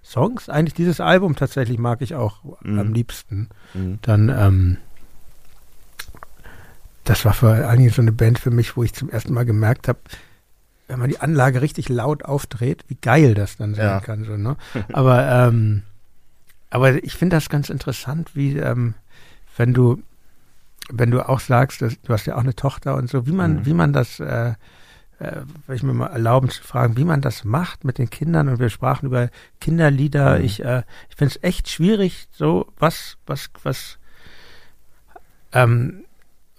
Songs. 0.04 0.48
Eigentlich 0.48 0.74
dieses 0.74 1.00
Album 1.00 1.36
tatsächlich 1.36 1.78
mag 1.78 2.02
ich 2.02 2.14
auch 2.14 2.40
Mhm. 2.62 2.78
am 2.78 2.92
liebsten. 2.92 3.48
Mhm. 3.74 3.98
Dann, 4.02 4.28
ähm, 4.28 4.76
das 7.04 7.24
war 7.24 7.32
vor 7.34 7.50
allen 7.50 7.78
Dingen 7.78 7.90
so 7.90 8.02
eine 8.02 8.12
Band 8.12 8.38
für 8.38 8.50
mich, 8.50 8.76
wo 8.76 8.82
ich 8.82 8.92
zum 8.94 9.10
ersten 9.10 9.32
Mal 9.34 9.44
gemerkt 9.44 9.88
habe, 9.88 9.98
wenn 10.88 10.98
man 10.98 11.08
die 11.10 11.20
Anlage 11.20 11.62
richtig 11.62 11.88
laut 11.88 12.24
aufdreht, 12.24 12.84
wie 12.88 12.96
geil 13.00 13.34
das 13.34 13.56
dann 13.56 13.74
sein 13.74 13.84
Ja. 13.86 14.00
kann. 14.00 14.24
So, 14.24 14.36
ne? 14.36 14.56
Aber, 14.92 15.26
ähm, 15.48 15.82
aber 16.70 17.02
ich 17.04 17.14
finde 17.16 17.36
das 17.36 17.48
ganz 17.50 17.68
interessant, 17.70 18.34
wie, 18.34 18.56
ähm, 18.56 18.94
wenn 19.56 19.74
du, 19.74 20.02
wenn 20.90 21.10
du 21.10 21.26
auch 21.28 21.40
sagst, 21.40 21.82
dass, 21.82 22.00
du 22.00 22.12
hast 22.12 22.26
ja 22.26 22.34
auch 22.36 22.40
eine 22.40 22.54
Tochter 22.56 22.96
und 22.96 23.10
so, 23.10 23.26
wie 23.26 23.32
man, 23.32 23.56
Mhm. 23.56 23.66
wie 23.66 23.74
man 23.74 23.92
das, 23.92 24.20
äh, 24.20 24.54
äh, 25.18 25.42
ich 25.72 25.82
mir 25.82 25.92
mal 25.92 26.06
erlauben 26.06 26.48
zu 26.50 26.62
fragen, 26.62 26.96
wie 26.96 27.04
man 27.04 27.20
das 27.20 27.44
macht 27.44 27.84
mit 27.84 27.98
den 27.98 28.08
Kindern 28.10 28.48
und 28.48 28.58
wir 28.58 28.70
sprachen 28.70 29.06
über 29.06 29.28
Kinderlieder. 29.60 30.38
Mhm. 30.38 30.44
Ich, 30.44 30.64
äh, 30.64 30.82
ich 31.10 31.16
finde 31.16 31.34
es 31.36 31.42
echt 31.42 31.68
schwierig, 31.68 32.26
so 32.32 32.66
was, 32.78 33.16
was, 33.26 33.50
was, 33.62 33.98
ähm, 35.52 36.04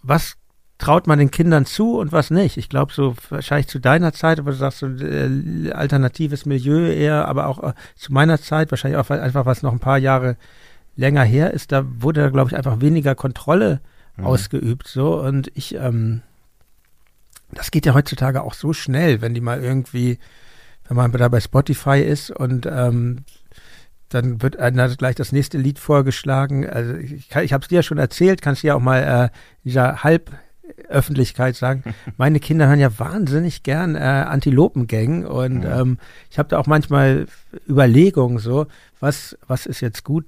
was 0.04 0.36
traut 0.78 1.08
man 1.08 1.18
den 1.18 1.32
Kindern 1.32 1.66
zu 1.66 1.98
und 1.98 2.12
was 2.12 2.30
nicht. 2.30 2.58
Ich 2.58 2.70
glaube, 2.70 2.94
so 2.94 3.16
wahrscheinlich 3.30 3.68
zu 3.68 3.80
deiner 3.80 4.12
Zeit, 4.14 4.40
aber 4.40 4.52
du 4.52 4.58
sagst 4.58 4.80
so 4.80 4.88
äh, 4.88 5.72
alternatives 5.72 6.46
Milieu 6.46 6.92
eher, 6.92 7.28
aber 7.28 7.48
auch 7.48 7.64
äh, 7.64 7.74
zu 7.96 8.12
meiner 8.14 8.40
Zeit, 8.40 8.70
wahrscheinlich 8.72 9.00
auch 9.00 9.10
einfach, 9.10 9.46
was 9.46 9.64
noch 9.64 9.72
ein 9.72 9.80
paar 9.80 9.98
Jahre 9.98 10.36
länger 10.96 11.24
her 11.24 11.52
ist, 11.54 11.72
da 11.72 11.86
wurde, 12.00 12.32
glaube 12.32 12.50
ich, 12.50 12.56
einfach 12.58 12.82
weniger 12.82 13.16
Kontrolle 13.16 13.82
Mhm. 14.18 14.26
ausgeübt. 14.26 14.88
So 14.88 15.20
und 15.20 15.50
ich, 15.56 15.76
ähm, 15.76 16.22
das 17.52 17.72
geht 17.72 17.86
ja 17.86 17.94
heutzutage 17.94 18.44
auch 18.44 18.54
so 18.54 18.74
schnell, 18.74 19.22
wenn 19.22 19.34
die 19.34 19.42
mal 19.42 19.64
irgendwie, 19.64 20.20
wenn 20.88 20.98
man 20.98 21.12
da 21.12 21.28
bei 21.30 21.40
Spotify 21.40 22.00
ist 22.00 22.30
und 22.30 22.66
ähm, 22.66 23.24
dann 24.14 24.42
wird 24.42 24.58
einer 24.58 24.88
gleich 24.96 25.16
das 25.16 25.32
nächste 25.32 25.58
Lied 25.58 25.80
vorgeschlagen. 25.80 26.68
Also 26.70 26.94
ich, 26.96 27.30
kann- 27.30 27.44
ich 27.44 27.54
habe 27.54 27.62
es 27.64 27.68
dir 27.70 27.76
ja 27.78 27.84
schon 27.84 27.98
erzählt, 27.98 28.42
kannst 28.42 28.64
du 28.64 28.68
ja 28.68 28.76
auch 28.76 28.80
mal 28.82 29.30
äh, 29.32 29.38
dieser 29.64 30.04
halb 30.04 30.32
Öffentlichkeit 30.88 31.56
sagen, 31.56 31.84
meine 32.18 32.40
Kinder 32.40 32.68
hören 32.68 32.80
ja 32.80 32.98
wahnsinnig 33.00 33.64
gern 33.64 33.96
äh, 33.96 34.00
Antilopengang 34.00 35.26
und 35.26 35.64
Ja. 35.64 35.82
ähm, 35.82 35.98
ich 36.30 36.40
habe 36.40 36.50
da 36.50 36.58
auch 36.58 36.68
manchmal 36.68 37.26
Überlegungen 37.68 38.40
so, 38.40 38.68
was, 39.00 39.38
was 39.48 39.66
ist 39.66 39.82
jetzt 39.82 40.04
gut, 40.04 40.26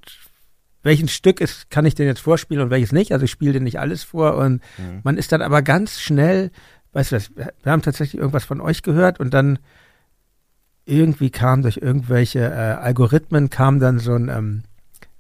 welchen 0.83 1.07
Stück 1.07 1.41
ist, 1.41 1.69
kann 1.71 1.85
ich 1.85 1.95
denn 1.95 2.05
jetzt 2.07 2.19
vorspielen 2.19 2.61
und 2.63 2.69
welches 2.69 2.91
nicht. 2.91 3.11
Also 3.11 3.25
ich 3.25 3.31
spiele 3.31 3.53
dir 3.53 3.61
nicht 3.61 3.79
alles 3.79 4.03
vor 4.03 4.35
und 4.37 4.61
Mhm. 4.77 5.01
man 5.03 5.17
ist 5.17 5.31
dann 5.31 5.41
aber 5.41 5.61
ganz 5.61 5.99
schnell, 5.99 6.51
weißt 6.93 7.11
du 7.11 7.15
was, 7.15 7.31
wir 7.35 7.71
haben 7.71 7.81
tatsächlich 7.81 8.19
irgendwas 8.19 8.45
von 8.45 8.61
euch 8.61 8.83
gehört 8.83 9.19
und 9.19 9.33
dann 9.33 9.59
irgendwie 10.85 11.29
kam 11.31 11.61
durch 11.61 11.77
irgendwelche 11.77 12.39
äh, 12.39 12.75
Algorithmen 12.81 13.49
kam 13.49 13.79
dann 13.79 13.99
so 13.99 14.13
ein 14.15 14.29
ähm, 14.29 14.63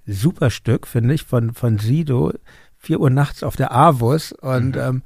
Superstück, 0.05 0.85
finde 0.87 1.13
ich, 1.15 1.23
von, 1.23 1.53
von 1.53 1.79
Sido, 1.79 2.31
4 2.77 2.99
Uhr 2.99 3.09
nachts 3.09 3.41
auf 3.43 3.55
der 3.55 3.71
Avus 3.73 4.31
und 4.31 4.75
Mhm. 4.75 4.81
ähm, 4.81 5.01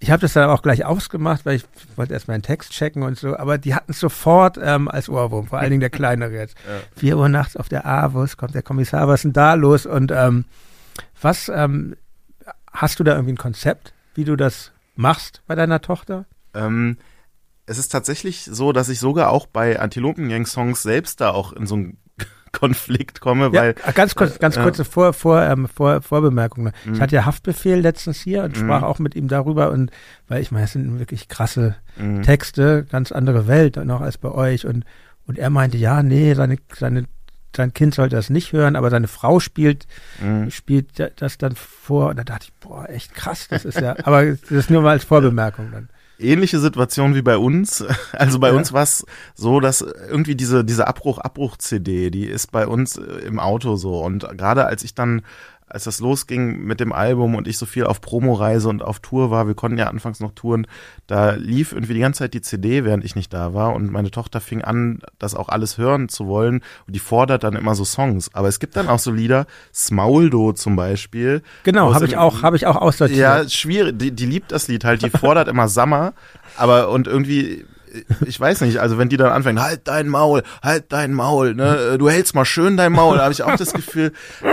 ich 0.00 0.10
habe 0.10 0.20
das 0.20 0.34
dann 0.34 0.50
auch 0.50 0.60
gleich 0.60 0.84
ausgemacht, 0.84 1.46
weil 1.46 1.56
ich 1.56 1.64
wollte 1.96 2.12
erst 2.12 2.28
meinen 2.28 2.42
Text 2.42 2.72
checken 2.72 3.02
und 3.02 3.18
so, 3.18 3.36
aber 3.38 3.56
die 3.56 3.74
hatten 3.74 3.92
es 3.92 4.00
sofort 4.00 4.58
ähm, 4.62 4.86
als 4.88 5.08
Ohrwurm, 5.08 5.46
vor 5.46 5.58
allen 5.60 5.70
Dingen 5.70 5.80
der 5.80 5.88
kleinere 5.90 6.32
jetzt. 6.32 6.56
Ja. 6.68 6.80
4 6.96 7.16
Uhr 7.16 7.28
nachts 7.30 7.56
auf 7.56 7.68
der 7.70 7.86
Avus, 7.86 8.36
kommt 8.36 8.54
der 8.54 8.62
Kommissar, 8.62 9.08
was 9.08 9.20
ist 9.20 9.24
denn 9.24 9.32
da 9.32 9.54
los? 9.54 9.86
Und 9.86 10.12
ähm, 10.12 10.44
was, 11.22 11.48
ähm, 11.48 11.96
hast 12.70 13.00
du 13.00 13.04
da 13.04 13.12
irgendwie 13.14 13.32
ein 13.32 13.38
Konzept, 13.38 13.94
wie 14.14 14.24
du 14.24 14.36
das 14.36 14.72
machst 14.94 15.42
bei 15.46 15.54
deiner 15.54 15.80
Tochter? 15.80 16.26
Ähm, 16.52 16.98
es 17.66 17.78
ist 17.78 17.88
tatsächlich 17.88 18.44
so, 18.44 18.72
dass 18.72 18.88
ich 18.88 18.98
sogar 18.98 19.30
auch 19.30 19.46
bei 19.46 19.78
Antilopengang-Songs 19.80 20.82
selbst 20.82 21.20
da 21.20 21.30
auch 21.30 21.52
in 21.52 21.66
so 21.66 21.74
einen 21.76 21.98
Konflikt 22.52 23.20
komme, 23.20 23.52
weil 23.52 23.74
ja, 23.84 23.92
ganz 23.92 24.14
kurz, 24.14 24.38
ganz 24.38 24.56
äh, 24.56 24.62
kurze 24.62 24.84
Vor, 24.84 25.12
Vor, 25.12 25.42
ähm, 25.42 25.66
Vor, 25.68 26.02
Vorbemerkung. 26.02 26.68
Ich 26.84 26.90
Mhm. 26.90 27.00
hatte 27.00 27.16
ja 27.16 27.24
Haftbefehl 27.24 27.80
letztens 27.80 28.20
hier 28.20 28.44
und 28.44 28.56
Mhm. 28.56 28.60
sprach 28.60 28.82
auch 28.82 28.98
mit 28.98 29.14
ihm 29.16 29.28
darüber 29.28 29.70
und 29.70 29.90
weil 30.28 30.40
ich 30.42 30.50
meine, 30.52 30.64
es 30.66 30.72
sind 30.72 30.98
wirklich 30.98 31.28
krasse 31.28 31.76
mh, 31.96 32.22
Texte, 32.22 32.86
ganz 32.90 33.10
andere 33.12 33.46
Welt 33.48 33.76
noch 33.84 34.00
als 34.00 34.18
bei 34.18 34.30
euch 34.30 34.66
und 34.66 34.84
und 35.26 35.38
er 35.38 35.48
meinte, 35.50 35.78
ja, 35.78 36.02
nee, 36.02 36.34
seine 36.34 36.58
seine 36.76 37.06
sein 37.56 37.72
Kind 37.72 37.94
sollte 37.94 38.16
das 38.16 38.30
nicht 38.30 38.52
hören, 38.52 38.74
aber 38.76 38.90
seine 38.90 39.08
Frau 39.08 39.40
spielt 39.40 39.86
mh. 40.20 40.50
spielt 40.50 40.98
da- 41.00 41.08
das 41.16 41.38
dann 41.38 41.54
vor 41.56 42.10
und 42.10 42.18
da 42.18 42.24
dachte 42.24 42.46
ich, 42.48 42.52
boah, 42.60 42.88
echt 42.90 43.14
krass, 43.14 43.46
das 43.48 43.64
ist 43.64 43.80
ja, 43.80 43.96
aber 44.04 44.26
das 44.26 44.50
ist 44.50 44.70
nur 44.70 44.82
mal 44.82 44.90
als 44.90 45.04
Vorbemerkung 45.04 45.70
dann. 45.72 45.88
Ähnliche 46.18 46.58
Situation 46.60 47.14
wie 47.14 47.22
bei 47.22 47.36
uns. 47.36 47.84
Also 48.12 48.38
bei 48.38 48.48
Ja. 48.50 48.54
uns 48.54 48.72
war 48.72 48.82
es 48.82 49.04
so, 49.34 49.60
dass 49.60 49.80
irgendwie 49.80 50.34
diese, 50.36 50.64
diese 50.64 50.86
Abbruch-Abbruch-CD, 50.86 52.10
die 52.10 52.26
ist 52.26 52.52
bei 52.52 52.66
uns 52.66 52.96
äh, 52.96 53.02
im 53.26 53.40
Auto 53.40 53.76
so. 53.76 53.98
Und 54.00 54.26
gerade 54.36 54.66
als 54.66 54.84
ich 54.84 54.94
dann, 54.94 55.22
als 55.74 55.84
das 55.84 55.98
losging 55.98 56.60
mit 56.60 56.78
dem 56.78 56.92
Album 56.92 57.34
und 57.34 57.48
ich 57.48 57.58
so 57.58 57.66
viel 57.66 57.84
auf 57.84 58.00
Promoreise 58.00 58.68
und 58.68 58.80
auf 58.80 59.00
Tour 59.00 59.32
war, 59.32 59.48
wir 59.48 59.54
konnten 59.54 59.76
ja 59.76 59.88
anfangs 59.88 60.20
noch 60.20 60.30
touren, 60.32 60.68
da 61.08 61.32
lief 61.32 61.72
irgendwie 61.72 61.94
die 61.94 62.00
ganze 62.00 62.20
Zeit 62.20 62.32
die 62.32 62.42
CD, 62.42 62.84
während 62.84 63.04
ich 63.04 63.16
nicht 63.16 63.32
da 63.32 63.54
war. 63.54 63.74
Und 63.74 63.90
meine 63.90 64.12
Tochter 64.12 64.40
fing 64.40 64.62
an, 64.62 65.00
das 65.18 65.34
auch 65.34 65.48
alles 65.48 65.76
hören 65.76 66.08
zu 66.08 66.28
wollen. 66.28 66.62
Und 66.86 66.94
die 66.94 67.00
fordert 67.00 67.42
dann 67.42 67.56
immer 67.56 67.74
so 67.74 67.84
Songs. 67.84 68.30
Aber 68.34 68.46
es 68.46 68.60
gibt 68.60 68.76
dann 68.76 68.88
auch 68.88 69.00
so 69.00 69.10
Lieder, 69.10 69.46
Smauldo 69.74 70.52
zum 70.52 70.76
Beispiel. 70.76 71.42
Genau, 71.64 71.92
habe 71.92 72.06
ich 72.06 72.16
auch, 72.16 72.42
habe 72.42 72.54
ich 72.56 72.66
auch 72.66 72.76
aussortiert. 72.76 73.18
Ja, 73.18 73.48
schwierig. 73.48 73.98
Die, 73.98 74.12
die 74.12 74.26
liebt 74.26 74.52
das 74.52 74.68
Lied 74.68 74.84
halt. 74.84 75.02
Die 75.02 75.10
fordert 75.10 75.48
immer 75.48 75.66
Summer. 75.66 76.14
Aber 76.56 76.88
und 76.90 77.08
irgendwie, 77.08 77.64
ich 78.26 78.38
weiß 78.38 78.62
nicht, 78.62 78.78
also 78.78 78.98
wenn 78.98 79.08
die 79.08 79.16
dann 79.16 79.32
anfängt, 79.32 79.60
halt 79.60 79.82
dein 79.84 80.08
Maul, 80.08 80.42
halt 80.62 80.92
dein 80.92 81.12
Maul, 81.12 81.54
ne, 81.54 81.96
du 81.98 82.08
hältst 82.08 82.34
mal 82.34 82.44
schön 82.44 82.76
dein 82.76 82.92
Maul, 82.92 83.16
da 83.16 83.24
habe 83.24 83.32
ich 83.32 83.42
auch 83.42 83.56
das 83.56 83.72
Gefühl, 83.72 84.12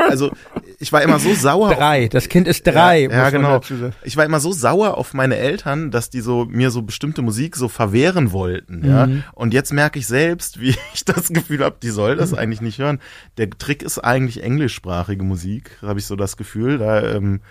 also 0.10 0.32
ich 0.80 0.92
war 0.92 1.02
immer 1.02 1.20
so 1.20 1.34
sauer. 1.34 1.74
drei, 1.74 2.08
das 2.08 2.30
Kind 2.30 2.48
ist 2.48 2.66
drei. 2.66 3.04
Ja, 3.04 3.12
ja 3.12 3.30
genau. 3.30 3.62
Ich 4.04 4.18
war 4.18 4.26
immer 4.26 4.40
so 4.40 4.52
sauer 4.52 4.98
auf 4.98 5.14
meine 5.14 5.38
Eltern, 5.38 5.92
dass 5.92 6.10
die 6.10 6.22
so 6.22 6.46
mir 6.46 6.72
so 6.72 6.82
bestimmte 6.82 7.22
Musik 7.22 7.56
so 7.56 7.68
verwehren 7.68 8.32
wollten, 8.32 8.86
ja. 8.86 9.06
Mhm. 9.08 9.24
Und 9.34 9.54
jetzt 9.54 9.74
merke 9.74 10.00
ich 10.00 10.08
selbst, 10.08 10.60
wie 10.60 10.70
ich 10.94 11.06
das 11.06 11.30
Gefühl 11.30 11.64
habe, 11.64 11.78
die 11.82 11.90
soll 11.90 12.16
das 12.16 12.34
eigentlich 12.34 12.62
nicht 12.62 12.80
hören. 12.80 13.00
Der 13.38 13.50
Trick 13.50 13.84
ist 13.84 14.00
eigentlich 14.00 14.44
englischsprachige 14.44 15.24
Musik, 15.24 15.78
habe 15.82 16.00
ich 16.00 16.06
so 16.06 16.16
das 16.16 16.38
Gefühl. 16.38 16.78
Da, 16.78 17.04
ähm, 17.16 17.42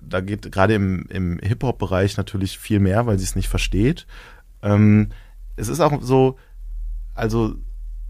da 0.00 0.20
geht 0.20 0.50
gerade 0.50 0.74
im, 0.74 1.06
im 1.08 1.38
Hip-Hop-Bereich 1.42 2.16
natürlich 2.16 2.58
viel 2.58 2.80
mehr, 2.80 3.06
weil 3.06 3.18
sie 3.18 3.24
es 3.24 3.36
nicht 3.36 3.48
versteht. 3.48 4.06
Ähm, 4.62 5.10
es 5.60 5.68
ist 5.68 5.80
auch 5.80 6.00
so, 6.02 6.36
also 7.14 7.54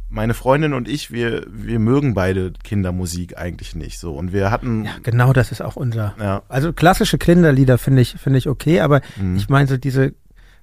meine 0.08 0.34
Freundin 0.34 0.74
und 0.74 0.88
ich, 0.88 1.10
wir, 1.12 1.46
wir 1.48 1.78
mögen 1.78 2.14
beide 2.14 2.52
Kindermusik 2.64 3.38
eigentlich 3.38 3.74
nicht 3.76 3.98
so. 4.00 4.12
Und 4.14 4.32
wir 4.32 4.50
hatten, 4.50 4.84
Ja, 4.84 4.92
genau, 5.02 5.32
das 5.32 5.52
ist 5.52 5.60
auch 5.62 5.76
unser. 5.76 6.14
ja, 6.18 6.42
Also 6.48 6.72
klassische 6.72 7.16
Kinderlieder 7.18 7.78
finde 7.78 8.02
ich, 8.02 8.12
finde 8.18 8.38
ich 8.38 8.48
okay, 8.48 8.80
aber 8.80 9.02
Mhm. 9.16 9.36
ich 9.36 9.48
meine 9.48 9.68
so 9.68 9.76
diese, 9.76 10.14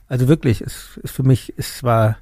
also 0.07 0.27
wirklich, 0.27 0.61
es 0.61 0.97
ist 1.01 1.11
für 1.11 1.23
mich, 1.23 1.57
ist 1.57 1.77
zwar 1.77 2.17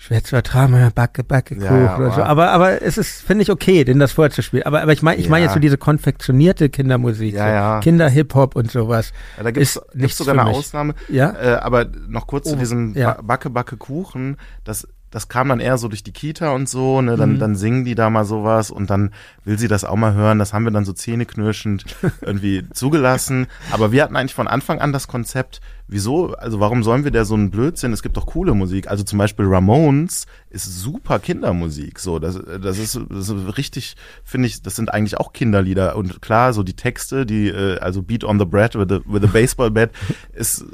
schwer 0.00 0.22
zu 0.22 0.36
ertragen, 0.36 0.92
Backe, 0.94 1.24
Backe, 1.24 1.56
Kuchen 1.56 1.64
ja, 1.84 1.96
oder 1.98 2.12
so, 2.12 2.22
aber- 2.22 2.50
aber, 2.52 2.80
es 2.82 2.96
ist, 2.96 3.20
finde 3.20 3.42
ich 3.42 3.50
okay, 3.50 3.82
denen 3.84 3.98
das 3.98 4.12
vorzuspielen. 4.12 4.64
Aber, 4.64 4.80
aber 4.80 4.92
ich 4.92 5.02
meine, 5.02 5.20
ich 5.20 5.28
meine 5.28 5.42
Ja. 5.42 5.46
jetzt 5.48 5.54
so 5.54 5.60
diese 5.60 5.76
konfektionierte 5.76 6.68
Kindermusik, 6.70 7.34
Ja, 7.34 7.42
so 7.42 7.48
ja. 7.50 7.80
Kinder-Hip-Hop 7.80 8.54
und 8.54 8.70
sowas. 8.70 9.12
Ja, 9.36 9.42
da 9.42 9.50
gibt's, 9.50 9.78
nichts 9.94 10.16
sogar 10.18 10.34
eine 10.38 10.44
mich. 10.50 10.56
Ausnahme. 10.56 10.94
Ja? 11.08 11.32
Äh, 11.32 11.54
aber 11.56 11.86
noch 12.08 12.28
kurz 12.28 12.48
zu 12.48 12.54
Oh, 12.54 12.58
diesem 12.58 12.94
ja. 12.94 13.14
Ba- 13.14 13.22
Backe, 13.22 13.50
Backe, 13.50 13.76
Kuchen. 13.76 14.36
Das, 14.62 14.86
das 15.10 15.28
kam 15.28 15.48
dann 15.48 15.60
eher 15.60 15.78
so 15.78 15.88
durch 15.88 16.02
die 16.02 16.12
Kita 16.12 16.50
und 16.52 16.68
so, 16.68 17.00
ne, 17.00 17.16
dann, 17.16 17.34
Mhm. 17.34 17.38
dann 17.38 17.56
singen 17.56 17.84
die 17.84 17.94
da 17.94 18.10
mal 18.10 18.24
sowas 18.24 18.70
und 18.70 18.90
dann 18.90 19.10
will 19.44 19.58
sie 19.58 19.68
das 19.68 19.84
auch 19.84 19.96
mal 19.96 20.14
hören. 20.14 20.38
Das 20.38 20.52
haben 20.52 20.64
wir 20.64 20.70
dann 20.70 20.84
so 20.84 20.92
zähneknirschend 20.92 21.84
irgendwie 22.20 22.64
zugelassen. 22.72 23.46
Aber 23.70 23.90
wir 23.92 24.02
hatten 24.02 24.16
eigentlich 24.16 24.34
von 24.34 24.48
Anfang 24.48 24.80
an 24.80 24.92
das 24.92 25.08
Konzept, 25.08 25.60
wieso, 25.86 26.34
also 26.34 26.60
warum 26.60 26.82
sollen 26.82 27.04
wir 27.04 27.10
da 27.10 27.24
so 27.24 27.34
einen 27.34 27.50
Blödsinn? 27.50 27.92
Es 27.94 28.02
gibt 28.02 28.18
doch 28.18 28.26
coole 28.26 28.52
Musik. 28.52 28.88
Also 28.88 29.02
zum 29.04 29.18
Beispiel 29.18 29.46
Ramones 29.46 30.26
ist 30.50 30.80
super 30.80 31.18
Kindermusik. 31.18 31.98
So, 31.98 32.18
das, 32.18 32.38
das 32.62 32.78
ist, 32.78 33.00
das 33.08 33.30
ist 33.30 33.56
richtig, 33.56 33.96
finde 34.24 34.48
ich, 34.48 34.60
das 34.62 34.76
sind 34.76 34.92
eigentlich 34.92 35.16
auch 35.18 35.32
Kinderlieder. 35.32 35.96
Und 35.96 36.20
klar, 36.20 36.52
so 36.52 36.62
die 36.62 36.76
Texte, 36.76 37.24
die, 37.24 37.48
äh, 37.48 37.78
also 37.78 38.02
Beat 38.02 38.24
on 38.24 38.38
the 38.38 38.44
Bread 38.44 38.74
with 38.74 38.90
a, 38.90 39.00
with 39.06 39.22
a 39.24 39.26
Baseball 39.32 39.70
Bat 39.70 39.90
ist, 40.34 40.66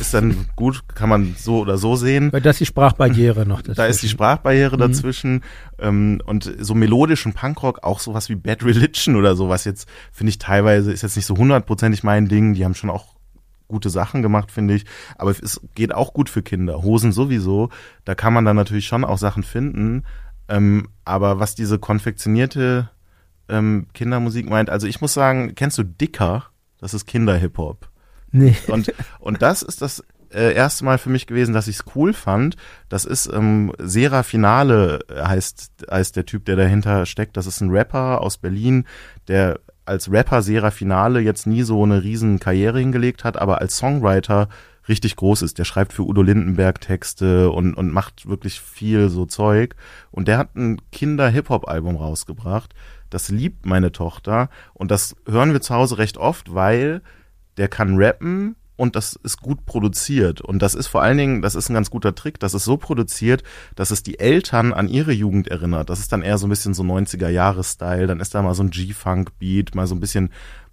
ist 0.00 0.14
dann 0.14 0.46
gut, 0.56 0.82
kann 0.94 1.08
man 1.08 1.34
so 1.38 1.60
oder 1.60 1.78
so 1.78 1.96
sehen. 1.96 2.32
Weil 2.32 2.40
das 2.40 2.56
ist 2.56 2.60
die 2.60 2.66
Sprachbarriere 2.66 3.46
noch. 3.46 3.62
Da 3.62 3.86
ist 3.86 4.02
die 4.02 4.08
Sprachbarriere 4.08 4.76
dazwischen 4.76 5.42
ähm, 5.78 6.20
und 6.24 6.50
so 6.58 6.74
melodischen 6.74 7.34
Punkrock, 7.34 7.84
auch 7.84 8.00
sowas 8.00 8.28
wie 8.28 8.34
Bad 8.34 8.64
Religion 8.64 9.16
oder 9.16 9.36
sowas 9.36 9.64
jetzt, 9.64 9.88
finde 10.10 10.30
ich 10.30 10.38
teilweise, 10.38 10.92
ist 10.92 11.02
jetzt 11.02 11.16
nicht 11.16 11.26
so 11.26 11.36
hundertprozentig 11.36 12.02
mein 12.02 12.28
Ding, 12.28 12.54
die 12.54 12.64
haben 12.64 12.74
schon 12.74 12.90
auch 12.90 13.14
gute 13.68 13.90
Sachen 13.90 14.22
gemacht, 14.22 14.50
finde 14.50 14.74
ich, 14.74 14.84
aber 15.16 15.30
es 15.30 15.60
geht 15.74 15.94
auch 15.94 16.12
gut 16.12 16.28
für 16.28 16.42
Kinder, 16.42 16.82
Hosen 16.82 17.10
sowieso, 17.10 17.70
da 18.04 18.14
kann 18.14 18.34
man 18.34 18.44
dann 18.44 18.56
natürlich 18.56 18.86
schon 18.86 19.04
auch 19.04 19.16
Sachen 19.16 19.42
finden, 19.42 20.04
ähm, 20.48 20.88
aber 21.04 21.40
was 21.40 21.54
diese 21.54 21.78
konfektionierte 21.78 22.90
ähm, 23.48 23.86
Kindermusik 23.94 24.48
meint, 24.48 24.68
also 24.68 24.86
ich 24.86 25.00
muss 25.00 25.14
sagen, 25.14 25.54
kennst 25.54 25.78
du 25.78 25.84
Dicker? 25.84 26.44
Das 26.78 26.94
ist 26.94 27.06
Kinder-Hip-Hop. 27.06 27.91
Nee. 28.32 28.56
Und, 28.66 28.92
und 29.20 29.42
das 29.42 29.62
ist 29.62 29.82
das 29.82 30.02
äh, 30.32 30.54
erste 30.54 30.84
Mal 30.84 30.98
für 30.98 31.10
mich 31.10 31.26
gewesen, 31.26 31.54
dass 31.54 31.68
ich 31.68 31.76
es 31.76 31.84
cool 31.94 32.12
fand. 32.12 32.56
Das 32.88 33.04
ist 33.04 33.26
ähm, 33.32 33.72
Sera 33.78 34.22
Finale 34.22 35.00
heißt, 35.14 35.86
heißt 35.90 36.16
der 36.16 36.26
Typ, 36.26 36.44
der 36.46 36.56
dahinter 36.56 37.06
steckt. 37.06 37.36
Das 37.36 37.46
ist 37.46 37.60
ein 37.60 37.70
Rapper 37.70 38.20
aus 38.20 38.38
Berlin, 38.38 38.86
der 39.28 39.60
als 39.84 40.10
Rapper 40.10 40.42
Sera 40.42 40.70
Finale 40.70 41.20
jetzt 41.20 41.46
nie 41.46 41.62
so 41.62 41.82
eine 41.82 42.02
riesen 42.02 42.38
Karriere 42.38 42.78
hingelegt 42.78 43.24
hat, 43.24 43.36
aber 43.36 43.60
als 43.60 43.76
Songwriter 43.76 44.48
richtig 44.88 45.16
groß 45.16 45.42
ist. 45.42 45.58
Der 45.58 45.64
schreibt 45.64 45.92
für 45.92 46.02
Udo 46.02 46.22
Lindenberg 46.22 46.80
Texte 46.80 47.50
und, 47.50 47.74
und 47.74 47.92
macht 47.92 48.28
wirklich 48.28 48.60
viel 48.60 49.08
so 49.08 49.26
Zeug. 49.26 49.76
Und 50.10 50.28
der 50.28 50.38
hat 50.38 50.56
ein 50.56 50.80
Kinder-Hip-Hop-Album 50.90 51.96
rausgebracht. 51.96 52.74
Das 53.10 53.28
liebt 53.28 53.66
meine 53.66 53.92
Tochter. 53.92 54.48
Und 54.74 54.90
das 54.90 55.14
hören 55.28 55.52
wir 55.52 55.60
zu 55.60 55.74
Hause 55.74 55.98
recht 55.98 56.16
oft, 56.16 56.54
weil 56.54 57.02
der 57.56 57.68
kann 57.68 57.96
rappen 57.96 58.56
und 58.76 58.96
das 58.96 59.14
ist 59.22 59.40
gut 59.40 59.64
produziert. 59.66 60.40
Und 60.40 60.60
das 60.60 60.74
ist 60.74 60.88
vor 60.88 61.02
allen 61.02 61.18
Dingen, 61.18 61.42
das 61.42 61.54
ist 61.54 61.68
ein 61.68 61.74
ganz 61.74 61.90
guter 61.90 62.14
Trick, 62.14 62.40
das 62.40 62.54
ist 62.54 62.64
so 62.64 62.76
produziert, 62.76 63.42
dass 63.76 63.90
es 63.90 64.02
die 64.02 64.18
Eltern 64.18 64.72
an 64.72 64.88
ihre 64.88 65.12
Jugend 65.12 65.48
erinnert. 65.48 65.90
Das 65.90 66.00
ist 66.00 66.12
dann 66.12 66.22
eher 66.22 66.38
so 66.38 66.46
ein 66.46 66.50
bisschen 66.50 66.74
so 66.74 66.82
90er-Jahres-Style. 66.82 68.06
Dann 68.06 68.20
ist 68.20 68.34
da 68.34 68.42
mal 68.42 68.54
so 68.54 68.62
ein 68.62 68.70
G-Funk-Beat, 68.70 69.74
mal 69.74 69.86
so 69.86 69.94
ein 69.94 70.00
bisschen 70.00 70.30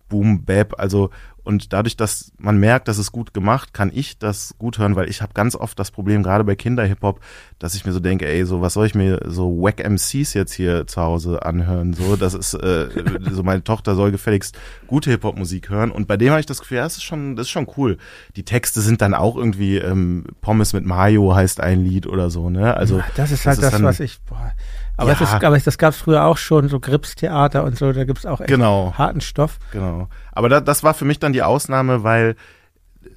Boom-Bap. 0.07 0.79
Also, 0.79 1.11
und 1.43 1.73
dadurch, 1.73 1.95
dass 1.97 2.31
man 2.37 2.57
merkt, 2.59 2.87
dass 2.87 2.97
es 2.97 3.11
gut 3.11 3.33
gemacht, 3.33 3.73
kann 3.73 3.91
ich 3.93 4.17
das 4.19 4.55
gut 4.57 4.77
hören, 4.79 4.95
weil 4.95 5.09
ich 5.09 5.21
habe 5.21 5.33
ganz 5.33 5.55
oft 5.55 5.77
das 5.79 5.91
Problem, 5.91 6.23
gerade 6.23 6.43
bei 6.43 6.55
Kinder-Hip-Hop, 6.55 7.19
dass 7.59 7.75
ich 7.75 7.85
mir 7.85 7.91
so 7.91 7.99
denke, 7.99 8.27
ey, 8.27 8.45
so 8.45 8.61
was 8.61 8.73
soll 8.73 8.85
ich 8.85 8.95
mir 8.95 9.19
so 9.25 9.61
Wack 9.61 9.79
MCs 9.83 10.33
jetzt 10.33 10.53
hier 10.53 10.87
zu 10.87 11.01
Hause 11.01 11.43
anhören? 11.45 11.93
So, 11.93 12.15
das 12.15 12.33
ist 12.33 12.53
äh, 12.53 12.87
so 13.31 13.43
meine 13.43 13.63
Tochter 13.63 13.95
soll 13.95 14.11
gefälligst 14.11 14.57
gute 14.87 15.09
Hip-Hop-Musik 15.11 15.69
hören. 15.69 15.91
Und 15.91 16.07
bei 16.07 16.17
dem 16.17 16.29
habe 16.31 16.39
ich 16.39 16.45
das 16.45 16.59
Gefühl, 16.59 16.77
ja, 16.77 16.83
das 16.83 16.97
ist 16.97 17.03
schon, 17.03 17.35
das 17.35 17.45
ist 17.47 17.51
schon 17.51 17.67
cool. 17.77 17.97
Die 18.35 18.43
Texte 18.43 18.81
sind 18.81 19.01
dann 19.01 19.13
auch 19.13 19.35
irgendwie 19.35 19.77
ähm, 19.77 20.25
Pommes 20.41 20.73
mit 20.73 20.85
Mayo 20.85 21.35
heißt 21.35 21.59
ein 21.61 21.81
Lied 21.83 22.07
oder 22.07 22.29
so, 22.29 22.49
ne? 22.49 22.75
Also 22.75 22.97
Ja, 22.99 23.05
das 23.15 23.31
ist 23.31 23.45
halt 23.45 23.61
das, 23.61 23.71
dann- 23.71 23.83
was 23.83 23.99
ich, 23.99 24.19
boah, 24.21 24.51
Aber, 24.99 25.13
ja. 25.13 25.17
das, 25.17 25.33
aber 25.33 25.57
das 25.57 25.77
gab 25.77 25.93
es 25.93 25.99
früher 25.99 26.25
auch 26.25 26.37
schon, 26.37 26.67
so 26.67 26.81
Gripstheater 26.81 27.63
und 27.63 27.77
so, 27.77 27.93
da 27.93 28.03
gibt 28.03 28.19
es 28.19 28.25
auch 28.25 28.41
echt 28.41 28.49
genau. 28.49 28.93
harten 28.97 29.21
Stoff. 29.21 29.57
Genau. 29.71 30.09
Aber 30.33 30.49
da, 30.49 30.59
das 30.59 30.83
war 30.83 30.93
für 30.93 31.05
mich 31.05 31.19
dann 31.19 31.31
die 31.31 31.41
Ausnahme, 31.41 32.03
weil 32.03 32.35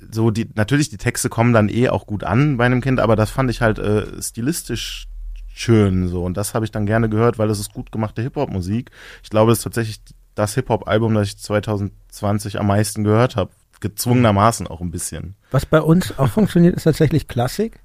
so 0.09 0.31
die, 0.31 0.49
natürlich 0.55 0.91
die 0.91 0.97
Texte 0.97 1.29
kommen 1.29 1.53
dann 1.53 1.69
eh 1.69 1.89
auch 1.89 2.07
gut 2.07 2.23
an 2.23 2.57
bei 2.57 2.67
einem 2.67 2.83
Kind, 2.83 3.01
aber 3.01 3.17
das 3.17 3.31
fand 3.31 3.51
ich 3.51 3.63
halt 3.63 3.81
äh, 3.81 4.23
stilistisch 4.23 5.09
schön 5.53 6.07
so 6.07 6.25
und 6.25 6.37
das 6.37 6.55
habe 6.55 6.65
ich 6.65 6.71
dann 6.71 6.87
gerne 6.87 7.09
gehört, 7.09 7.37
weil 7.39 7.49
das 7.49 7.59
ist 7.59 7.73
gut 7.73 7.91
gemachte 7.91 8.23
Hip-Hop-Musik. 8.23 8.93
Ich 9.25 9.31
glaube, 9.31 9.51
das 9.51 9.59
ist 9.59 9.65
tatsächlich 9.65 10.01
das 10.37 10.55
Hip-Hop-Album, 10.55 11.15
das 11.15 11.29
ich 11.29 11.39
2020 11.39 12.61
am 12.61 12.69
meisten 12.69 13.03
gehört 13.03 13.35
habe, 13.35 13.51
gezwungenermaßen 13.81 14.69
auch 14.69 14.81
ein 14.81 14.93
bisschen. 14.93 15.35
Was 15.51 15.67
bei 15.67 15.81
uns 15.81 16.17
auch 16.17 16.29
funktioniert, 16.29 16.77
ist 16.77 16.85
tatsächlich 16.85 17.27
Klassik. 17.27 17.81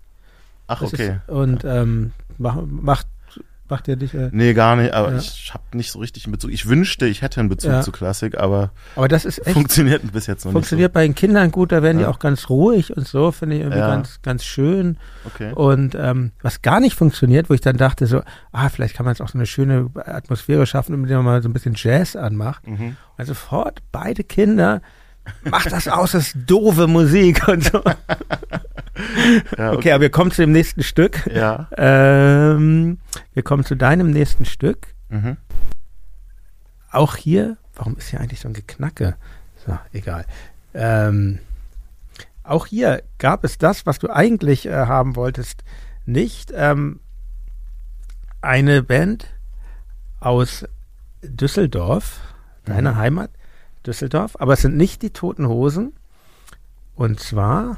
Ach, 0.68 0.84
okay. 0.84 1.18
Ist, 1.26 1.30
und 1.30 1.66
ähm, 1.66 2.12
macht 2.38 3.08
Macht 3.70 3.88
ihr 3.88 3.97
dich? 3.97 4.13
Äh, 4.13 4.30
nee, 4.32 4.53
gar 4.53 4.76
nicht, 4.78 4.93
aber 4.93 5.11
ja. 5.11 5.18
ich 5.18 5.53
habe 5.53 5.63
nicht 5.74 5.91
so 5.91 5.99
richtig 5.99 6.26
einen 6.26 6.32
Bezug. 6.32 6.51
Ich 6.51 6.68
wünschte, 6.68 7.05
ich 7.05 7.22
hätte 7.22 7.39
einen 7.41 7.49
Bezug 7.49 7.72
ja. 7.72 7.82
zu 7.82 7.91
Klassik, 7.91 8.38
aber, 8.38 8.72
aber 8.95 9.07
das 9.09 9.26
ist 9.26 9.39
echt, 9.39 9.51
funktioniert 9.51 10.01
bis 10.13 10.28
jetzt 10.28 10.45
noch 10.45 10.53
funktioniert 10.53 10.53
nicht. 10.53 10.53
Funktioniert 10.53 10.91
so. 10.91 10.93
bei 10.93 11.03
den 11.03 11.15
Kindern 11.15 11.51
gut, 11.51 11.72
da 11.74 11.84
werden 11.84 11.99
ja. 11.99 12.05
die 12.05 12.09
auch 12.09 12.20
ganz 12.20 12.49
ruhig 12.49 12.95
und 12.95 13.05
so, 13.05 13.32
finde 13.32 13.55
ich 13.55 13.61
irgendwie 13.61 13.80
ganz, 13.80 14.22
ganz 14.22 14.45
schön. 14.45 14.97
Okay. 15.26 15.51
Und 15.53 15.95
ähm, 15.95 16.32
was 16.41 16.61
gar 16.61 16.80
nicht 16.80 16.95
funktioniert, 16.95 17.49
wo 17.49 17.53
ich 17.53 17.61
dann 17.61 17.78
dachte, 17.78 18.07
so, 18.07 18.22
ah, 18.51 18.70
vielleicht 18.70 18.95
kann 18.95 19.05
man 19.05 19.13
jetzt 19.13 19.22
auch 19.22 19.30
so 19.30 19.38
eine 19.38 19.45
schöne 19.45 19.89
Atmosphäre 19.95 20.65
schaffen, 20.65 20.95
indem 20.95 21.18
man 21.18 21.26
mal 21.26 21.41
so 21.41 21.49
ein 21.49 21.53
bisschen 21.53 21.76
Jazz 21.76 22.15
anmacht. 22.15 22.65
Mhm. 22.65 22.95
Und 23.18 23.26
sofort 23.26 23.82
beide 23.91 24.24
Kinder 24.24 24.82
Mach 25.43 25.65
das 25.65 25.88
aus, 25.88 26.11
das 26.11 26.28
ist 26.28 26.38
doofe 26.45 26.88
Musik 26.88 27.47
und 27.47 27.63
so. 27.63 27.84
Ja, 29.57 29.69
okay. 29.69 29.78
okay. 29.78 29.91
aber 29.91 30.01
wir 30.01 30.09
kommen 30.09 30.32
zu 30.32 30.41
dem 30.41 30.51
nächsten 30.51 30.82
Stück. 30.82 31.28
Ja. 31.28 31.67
Ähm, 31.78 32.97
wir 33.36 33.43
kommen 33.43 33.63
zu 33.63 33.75
deinem 33.75 34.09
nächsten 34.09 34.43
Stück. 34.43 34.88
Mhm. 35.09 35.38
Auch 36.91 37.15
hier, 37.15 37.57
warum 37.75 37.95
ist 37.97 38.09
hier 38.09 38.19
eigentlich 38.19 38.39
so 38.39 38.47
ein 38.47 38.55
Geknacke? 38.55 39.15
So, 39.65 39.78
egal. 39.93 40.25
Ähm, 40.73 41.38
auch 42.43 42.65
hier 42.65 43.03
gab 43.19 43.43
es 43.43 43.57
das, 43.57 43.86
was 43.86 43.99
du 43.99 44.09
eigentlich 44.09 44.65
äh, 44.65 44.71
haben 44.71 45.15
wolltest, 45.15 45.63
nicht. 46.05 46.51
Ähm, 46.55 46.99
eine 48.41 48.82
Band 48.82 49.28
aus 50.19 50.65
Düsseldorf, 51.21 52.21
deiner 52.65 52.93
mhm. 52.93 52.97
Heimat, 52.97 53.32
Düsseldorf, 53.88 54.36
aber 54.40 54.54
es 54.54 54.62
sind 54.62 54.78
nicht 54.78 55.02
die 55.02 55.12
Toten 55.12 55.48
Hosen. 55.48 55.94
Und 56.96 57.20
zwar, 57.20 57.78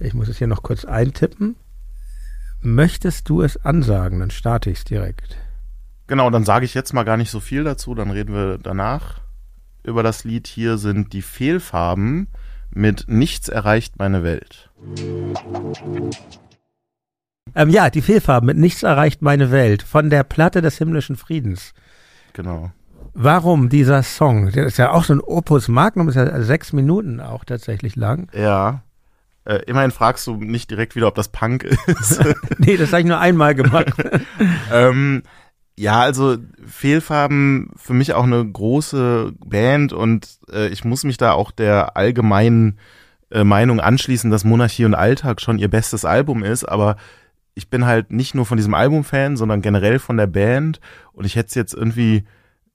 ich 0.00 0.14
muss 0.14 0.28
es 0.28 0.38
hier 0.38 0.46
noch 0.46 0.62
kurz 0.62 0.84
eintippen. 0.84 1.56
Möchtest 2.60 3.28
du 3.28 3.42
es 3.42 3.56
ansagen? 3.64 4.20
Dann 4.20 4.30
starte 4.30 4.70
ich 4.70 4.78
es 4.78 4.84
direkt. 4.84 5.36
Genau, 6.06 6.30
dann 6.30 6.44
sage 6.44 6.64
ich 6.64 6.74
jetzt 6.74 6.94
mal 6.94 7.04
gar 7.04 7.16
nicht 7.16 7.30
so 7.30 7.40
viel 7.40 7.64
dazu, 7.64 7.94
dann 7.94 8.10
reden 8.10 8.34
wir 8.34 8.58
danach 8.58 9.20
über 9.82 10.02
das 10.02 10.24
Lied. 10.24 10.46
Hier 10.46 10.78
sind 10.78 11.12
die 11.12 11.22
Fehlfarben 11.22 12.28
mit 12.70 13.08
Nichts 13.08 13.48
erreicht 13.48 13.98
meine 13.98 14.22
Welt. 14.22 14.70
Ähm, 17.54 17.70
ja, 17.70 17.90
die 17.90 18.02
Fehlfarben 18.02 18.46
mit 18.46 18.56
Nichts 18.56 18.82
erreicht 18.82 19.22
meine 19.22 19.50
Welt 19.50 19.82
von 19.82 20.10
der 20.10 20.22
Platte 20.22 20.62
des 20.62 20.78
himmlischen 20.78 21.16
Friedens. 21.16 21.74
Genau. 22.32 22.70
Warum 23.14 23.68
dieser 23.68 24.02
Song? 24.02 24.52
Der 24.52 24.66
ist 24.66 24.78
ja 24.78 24.90
auch 24.90 25.04
so 25.04 25.12
ein 25.12 25.20
Opus 25.20 25.68
Magnum, 25.68 26.08
ist 26.08 26.14
ja 26.14 26.40
sechs 26.42 26.72
Minuten 26.72 27.20
auch 27.20 27.44
tatsächlich 27.44 27.96
lang. 27.96 28.28
Ja. 28.32 28.82
Äh, 29.44 29.62
immerhin 29.66 29.90
fragst 29.90 30.26
du 30.26 30.36
nicht 30.36 30.70
direkt 30.70 30.94
wieder, 30.94 31.08
ob 31.08 31.14
das 31.14 31.28
Punk 31.28 31.64
ist. 31.64 32.20
nee, 32.58 32.76
das 32.76 32.92
habe 32.92 33.00
ich 33.00 33.06
nur 33.06 33.18
einmal 33.18 33.54
gemacht. 33.54 33.94
ähm, 34.72 35.22
ja, 35.78 36.00
also 36.00 36.36
Fehlfarben 36.66 37.70
für 37.76 37.94
mich 37.94 38.12
auch 38.12 38.24
eine 38.24 38.44
große 38.44 39.32
Band 39.44 39.92
und 39.92 40.28
äh, 40.52 40.68
ich 40.68 40.84
muss 40.84 41.04
mich 41.04 41.16
da 41.16 41.32
auch 41.32 41.50
der 41.50 41.96
allgemeinen 41.96 42.78
äh, 43.30 43.44
Meinung 43.44 43.80
anschließen, 43.80 44.30
dass 44.30 44.44
Monarchie 44.44 44.84
und 44.84 44.94
Alltag 44.94 45.40
schon 45.40 45.58
ihr 45.58 45.68
bestes 45.68 46.04
Album 46.04 46.42
ist, 46.42 46.64
aber 46.64 46.96
ich 47.54 47.70
bin 47.70 47.86
halt 47.86 48.10
nicht 48.10 48.34
nur 48.34 48.44
von 48.44 48.56
diesem 48.56 48.74
Album 48.74 49.04
Fan, 49.04 49.36
sondern 49.36 49.62
generell 49.62 49.98
von 49.98 50.16
der 50.16 50.26
Band 50.26 50.80
und 51.12 51.24
ich 51.24 51.36
hätte 51.36 51.48
es 51.48 51.54
jetzt 51.54 51.74
irgendwie 51.74 52.24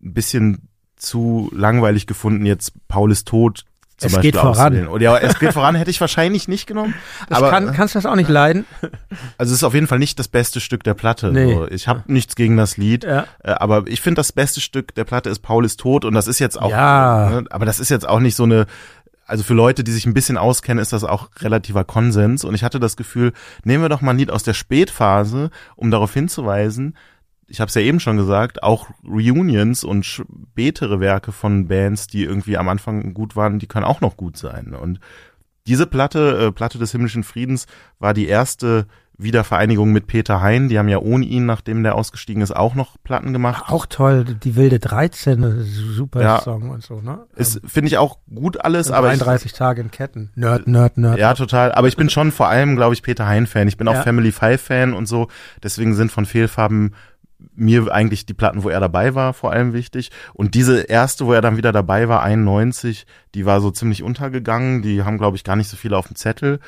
ein 0.04 0.14
bisschen 0.14 0.70
zu 0.96 1.50
langweilig 1.54 2.08
gefunden, 2.08 2.46
jetzt 2.46 2.74
Paul 2.88 3.12
ist 3.12 3.28
tot 3.28 3.66
zum 3.98 4.08
es 4.08 4.14
Beispiel 4.16 4.32
geht 4.32 4.42
voran. 4.42 4.88
Oder 4.88 5.04
ja, 5.04 5.18
es 5.18 5.40
geht 5.40 5.54
voran 5.54 5.76
hätte 5.76 5.92
ich 5.92 6.02
wahrscheinlich 6.02 6.48
nicht 6.48 6.68
genommen. 6.68 6.94
Das 7.30 7.38
aber 7.38 7.52
kann, 7.52 7.74
kannst 7.74 7.96
du 7.96 8.00
das 8.00 8.06
auch 8.06 8.16
nicht 8.16 8.30
leiden? 8.30 8.66
Also 9.38 9.52
es 9.52 9.60
ist 9.60 9.64
auf 9.64 9.74
jeden 9.74 9.88
Fall 9.88 10.00
nicht 10.00 10.20
das 10.20 10.28
beste 10.28 10.60
Stück 10.60 10.84
der 10.84 10.94
Platte. 10.94 11.32
Nee. 11.32 11.54
So. 11.54 11.68
Ich 11.68 11.88
habe 11.88 12.04
nichts 12.08 12.36
gegen 12.36 12.58
das 12.58 12.78
Lied, 12.78 13.04
ja. 13.04 13.26
Äh, 13.44 13.52
aber 13.52 13.84
ich 13.88 14.02
finde 14.02 14.20
das 14.20 14.32
beste 14.32 14.62
Stück 14.62 14.94
der 14.96 15.04
Platte 15.04 15.30
ist 15.30 15.40
Paul 15.40 15.66
ist 15.66 15.80
tot 15.80 16.06
und 16.06 16.14
das 16.14 16.28
ist 16.28 16.40
jetzt 16.40 16.60
auch, 16.60 16.70
ja. 16.70 17.30
ne, 17.30 17.46
aber 17.50 17.66
das 17.66 17.80
ist 17.80 17.90
jetzt 17.90 18.08
auch 18.08 18.20
nicht 18.20 18.36
so 18.36 18.44
eine 18.44 18.66
also 19.26 19.44
für 19.44 19.54
Leute, 19.54 19.84
die 19.84 19.92
sich 19.92 20.06
ein 20.06 20.14
bisschen 20.14 20.38
auskennen, 20.38 20.82
ist 20.82 20.92
das 20.92 21.04
auch 21.04 21.30
relativer 21.40 21.86
Konsens. 21.86 22.44
Und 22.44 22.56
ich 22.56 22.64
hatte 22.64 22.80
das 22.80 22.98
Gefühl, 22.98 23.32
nehmen 23.64 23.84
wir 23.84 23.90
doch 23.90 24.02
mal 24.02 24.12
ein 24.12 24.18
Lied 24.18 24.30
aus 24.30 24.44
der 24.44 24.54
Spätphase, 24.54 25.50
um 25.76 25.92
darauf 25.92 26.14
hinzuweisen, 26.14 26.98
ich 27.54 27.62
habe 27.62 27.70
es 27.70 27.76
ja 27.76 27.82
eben 27.82 28.00
schon 28.00 28.18
gesagt, 28.18 28.64
auch 28.64 28.88
Reunions 29.08 29.84
und 29.84 30.08
spätere 30.08 31.00
Werke 31.00 31.32
von 31.32 31.68
Bands, 31.68 32.08
die 32.08 32.24
irgendwie 32.24 32.58
am 32.58 32.68
Anfang 32.68 33.14
gut 33.14 33.36
waren, 33.36 33.60
die 33.60 33.68
können 33.68 33.86
auch 33.86 34.02
noch 34.02 34.18
gut 34.18 34.38
sein. 34.38 34.74
Und 34.74 35.00
diese 35.68 35.86
Platte, 35.86 36.48
äh, 36.48 36.52
Platte 36.52 36.80
des 36.80 36.92
himmlischen 36.92 37.24
Friedens, 37.24 37.68
war 38.00 38.16
die 38.16 38.28
erste 38.28 38.88
Wiedervereinigung 39.20 39.92
mit 39.92 40.08
Peter 40.08 40.42
Hein. 40.42 40.68
Die 40.68 40.80
haben 40.80 40.90
ja 40.90 40.98
ohne 40.98 41.26
ihn, 41.26 41.46
nachdem 41.46 41.84
der 41.84 41.94
ausgestiegen 41.94 42.42
ist, 42.42 42.56
auch 42.56 42.74
noch 42.74 42.98
Platten 43.04 43.34
gemacht. 43.34 43.66
Auch 43.68 43.86
toll, 43.86 44.26
die 44.26 44.56
wilde 44.56 44.80
13, 44.80 45.62
super 45.62 46.24
ja, 46.24 46.42
Song 46.42 46.72
und 46.72 46.82
so, 46.82 47.02
ne? 47.02 47.20
Ist, 47.36 47.62
finde 47.66 47.90
ich 47.90 48.00
auch 48.00 48.18
gut 48.34 48.66
alles, 48.66 48.90
aber. 48.90 49.10
33 49.10 49.52
ich, 49.52 49.58
Tage 49.58 49.82
in 49.82 49.92
Ketten. 49.92 50.32
Nerd, 50.34 50.68
Nerd, 50.68 50.98
Nerd. 50.98 51.20
Ja, 51.20 51.36
total. 51.36 51.72
Aber 51.74 51.88
ich 51.88 51.96
bin 51.96 52.10
schon 52.10 52.32
vor 52.32 52.48
allem, 52.48 52.76
glaube 52.76 52.96
ich, 52.96 53.04
Peter 53.04 53.28
Hein-Fan. 53.28 53.68
Ich 53.68 53.78
bin 53.78 53.88
auch 53.88 53.94
ja. 53.94 54.02
Family 54.02 54.32
Five-Fan 54.32 54.94
und 54.94 55.06
so. 55.06 55.28
Deswegen 55.62 55.94
sind 55.94 56.12
von 56.12 56.26
Fehlfarben 56.26 56.96
mir 57.56 57.92
eigentlich 57.92 58.26
die 58.26 58.34
Platten, 58.34 58.64
wo 58.64 58.70
er 58.70 58.80
dabei 58.80 59.16
war, 59.16 59.34
vor 59.34 59.52
allem 59.52 59.74
wichtig. 59.74 60.12
Und 60.34 60.56
diese 60.56 60.82
erste, 60.82 61.26
wo 61.26 61.34
er 61.34 61.42
dann 61.42 61.58
wieder 61.58 61.72
dabei 61.72 62.08
war, 62.08 62.24
91, 62.24 63.06
die 63.36 63.46
war 63.46 63.62
so 63.62 63.72
ziemlich 63.72 64.04
untergegangen. 64.04 64.82
Die 64.82 65.04
haben, 65.04 65.18
glaube 65.18 65.38
ich, 65.38 65.44
gar 65.44 65.56
nicht 65.56 65.70
so 65.70 65.78
viele 65.78 65.98
auf 65.98 66.08
dem 66.08 66.16
Zettel. 66.16 66.60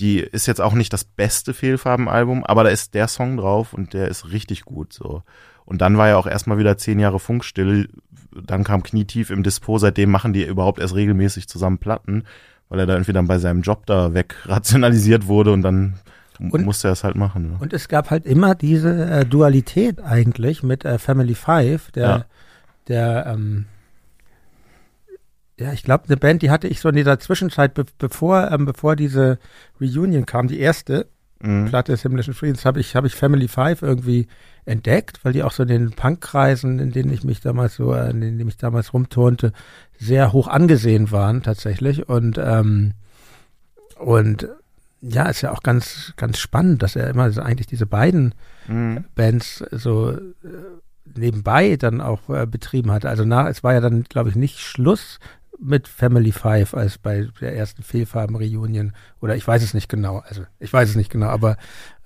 Die 0.00 0.18
ist 0.18 0.46
jetzt 0.46 0.60
auch 0.60 0.72
nicht 0.72 0.92
das 0.92 1.04
beste 1.04 1.52
Fehlfarbenalbum, 1.52 2.44
aber 2.44 2.64
da 2.64 2.70
ist 2.70 2.94
der 2.94 3.06
Song 3.06 3.36
drauf 3.36 3.74
und 3.74 3.92
der 3.92 4.08
ist 4.08 4.30
richtig 4.30 4.64
gut 4.64 4.92
so. 4.92 5.22
Und 5.66 5.82
dann 5.82 5.98
war 5.98 6.08
ja 6.08 6.16
auch 6.16 6.26
erstmal 6.26 6.58
wieder 6.58 6.78
zehn 6.78 6.98
Jahre 6.98 7.20
Funkstill. 7.20 7.88
Dann 8.32 8.64
kam 8.64 8.82
Knietief 8.82 9.30
im 9.30 9.42
Dispo. 9.42 9.78
Seitdem 9.78 10.10
machen 10.10 10.32
die 10.32 10.44
überhaupt 10.44 10.80
erst 10.80 10.94
regelmäßig 10.94 11.48
zusammen 11.48 11.78
Platten, 11.78 12.24
weil 12.68 12.80
er 12.80 12.86
da 12.86 12.94
irgendwie 12.94 13.12
dann 13.12 13.28
bei 13.28 13.38
seinem 13.38 13.62
Job 13.62 13.86
da 13.86 14.14
wegrationalisiert 14.14 15.26
wurde 15.26 15.52
und 15.52 15.62
dann 15.62 15.94
und, 16.40 16.64
musste 16.64 16.88
er 16.88 16.92
es 16.92 17.04
halt 17.04 17.16
machen. 17.16 17.52
Ne? 17.52 17.56
Und 17.60 17.72
es 17.72 17.88
gab 17.88 18.10
halt 18.10 18.26
immer 18.26 18.54
diese 18.54 19.10
äh, 19.10 19.24
Dualität 19.26 20.00
eigentlich 20.00 20.62
mit 20.62 20.84
äh, 20.84 20.98
Family 20.98 21.34
Five, 21.34 21.90
der, 21.92 22.08
ja. 22.08 22.24
der, 22.88 23.26
ähm, 23.26 23.66
ja, 25.58 25.72
ich 25.72 25.82
glaube, 25.82 26.04
eine 26.06 26.16
Band, 26.16 26.42
die 26.42 26.50
hatte 26.50 26.68
ich 26.68 26.80
so 26.80 26.88
in 26.88 26.96
dieser 26.96 27.18
Zwischenzeit, 27.18 27.74
be 27.74 27.84
bevor, 27.98 28.50
ähm, 28.50 28.64
bevor 28.64 28.96
diese 28.96 29.38
Reunion 29.80 30.24
kam, 30.24 30.48
die 30.48 30.58
erste 30.58 31.06
mhm. 31.40 31.66
Platte 31.66 31.92
des 31.92 32.02
himmlischen 32.02 32.32
Friedens, 32.32 32.64
habe 32.64 32.80
ich, 32.80 32.96
habe 32.96 33.06
ich 33.06 33.14
Family 33.14 33.48
Five 33.48 33.82
irgendwie 33.82 34.26
entdeckt, 34.64 35.24
weil 35.24 35.34
die 35.34 35.42
auch 35.42 35.52
so 35.52 35.62
in 35.62 35.68
den 35.68 35.90
Punkkreisen, 35.90 36.78
in 36.78 36.92
denen 36.92 37.12
ich 37.12 37.24
mich 37.24 37.40
damals 37.40 37.74
so, 37.74 37.92
äh, 37.92 38.10
in 38.10 38.20
denen 38.20 38.48
ich 38.48 38.56
damals 38.56 38.94
rumturnte, 38.94 39.52
sehr 39.98 40.32
hoch 40.32 40.48
angesehen 40.48 41.10
waren 41.10 41.42
tatsächlich 41.42 42.08
und 42.08 42.38
ähm, 42.38 42.94
und 43.98 44.48
ja, 45.00 45.26
ist 45.26 45.40
ja 45.40 45.52
auch 45.52 45.62
ganz, 45.62 46.12
ganz 46.16 46.38
spannend, 46.38 46.82
dass 46.82 46.96
er 46.96 47.08
immer 47.08 47.30
so 47.30 47.40
eigentlich 47.40 47.66
diese 47.66 47.86
beiden 47.86 48.34
mhm. 48.68 49.04
Bands 49.14 49.64
so 49.70 50.10
äh, 50.10 50.20
nebenbei 51.16 51.76
dann 51.76 52.00
auch 52.00 52.28
äh, 52.28 52.46
betrieben 52.46 52.90
hat. 52.90 53.06
Also 53.06 53.24
nach, 53.24 53.46
es 53.46 53.64
war 53.64 53.72
ja 53.72 53.80
dann, 53.80 54.04
glaube 54.04 54.28
ich, 54.28 54.36
nicht 54.36 54.60
Schluss 54.60 55.18
mit 55.58 55.88
Family 55.88 56.32
Five 56.32 56.74
als 56.74 56.98
bei 56.98 57.28
der 57.40 57.54
ersten 57.54 57.82
Fehlfarben-Reunion. 57.82 58.92
Oder 59.20 59.36
ich 59.36 59.46
weiß 59.46 59.62
es 59.62 59.74
nicht 59.74 59.88
genau. 59.88 60.22
Also 60.26 60.42
ich 60.58 60.72
weiß 60.72 60.90
es 60.90 60.96
nicht 60.96 61.10
genau, 61.10 61.28
aber 61.28 61.56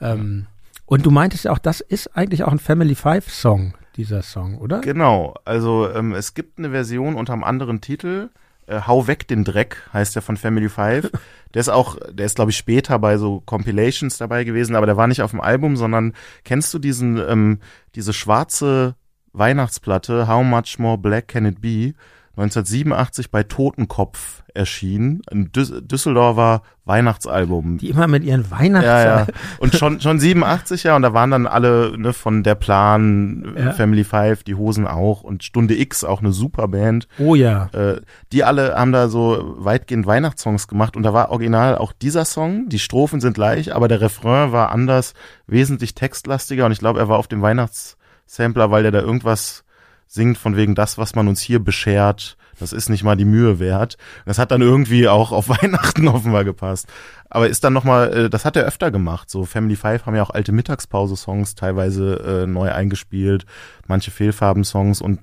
ähm, 0.01 0.47
und 0.86 1.07
du 1.07 1.11
meintest 1.11 1.45
ja 1.45 1.53
auch, 1.53 1.59
das 1.59 1.80
ist 1.80 2.16
eigentlich 2.16 2.45
auch 2.45 2.53
ein 2.53 2.59
Family 2.59 2.95
Five-Song, 2.95 3.74
dieser 3.97 4.22
Song, 4.22 4.59
oder? 4.59 4.80
Genau. 4.80 5.34
Also 5.45 5.88
ähm, 5.90 6.14
es 6.14 6.34
gibt 6.34 6.59
eine 6.59 6.70
Version 6.70 7.14
unter 7.14 7.32
einem 7.32 7.45
anderen 7.45 7.80
Titel 7.80 8.28
äh, 8.66 8.80
Hau 8.86 9.07
weg 9.07 9.28
den 9.28 9.45
Dreck 9.45 9.76
heißt 9.92 10.14
der 10.14 10.22
von 10.22 10.36
Family 10.36 10.68
Five. 10.68 11.11
Der 11.55 11.61
ist 11.61 11.68
auch, 11.68 11.96
der 12.11 12.26
ist 12.26 12.36
glaube 12.36 12.50
ich 12.50 12.57
später 12.57 12.98
bei 12.98 13.16
so 13.16 13.40
Compilations 13.46 14.18
dabei 14.18 14.44
gewesen, 14.44 14.76
aber 14.76 14.86
der 14.86 14.96
war 14.96 15.07
nicht 15.07 15.22
auf 15.22 15.30
dem 15.30 15.40
Album, 15.40 15.76
sondern 15.76 16.12
kennst 16.44 16.74
du 16.74 16.78
diesen, 16.78 17.16
ähm, 17.16 17.61
diese 17.94 18.12
schwarze 18.12 18.96
Weihnachtsplatte 19.32 20.28
How 20.28 20.44
Much 20.44 20.78
More 20.78 20.98
Black 20.98 21.28
Can 21.28 21.46
It 21.46 21.61
Be? 21.61 21.94
1987 22.37 23.30
bei 23.30 23.45
Totenkopf 23.45 24.43
erschienen. 24.55 25.22
Ein 25.30 25.51
Düsseldorfer 25.53 26.62
Weihnachtsalbum. 26.85 27.78
Die 27.78 27.89
immer 27.89 28.07
mit 28.07 28.24
ihren 28.24 28.51
Weihnachts 28.51 28.87
ja, 28.87 29.05
ja. 29.05 29.26
Und 29.59 29.74
schon, 29.74 30.01
schon 30.01 30.18
87, 30.18 30.85
ja, 30.85 30.97
und 30.97 31.03
da 31.03 31.14
waren 31.14 31.30
dann 31.30 31.47
alle 31.47 31.97
ne, 31.97 32.12
von 32.12 32.43
der 32.43 32.55
Plan, 32.55 33.55
ja. 33.57 33.72
Family 33.72 34.05
Five, 34.05 34.45
die 34.45 34.55
Hosen 34.55 34.87
auch 34.87 35.22
und 35.22 35.45
Stunde 35.45 35.78
X, 35.78 36.05
auch 36.05 36.20
eine 36.20 36.32
super 36.32 36.68
Band. 36.68 37.09
Oh 37.18 37.35
ja. 37.35 37.68
Äh, 37.72 38.01
die 38.32 38.45
alle 38.45 38.74
haben 38.74 38.93
da 38.93 39.09
so 39.09 39.55
weitgehend 39.59 40.07
Weihnachtssongs 40.07 40.68
gemacht 40.68 40.97
und 40.97 41.03
da 41.05 41.12
war 41.12 41.30
original 41.30 41.78
auch 41.78 41.93
dieser 41.93 42.24
Song. 42.24 42.68
Die 42.68 42.78
Strophen 42.78 43.20
sind 43.20 43.35
gleich, 43.35 43.74
aber 43.74 43.89
der 43.89 44.01
Refrain 44.01 44.53
war 44.53 44.70
anders, 44.70 45.14
wesentlich 45.47 45.95
textlastiger 45.95 46.66
und 46.66 46.72
ich 46.72 46.80
glaube, 46.80 46.99
er 46.99 47.09
war 47.09 47.18
auf 47.18 47.28
dem 47.28 47.43
Weihnachtssampler, 47.43 48.70
weil 48.70 48.82
der 48.82 48.93
da 48.93 49.01
irgendwas 49.01 49.63
singt 50.07 50.38
von 50.38 50.57
wegen 50.57 50.74
das, 50.74 50.98
was 50.98 51.14
man 51.14 51.28
uns 51.28 51.40
hier 51.40 51.59
beschert 51.59 52.36
das 52.59 52.72
ist 52.72 52.88
nicht 52.88 53.05
mal 53.05 53.16
die 53.16 53.24
Mühe 53.24 53.59
wert. 53.59 53.96
Das 54.26 54.38
hat 54.38 54.50
dann 54.50 54.62
irgendwie 54.62 55.09
auch 55.09 55.32
auf 55.32 55.48
Weihnachten 55.62 56.09
offenbar 56.09 56.44
gepasst. 56.44 56.88
Aber 57.30 57.48
ist 57.48 57.64
dann 57.64 57.72
nochmal, 57.72 58.12
äh, 58.12 58.30
das 58.30 58.44
hat 58.44 58.57
er 58.57 58.64
öfter 58.64 58.90
gemacht. 58.90 59.30
So 59.30 59.44
Family 59.44 59.76
Five 59.76 60.07
haben 60.07 60.14
ja 60.14 60.22
auch 60.22 60.30
alte 60.30 60.52
Mittagspause-Songs 60.52 61.55
teilweise 61.55 62.42
äh, 62.44 62.46
neu 62.46 62.70
eingespielt, 62.70 63.44
manche 63.86 64.11
Fehlfarben-Songs 64.11 65.00
und 65.00 65.20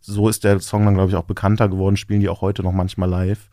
so 0.00 0.30
ist 0.30 0.44
der 0.44 0.60
Song 0.60 0.86
dann, 0.86 0.94
glaube 0.94 1.10
ich, 1.10 1.16
auch 1.16 1.24
bekannter 1.24 1.68
geworden, 1.68 1.98
spielen 1.98 2.20
die 2.20 2.30
auch 2.30 2.40
heute 2.40 2.62
noch 2.62 2.72
manchmal 2.72 3.08
live. 3.08 3.50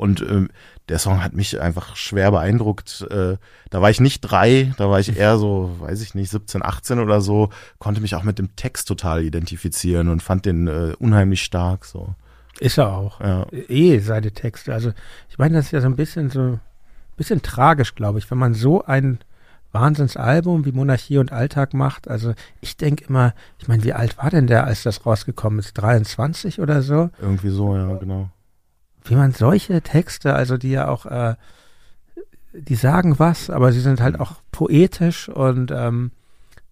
Und 0.00 0.22
ähm, 0.22 0.48
der 0.88 0.98
Song 0.98 1.22
hat 1.22 1.34
mich 1.34 1.60
einfach 1.60 1.94
schwer 1.94 2.30
beeindruckt. 2.30 3.06
Äh, 3.10 3.36
da 3.68 3.82
war 3.82 3.90
ich 3.90 4.00
nicht 4.00 4.22
drei, 4.22 4.72
da 4.78 4.88
war 4.88 4.98
ich 4.98 5.14
eher 5.18 5.36
so, 5.36 5.76
weiß 5.78 6.00
ich 6.00 6.14
nicht, 6.14 6.30
17, 6.30 6.64
18 6.64 7.00
oder 7.00 7.20
so, 7.20 7.50
konnte 7.78 8.00
mich 8.00 8.14
auch 8.14 8.22
mit 8.22 8.38
dem 8.38 8.56
Text 8.56 8.88
total 8.88 9.22
identifizieren 9.22 10.08
und 10.08 10.22
fand 10.22 10.46
den 10.46 10.68
äh, 10.68 10.94
unheimlich 10.98 11.42
stark. 11.42 11.84
So. 11.84 12.14
Ist 12.60 12.78
er 12.78 12.94
auch. 12.94 13.20
Ja. 13.20 13.46
Eh 13.68 13.98
seine 13.98 14.32
Texte. 14.32 14.72
Also 14.72 14.92
ich 15.28 15.36
meine, 15.36 15.56
das 15.56 15.66
ist 15.66 15.72
ja 15.72 15.82
so 15.82 15.88
ein 15.88 15.96
bisschen 15.96 16.30
so 16.30 16.40
ein 16.40 16.60
bisschen 17.18 17.42
tragisch, 17.42 17.94
glaube 17.94 18.20
ich, 18.20 18.30
wenn 18.30 18.38
man 18.38 18.54
so 18.54 18.82
ein 18.82 19.18
Wahnsinnsalbum 19.72 20.64
wie 20.64 20.72
Monarchie 20.72 21.18
und 21.18 21.30
Alltag 21.30 21.74
macht. 21.74 22.08
Also 22.08 22.32
ich 22.62 22.78
denke 22.78 23.04
immer, 23.04 23.34
ich 23.58 23.68
meine, 23.68 23.84
wie 23.84 23.92
alt 23.92 24.16
war 24.16 24.30
denn 24.30 24.46
der, 24.46 24.64
als 24.64 24.82
das 24.82 25.04
rausgekommen 25.04 25.58
ist? 25.58 25.74
23 25.74 26.58
oder 26.58 26.80
so? 26.80 27.10
Irgendwie 27.20 27.50
so, 27.50 27.76
ja, 27.76 27.92
genau. 27.96 28.30
Wie 29.04 29.14
man 29.14 29.32
solche 29.32 29.80
Texte, 29.82 30.34
also 30.34 30.56
die 30.56 30.70
ja 30.70 30.88
auch, 30.88 31.06
äh, 31.06 31.34
die 32.52 32.74
sagen 32.74 33.18
was, 33.18 33.50
aber 33.50 33.72
sie 33.72 33.80
sind 33.80 34.00
halt 34.00 34.18
auch 34.18 34.34
poetisch 34.52 35.28
und 35.28 35.70
ähm, 35.70 36.10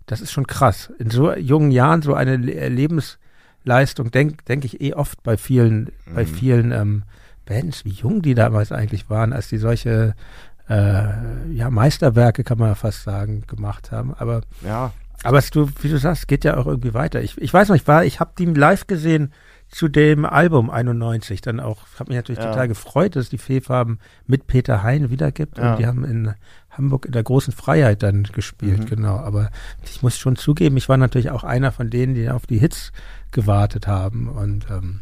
das 0.07 0.21
ist 0.21 0.33
schon 0.33 0.47
krass. 0.47 0.93
In 0.99 1.11
so 1.11 1.35
jungen 1.35 1.71
Jahren 1.71 2.03
so 2.03 2.15
eine 2.15 2.37
Lebens 2.37 3.19
Leistung, 3.65 4.11
denke 4.11 4.43
denk 4.49 4.65
ich 4.65 4.81
eh 4.81 4.95
oft 4.95 5.23
bei 5.23 5.37
vielen, 5.37 5.91
mhm. 6.07 6.15
bei 6.15 6.27
vielen 6.27 6.73
ähm, 6.73 7.03
Bands, 7.45 7.85
wie 7.85 7.91
jung 7.91 8.23
die 8.23 8.35
damals 8.35 8.73
eigentlich 8.73 9.09
waren, 9.11 9.33
als 9.33 9.49
die 9.49 9.59
solche 9.59 10.15
äh, 10.69 11.53
ja, 11.53 11.71
Meisterwerke, 11.71 12.45
kann 12.45 12.59
man 12.59 12.69
ja 12.69 12.75
fast 12.75 13.03
sagen, 13.05 13.45
gemacht 13.47 13.93
haben. 13.93 14.15
Aber 14.15 14.43
ja. 14.65 14.93
Aber 15.25 15.39
es, 15.39 15.51
du, 15.51 15.69
wie 15.81 15.89
du 15.89 15.99
sagst, 15.99 16.29
geht 16.29 16.45
ja 16.45 16.57
auch 16.57 16.67
irgendwie 16.67 16.95
weiter. 16.95 17.21
Ich, 17.23 17.37
ich 17.39 17.53
weiß 17.53 17.69
noch, 17.69 17.77
ich 17.77 17.89
war, 17.89 18.05
ich 18.05 18.21
habe 18.21 18.33
die 18.39 18.45
live 18.45 18.87
gesehen 18.87 19.33
zu 19.69 19.89
dem 19.89 20.25
Album 20.25 20.71
91 20.71 21.41
dann 21.41 21.61
auch, 21.61 21.79
habe 21.99 22.11
mich 22.11 22.17
natürlich 22.17 22.41
ja. 22.41 22.51
total 22.51 22.69
gefreut, 22.69 23.17
dass 23.17 23.25
es 23.25 23.31
die 23.31 23.39
Fehlfarben 23.39 23.99
mit 24.27 24.47
Peter 24.47 24.83
Hein 24.83 25.11
wiedergibt 25.11 25.59
ja. 25.59 25.73
und 25.73 25.79
die 25.79 25.87
haben 25.87 26.05
in 26.05 26.35
Hamburg 26.71 27.07
in 27.07 27.13
der 27.13 27.23
großen 27.23 27.53
Freiheit 27.53 28.03
dann 28.03 28.23
gespielt, 28.23 28.81
mhm. 28.81 28.87
genau. 28.87 29.17
Aber 29.17 29.51
ich 29.85 30.03
muss 30.03 30.17
schon 30.17 30.37
zugeben, 30.37 30.77
ich 30.77 30.89
war 30.89 30.97
natürlich 30.97 31.31
auch 31.31 31.45
einer 31.45 31.73
von 31.73 31.91
denen, 31.91 32.15
die 32.15 32.31
auf 32.31 32.47
die 32.47 32.59
Hits 32.59 32.93
gewartet 33.31 33.87
haben. 33.87 34.29
Und 34.29 34.67
ähm, 34.71 35.01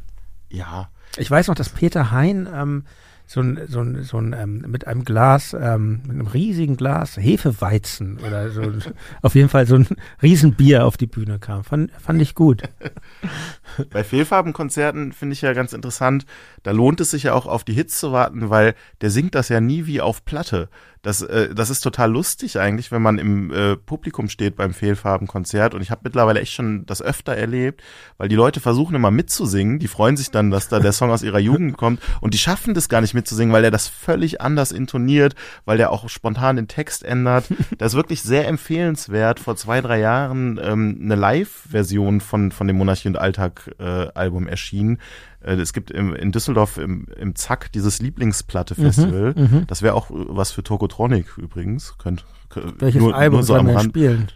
ja. 0.49 0.89
Ich 1.17 1.31
weiß 1.31 1.49
noch, 1.49 1.55
dass 1.55 1.69
Peter 1.69 2.11
Hein 2.11 2.49
ähm, 2.53 2.85
so 3.27 3.41
ein, 3.41 3.61
so 3.69 3.81
ein, 3.81 4.05
so 4.05 4.19
ein 4.19 4.33
ähm, 4.33 4.65
mit 4.69 4.87
einem 4.87 5.05
Glas, 5.05 5.53
ähm, 5.53 6.01
mit 6.03 6.13
einem 6.13 6.27
riesigen 6.29 6.77
Glas 6.77 7.17
Hefeweizen 7.17 8.19
oder 8.19 8.51
so, 8.51 8.63
auf 9.23 9.35
jeden 9.35 9.49
Fall 9.49 9.67
so 9.67 9.75
ein 9.77 9.87
Riesenbier 10.23 10.87
auf 10.87 10.97
die 10.97 11.09
Bühne 11.09 11.41
kam. 11.41 11.65
Fand, 11.65 11.91
fand 12.01 12.23
ich 12.23 12.37
gut. 12.37 12.63
Bei 13.91 14.05
Fehlfarbenkonzerten 14.05 15.13
finde 15.13 15.33
ich 15.33 15.43
ja 15.43 15.53
ganz 15.53 15.73
interessant, 15.73 16.25
da 16.63 16.71
lohnt 16.71 17.01
es 17.01 17.11
sich 17.11 17.25
ja 17.25 17.35
auch 17.35 17.47
auf 17.47 17.65
die 17.65 17.75
Hits 17.75 17.99
zu 17.99 18.13
warten, 18.13 18.49
weil 18.49 18.75
der 19.01 19.11
singt 19.11 19.35
das 19.35 19.49
ja 19.49 19.61
nie 19.61 19.87
wie 19.87 20.01
auf 20.01 20.25
Platte. 20.25 20.69
Das, 21.03 21.23
äh, 21.23 21.55
das 21.55 21.71
ist 21.71 21.81
total 21.81 22.11
lustig 22.11 22.59
eigentlich, 22.59 22.91
wenn 22.91 23.03
man 23.03 23.19
im 23.19 23.53
äh, 23.53 23.77
Publikum 23.77 24.29
steht 24.29 24.57
beim 24.57 24.75
Fehlfarbenkonzert. 24.75 25.75
Und 25.75 25.83
ich 25.83 25.91
habe 25.91 26.03
mittlerweile 26.05 26.41
echt 26.41 26.53
schon 26.53 26.87
das 26.87 27.03
öfter 27.03 27.37
erlebt, 27.37 27.83
weil 28.19 28.29
die 28.29 28.37
Leute 28.37 28.61
versuchen 28.61 28.95
immer 28.97 29.11
mitzusingen. 29.11 29.79
Die 29.79 29.89
freuen 29.89 30.17
sich 30.17 30.31
dann, 30.31 30.51
dass 30.51 30.69
da 30.69 30.81
der 30.81 30.93
Song 30.93 31.11
aus 31.11 31.23
ihrer 31.23 31.39
Jugend 31.39 31.77
kommt. 31.77 32.01
Und 32.21 32.35
die 32.35 32.39
schaffen 32.39 32.75
das 32.75 32.89
gar 32.89 33.01
nicht 33.01 33.15
mitzusingen, 33.15 33.53
weil 33.53 33.65
er 33.65 33.71
das 33.71 33.89
völlig 33.89 34.41
anders 34.41 34.73
intoniert, 34.73 35.35
weil 35.65 35.77
der 35.77 35.93
auch 35.93 36.09
spontan 36.09 36.57
den 36.57 36.69
Text 36.69 37.05
ändert. 37.05 37.47
Das 37.79 37.93
ist 37.93 37.97
wirklich 37.97 38.23
sehr 38.23 38.49
empfehlenswert. 38.49 39.41
Vor 39.41 39.57
zwei, 39.57 39.81
drei 39.81 39.99
Jahren 39.99 40.59
ähm, 40.63 40.99
eine 41.03 41.15
Live-Version 41.15 42.21
von, 42.21 42.53
von 42.53 42.67
dem 42.67 42.77
Monarchie 42.77 43.09
und 43.09 43.19
Alltag-Album 43.19 44.47
äh, 44.47 44.51
erschienen 44.51 44.99
es 45.47 45.73
gibt 45.73 45.91
im, 45.91 46.15
in 46.15 46.33
Düsseldorf 46.33 46.77
im, 46.77 47.07
im 47.17 47.35
Zack 47.35 47.71
dieses 47.73 48.01
Lieblingsplatte-Festival. 48.01 49.35
Mhm, 49.37 49.43
mhm. 49.43 49.67
das 49.67 49.83
wäre 49.83 49.95
auch 49.95 50.07
was 50.11 50.51
für 50.51 50.63
Tokotronic 50.63 51.39
übrigens. 51.39 51.97
Könnt, 51.99 52.25
Welches 52.79 53.01
nur, 53.01 53.15
Album 53.15 53.39
nur 53.39 53.43
so 53.45 53.55
soll 53.55 53.63
man 53.63 53.85
spielen? 53.85 54.29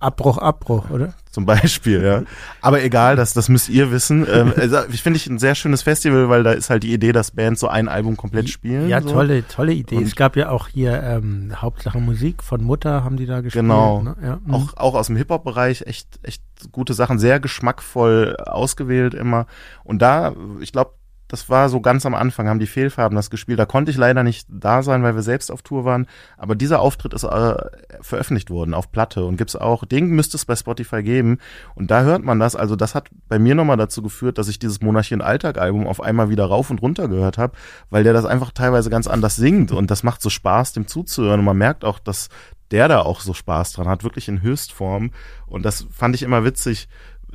Abbruch, 0.00 0.38
Abbruch, 0.38 0.88
oder? 0.90 1.12
Zum 1.30 1.46
Beispiel, 1.46 2.02
ja. 2.02 2.22
Aber 2.60 2.82
egal, 2.82 3.16
das, 3.16 3.34
das 3.34 3.48
müsst 3.48 3.68
ihr 3.68 3.92
wissen. 3.92 4.26
Ähm, 4.30 4.52
also, 4.56 4.78
ich 4.90 5.02
finde 5.02 5.18
ich 5.18 5.26
ein 5.26 5.38
sehr 5.38 5.54
schönes 5.54 5.82
Festival, 5.82 6.28
weil 6.28 6.42
da 6.42 6.52
ist 6.52 6.70
halt 6.70 6.82
die 6.82 6.92
Idee, 6.92 7.12
dass 7.12 7.30
Bands 7.30 7.60
so 7.60 7.68
ein 7.68 7.86
Album 7.86 8.16
komplett 8.16 8.48
spielen. 8.48 8.88
Ja, 8.88 9.02
so. 9.02 9.10
tolle, 9.10 9.46
tolle 9.46 9.72
Idee. 9.74 9.96
Und 9.96 10.04
es 10.04 10.16
gab 10.16 10.36
ja 10.36 10.48
auch 10.48 10.68
hier 10.68 11.02
ähm, 11.02 11.52
Hauptsache 11.54 12.00
Musik 12.00 12.42
von 12.42 12.64
Mutter 12.64 13.04
haben 13.04 13.16
die 13.16 13.26
da 13.26 13.42
gespielt. 13.42 13.62
Genau. 13.62 14.02
Ne? 14.02 14.16
Ja. 14.22 14.38
Mhm. 14.42 14.54
Auch, 14.54 14.76
auch 14.76 14.94
aus 14.94 15.08
dem 15.08 15.16
Hip-Hop-Bereich 15.16 15.82
echt, 15.82 16.18
echt 16.22 16.42
gute 16.72 16.94
Sachen, 16.94 17.18
sehr 17.18 17.38
geschmackvoll 17.38 18.36
ausgewählt 18.36 19.14
immer. 19.14 19.46
Und 19.84 20.00
da, 20.00 20.34
ich 20.60 20.72
glaube, 20.72 20.94
das 21.30 21.48
war 21.48 21.68
so 21.68 21.80
ganz 21.80 22.04
am 22.06 22.14
Anfang, 22.16 22.48
haben 22.48 22.58
die 22.58 22.66
Fehlfarben 22.66 23.14
das 23.14 23.30
gespielt. 23.30 23.60
Da 23.60 23.64
konnte 23.64 23.92
ich 23.92 23.96
leider 23.96 24.24
nicht 24.24 24.48
da 24.50 24.82
sein, 24.82 25.04
weil 25.04 25.14
wir 25.14 25.22
selbst 25.22 25.52
auf 25.52 25.62
Tour 25.62 25.84
waren. 25.84 26.08
Aber 26.36 26.56
dieser 26.56 26.80
Auftritt 26.80 27.14
ist 27.14 27.22
äh, 27.22 27.54
veröffentlicht 28.00 28.50
worden 28.50 28.74
auf 28.74 28.90
Platte 28.90 29.24
und 29.24 29.36
gibt's 29.36 29.54
auch. 29.54 29.84
Den 29.84 30.08
müsste 30.08 30.36
es 30.36 30.44
bei 30.44 30.56
Spotify 30.56 31.04
geben. 31.04 31.38
Und 31.76 31.92
da 31.92 32.02
hört 32.02 32.24
man 32.24 32.40
das. 32.40 32.56
Also 32.56 32.74
das 32.74 32.96
hat 32.96 33.10
bei 33.28 33.38
mir 33.38 33.54
nochmal 33.54 33.76
dazu 33.76 34.02
geführt, 34.02 34.38
dass 34.38 34.48
ich 34.48 34.58
dieses 34.58 34.80
Monarchie 34.80 35.14
und 35.14 35.22
Alltag 35.22 35.56
Album 35.58 35.86
auf 35.86 36.00
einmal 36.00 36.30
wieder 36.30 36.46
rauf 36.46 36.68
und 36.68 36.82
runter 36.82 37.06
gehört 37.06 37.38
habe, 37.38 37.56
weil 37.90 38.02
der 38.02 38.12
das 38.12 38.24
einfach 38.24 38.50
teilweise 38.50 38.90
ganz 38.90 39.06
anders 39.06 39.36
singt 39.36 39.70
und 39.70 39.88
das 39.88 40.02
macht 40.02 40.22
so 40.22 40.30
Spaß, 40.30 40.72
dem 40.72 40.88
zuzuhören. 40.88 41.38
Und 41.38 41.46
man 41.46 41.58
merkt 41.58 41.84
auch, 41.84 42.00
dass 42.00 42.28
der 42.72 42.88
da 42.88 43.00
auch 43.02 43.20
so 43.20 43.34
Spaß 43.34 43.72
dran 43.72 43.88
hat, 43.88 44.02
wirklich 44.02 44.26
in 44.26 44.42
Höchstform. 44.42 45.12
Und 45.46 45.64
das 45.64 45.86
fand 45.92 46.16
ich 46.16 46.22
immer 46.22 46.44
witzig, 46.44 46.88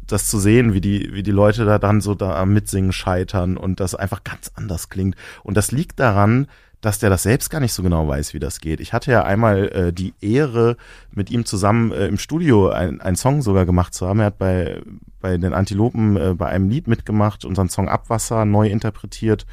das 0.08 0.28
zu 0.28 0.40
sehen, 0.40 0.74
wie 0.74 0.82
die, 0.82 1.14
wie 1.14 1.24
die 1.24 1.32
Leute 1.32 1.66
da 1.66 1.80
dann 1.80 2.02
so 2.02 2.16
da 2.16 2.36
am 2.36 2.54
Mitsingen 2.54 2.92
scheitern 2.92 3.58
und 3.58 3.80
das 3.80 3.96
einfach 3.96 4.24
ganz 4.24 4.52
anders 4.56 4.90
klingt. 4.90 5.16
Und 5.44 5.58
das 5.58 5.72
liegt 5.72 6.00
daran, 6.00 6.48
dass 6.82 7.00
der 7.00 7.10
das 7.10 7.24
selbst 7.24 7.50
gar 7.50 7.60
nicht 7.60 7.74
so 7.74 7.82
genau 7.82 8.08
weiß, 8.08 8.36
wie 8.36 8.40
das 8.40 8.60
geht. 8.60 8.80
Ich 8.80 8.94
hatte 8.94 9.12
ja 9.12 9.24
einmal 9.24 9.70
äh, 9.70 9.94
die 9.94 10.14
Ehre, 10.22 10.78
mit 11.12 11.32
ihm 11.32 11.46
zusammen 11.46 11.92
äh, 11.92 12.06
im 12.06 12.20
Studio 12.20 12.70
einen 12.70 13.16
Song 13.16 13.42
sogar 13.42 13.66
gemacht 13.66 13.96
zu 13.96 14.08
haben. 14.08 14.20
Er 14.20 14.28
hat 14.28 14.38
bei, 14.38 14.82
bei 15.20 15.38
den 15.38 15.54
Antilopen 15.54 16.18
äh, 16.18 16.34
bei 16.36 16.48
einem 16.48 16.70
Lied 16.70 16.88
mitgemacht, 16.88 17.44
unseren 17.44 17.70
Song 17.70 17.90
Abwasser 17.90 18.46
neu 18.46 18.68
interpretiert. 18.68 19.48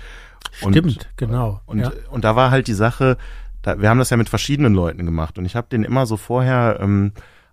Stimmt, 0.51 0.77
und, 0.77 1.09
genau. 1.17 1.61
Und, 1.65 1.79
ja. 1.79 1.93
und 2.11 2.25
da 2.25 2.37
war 2.37 2.51
halt 2.51 2.67
die 2.67 2.75
Sache, 2.75 3.17
da, 3.63 3.81
wir 3.81 3.89
haben 3.89 3.99
das 3.99 4.11
ja 4.11 4.19
mit 4.19 4.29
verschiedenen 4.29 4.75
Leuten 4.75 5.07
gemacht 5.07 5.39
und 5.39 5.47
ich 5.47 5.57
habe 5.57 5.69
den 5.71 5.85
immer 5.85 6.05
so 6.05 6.19
vorher 6.19 6.81
ähm, 6.81 7.13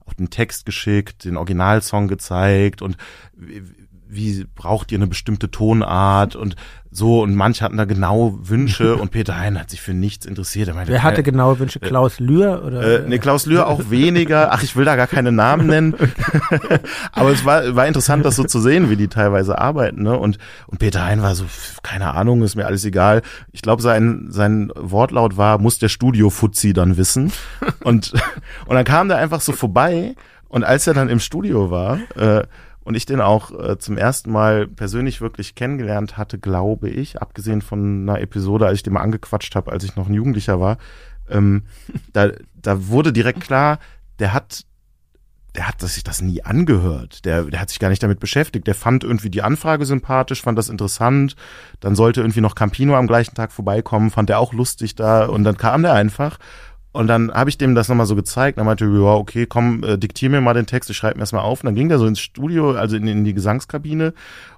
auch 0.09 0.13
den 0.13 0.29
Text 0.29 0.65
geschickt, 0.65 1.25
den 1.25 1.37
Originalsong 1.37 2.07
gezeigt 2.07 2.81
und 2.81 2.97
wie, 4.09 4.45
braucht 4.55 4.91
ihr 4.91 4.97
eine 4.97 5.07
bestimmte 5.07 5.51
Tonart 5.51 6.35
und 6.35 6.55
so 6.91 7.21
und 7.21 7.35
manche 7.35 7.63
hatten 7.63 7.77
da 7.77 7.85
genau 7.85 8.39
Wünsche 8.41 8.95
und 8.97 9.11
Peter 9.11 9.37
Hein 9.37 9.59
hat 9.59 9.69
sich 9.69 9.81
für 9.81 9.93
nichts 9.93 10.25
interessiert. 10.25 10.73
Meinte, 10.73 10.91
Wer 10.91 11.03
hatte 11.03 11.21
genaue 11.21 11.59
Wünsche? 11.59 11.79
Klaus 11.79 12.19
Lühr 12.19 12.63
oder? 12.65 13.03
Äh, 13.03 13.07
nee, 13.07 13.19
Klaus 13.19 13.45
Lühr 13.45 13.67
auch 13.67 13.91
weniger. 13.91 14.51
Ach, 14.51 14.63
ich 14.63 14.75
will 14.75 14.85
da 14.85 14.95
gar 14.95 15.05
keine 15.05 15.31
Namen 15.31 15.67
nennen. 15.67 15.95
Aber 17.11 17.31
es 17.31 17.45
war, 17.45 17.75
war 17.75 17.85
interessant, 17.85 18.25
das 18.25 18.35
so 18.35 18.43
zu 18.43 18.59
sehen, 18.59 18.89
wie 18.89 18.95
die 18.95 19.07
teilweise 19.07 19.59
arbeiten. 19.59 20.01
Ne? 20.01 20.17
Und, 20.17 20.39
und 20.65 20.79
Peter 20.79 21.05
Hein 21.05 21.21
war 21.21 21.35
so, 21.35 21.45
keine 21.83 22.15
Ahnung, 22.15 22.41
ist 22.41 22.55
mir 22.55 22.65
alles 22.65 22.83
egal. 22.85 23.21
Ich 23.51 23.61
glaube, 23.61 23.83
sein, 23.83 24.27
sein 24.29 24.71
Wortlaut 24.75 25.37
war, 25.37 25.59
muss 25.59 25.77
der 25.77 25.89
Studio-Fuzzi 25.89 26.73
dann 26.73 26.97
wissen. 26.97 27.31
Und, 27.83 28.13
und 28.65 28.75
dann 28.75 28.85
kam 28.85 29.07
der 29.07 29.17
einfach 29.17 29.41
so 29.41 29.51
vorbei 29.51 30.15
und 30.49 30.63
als 30.63 30.87
er 30.87 30.95
dann 30.95 31.09
im 31.09 31.19
Studio 31.19 31.69
war, 31.69 31.99
äh, 32.15 32.43
und 32.89 32.95
ich 32.95 33.05
den 33.05 33.21
auch 33.21 33.51
äh, 33.51 33.77
zum 33.77 33.97
ersten 33.97 34.31
Mal 34.31 34.67
persönlich 34.67 35.21
wirklich 35.21 35.53
kennengelernt 35.53 36.17
hatte, 36.17 36.39
glaube 36.39 36.89
ich, 36.89 37.21
abgesehen 37.21 37.61
von 37.61 38.09
einer 38.09 38.19
Episode, 38.19 38.65
als 38.65 38.77
ich 38.77 38.83
den 38.83 38.93
mal 38.93 39.01
angequatscht 39.01 39.53
habe, 39.53 39.71
als 39.71 39.83
ich 39.83 39.95
noch 39.95 40.07
ein 40.07 40.13
Jugendlicher 40.15 40.59
war, 40.59 40.79
ähm, 41.29 41.65
da, 42.13 42.31
da 42.55 42.87
wurde 42.87 43.13
direkt 43.13 43.41
klar, 43.41 43.77
der 44.17 44.33
hat 44.33 44.65
der 45.55 45.67
hat 45.67 45.81
sich 45.81 46.03
das 46.03 46.21
nie 46.21 46.43
angehört. 46.43 47.25
Der, 47.25 47.43
der 47.43 47.59
hat 47.59 47.69
sich 47.69 47.79
gar 47.79 47.89
nicht 47.89 48.01
damit 48.01 48.19
beschäftigt. 48.19 48.65
Der 48.67 48.75
fand 48.75 49.03
irgendwie 49.03 49.29
die 49.29 49.41
Anfrage 49.41 49.85
sympathisch, 49.85 50.41
fand 50.41 50.57
das 50.57 50.69
interessant. 50.69 51.35
Dann 51.79 51.95
sollte 51.95 52.21
irgendwie 52.21 52.41
noch 52.41 52.53
Campino 52.53 52.95
am 52.95 53.07
gleichen 53.07 53.35
Tag 53.35 53.51
vorbeikommen, 53.51 54.11
fand 54.11 54.29
er 54.29 54.39
auch 54.39 54.53
lustig 54.53 54.95
da. 54.95 55.25
Und 55.25 55.43
dann 55.43 55.57
kam 55.57 55.81
der 55.81 55.93
einfach. 55.93 56.37
Und 56.91 57.07
dann 57.07 57.31
habe 57.31 57.49
ich 57.49 57.57
dem 57.57 57.75
das 57.75 57.87
nochmal 57.87 58.07
so 58.07 58.15
gezeigt. 58.15 58.57
Dann 58.57 58.65
meinte 58.65 58.85
er, 58.85 58.91
ja, 58.91 59.13
okay, 59.13 59.45
komm, 59.45 59.83
äh, 59.83 59.97
diktier 59.97 60.29
mir 60.29 60.41
mal 60.41 60.53
den 60.53 60.65
Text, 60.65 60.89
ich 60.89 60.97
schreibe 60.97 61.15
mir 61.15 61.21
erstmal 61.21 61.43
auf. 61.43 61.61
Und 61.61 61.67
dann 61.67 61.75
ging 61.75 61.89
der 61.89 61.99
so 61.99 62.07
ins 62.07 62.19
Studio, 62.19 62.71
also 62.71 62.95
in, 62.95 63.07
in 63.07 63.23
die 63.23 63.33
Gesangskabine. 63.33 64.13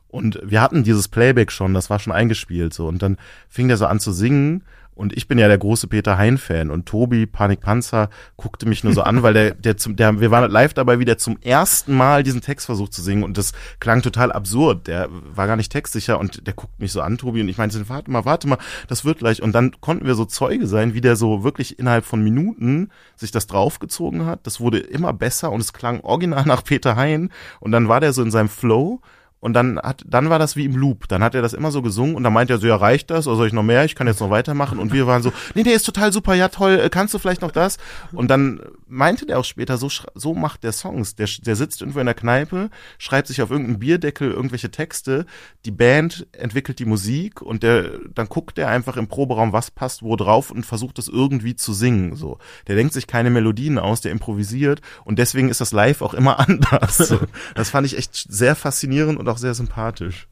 Und 0.08 0.40
wir 0.44 0.62
hatten 0.62 0.84
dieses 0.84 1.08
Playback 1.08 1.52
schon, 1.52 1.74
das 1.74 1.90
war 1.90 2.00
schon 2.00 2.14
eingespielt 2.14 2.74
so. 2.74 2.88
Und 2.88 3.02
dann 3.02 3.18
fing 3.50 3.68
der 3.68 3.78
so 3.78 3.86
an 3.86 4.00
zu 4.00 4.12
singen. 4.12 4.64
Und 4.94 5.16
ich 5.18 5.28
bin 5.28 5.40
ja 5.40 5.48
der 5.48 5.58
große 5.58 5.88
Peter 5.88 6.18
Hein-Fan 6.18 6.70
und 6.70 6.86
Tobi 6.86 7.26
Panikpanzer 7.26 8.10
guckte 8.38 8.68
mich 8.68 8.84
nur 8.84 8.94
so 8.94 9.02
an, 9.02 9.24
weil 9.24 9.34
der, 9.34 9.52
der 9.56 9.78
zum, 9.78 9.96
der, 9.96 10.20
wir 10.20 10.32
waren 10.32 10.50
live 10.52 10.74
dabei, 10.74 11.00
wie 11.00 11.06
der 11.06 11.18
zum 11.18 11.38
ersten 11.42 11.96
Mal 11.96 12.24
diesen 12.24 12.42
Text 12.42 12.66
versucht 12.66 12.94
zu 12.94 13.02
singen 13.02 13.24
und 13.24 13.38
das 13.38 13.54
klang 13.80 14.02
total 14.02 14.32
absurd. 14.32 14.88
Der 14.88 15.08
war 15.10 15.48
gar 15.48 15.56
nicht 15.56 15.72
textsicher 15.72 16.20
und 16.20 16.46
der 16.46 16.54
guckt 16.54 16.80
mich 16.80 16.92
so 16.92 17.02
an, 17.02 17.18
Tobi, 17.18 17.42
und 17.42 17.50
ich 17.50 17.58
meinte, 17.58 17.90
warte 17.90 18.12
mal, 18.12 18.26
warte 18.26 18.48
mal, 18.48 18.58
das 18.88 19.06
wird 19.06 19.20
gleich. 19.20 19.42
Und 19.42 19.54
dann 19.54 19.80
konnten 19.82 20.06
wir 20.06 20.16
so 20.16 20.26
Zeuge 20.26 20.68
sein, 20.68 20.94
wie 20.94 21.02
der 21.02 21.16
so 21.16 21.44
wirklich 21.44 21.80
innerhalb 21.80 22.06
von 22.06 22.24
Minuten 22.24 22.90
sich 23.16 23.32
das 23.32 23.48
draufgezogen 23.48 24.26
hat. 24.26 24.46
Das 24.46 24.60
wurde 24.60 24.80
immer 24.80 25.14
besser 25.14 25.52
und 25.52 25.62
es 25.62 25.74
klang 25.74 26.02
original 26.02 26.44
nach 26.46 26.64
Peter 26.64 26.96
Hein 26.96 27.30
und 27.60 27.72
dann 27.72 27.88
war 27.88 28.02
der 28.02 28.14
so 28.14 28.22
in 28.22 28.32
seinem 28.32 28.50
Flow 28.50 29.02
und 29.42 29.54
dann 29.54 29.80
hat, 29.80 30.04
dann 30.08 30.30
war 30.30 30.38
das 30.38 30.56
wie 30.56 30.66
im 30.66 30.76
Loop. 30.76 31.08
Dann 31.08 31.24
hat 31.24 31.34
er 31.34 31.42
das 31.42 31.54
immer 31.54 31.72
so 31.72 31.82
gesungen 31.82 32.16
und 32.16 32.24
dann 32.24 32.32
meint 32.32 32.52
er 32.52 32.60
so, 32.60 32.68
ja, 32.68 32.76
reicht 32.76 33.10
das? 33.10 33.26
Oder 33.26 33.38
soll 33.38 33.48
ich 33.48 33.54
noch 33.54 33.64
mehr? 33.64 33.84
Ich 33.86 33.96
kann 33.96 34.06
jetzt 34.06 34.22
noch 34.22 34.30
weitermachen. 34.30 34.78
Und 34.78 34.94
wir 34.94 35.08
waren 35.08 35.24
so, 35.24 35.34
nee, 35.56 35.64
der 35.64 35.74
ist 35.74 35.84
total 35.84 36.14
super, 36.14 36.36
ja 36.36 36.48
toll, 36.48 36.80
äh, 36.80 36.90
kannst 36.90 37.16
du 37.16 37.18
vielleicht 37.18 37.42
noch 37.42 37.52
das? 37.52 37.80
Und 38.12 38.30
dann 38.30 38.62
meinte 38.88 39.26
der 39.26 39.40
auch 39.40 39.44
später, 39.44 39.78
so, 39.78 39.90
so 40.14 40.36
macht 40.36 40.64
der 40.64 40.72
Songs. 40.72 41.16
Der, 41.16 41.28
der 41.44 41.56
sitzt 41.56 41.82
irgendwo 41.82 42.00
in 42.00 42.06
der 42.06 42.14
Kneipe, 42.14 42.70
schreibt 43.00 43.28
sich 43.30 43.42
auf 43.42 43.50
irgendeinen 43.50 43.80
Bierdeckel 43.80 44.30
irgendwelche 44.30 44.70
Texte, 44.70 45.26
die 45.66 45.72
Band 45.72 46.28
entwickelt 46.34 46.78
die 46.78 46.86
Musik 46.86 47.42
und 47.42 47.64
der, 47.64 47.90
dann 48.14 48.28
guckt 48.30 48.60
er 48.60 48.68
einfach 48.68 48.96
im 48.96 49.08
Proberaum, 49.08 49.54
was 49.54 49.72
passt 49.72 50.04
wo 50.04 50.16
drauf 50.18 50.52
und 50.52 50.68
versucht 50.68 51.00
es 51.00 51.08
irgendwie 51.08 51.56
zu 51.56 51.74
singen. 51.74 52.16
So. 52.16 52.38
Der 52.68 52.76
denkt 52.76 52.94
sich 52.94 53.08
keine 53.08 53.32
Melodien 53.32 53.80
aus, 53.80 54.02
der 54.02 54.12
improvisiert 54.12 54.82
und 55.04 55.18
deswegen 55.18 55.50
ist 55.50 55.62
das 55.62 55.72
live 55.72 56.04
auch 56.04 56.14
immer 56.14 56.40
anders. 56.48 56.98
So. 56.98 57.20
Das 57.56 57.72
fand 57.72 57.88
ich 57.88 57.98
echt 57.98 58.14
sehr 58.14 58.56
faszinierend 58.56 59.18
und 59.18 59.31
auch 59.32 59.38
sehr 59.38 59.54
sympathisch. 59.54 60.28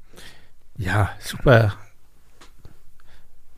Ja, 0.78 1.10
super. 1.20 1.74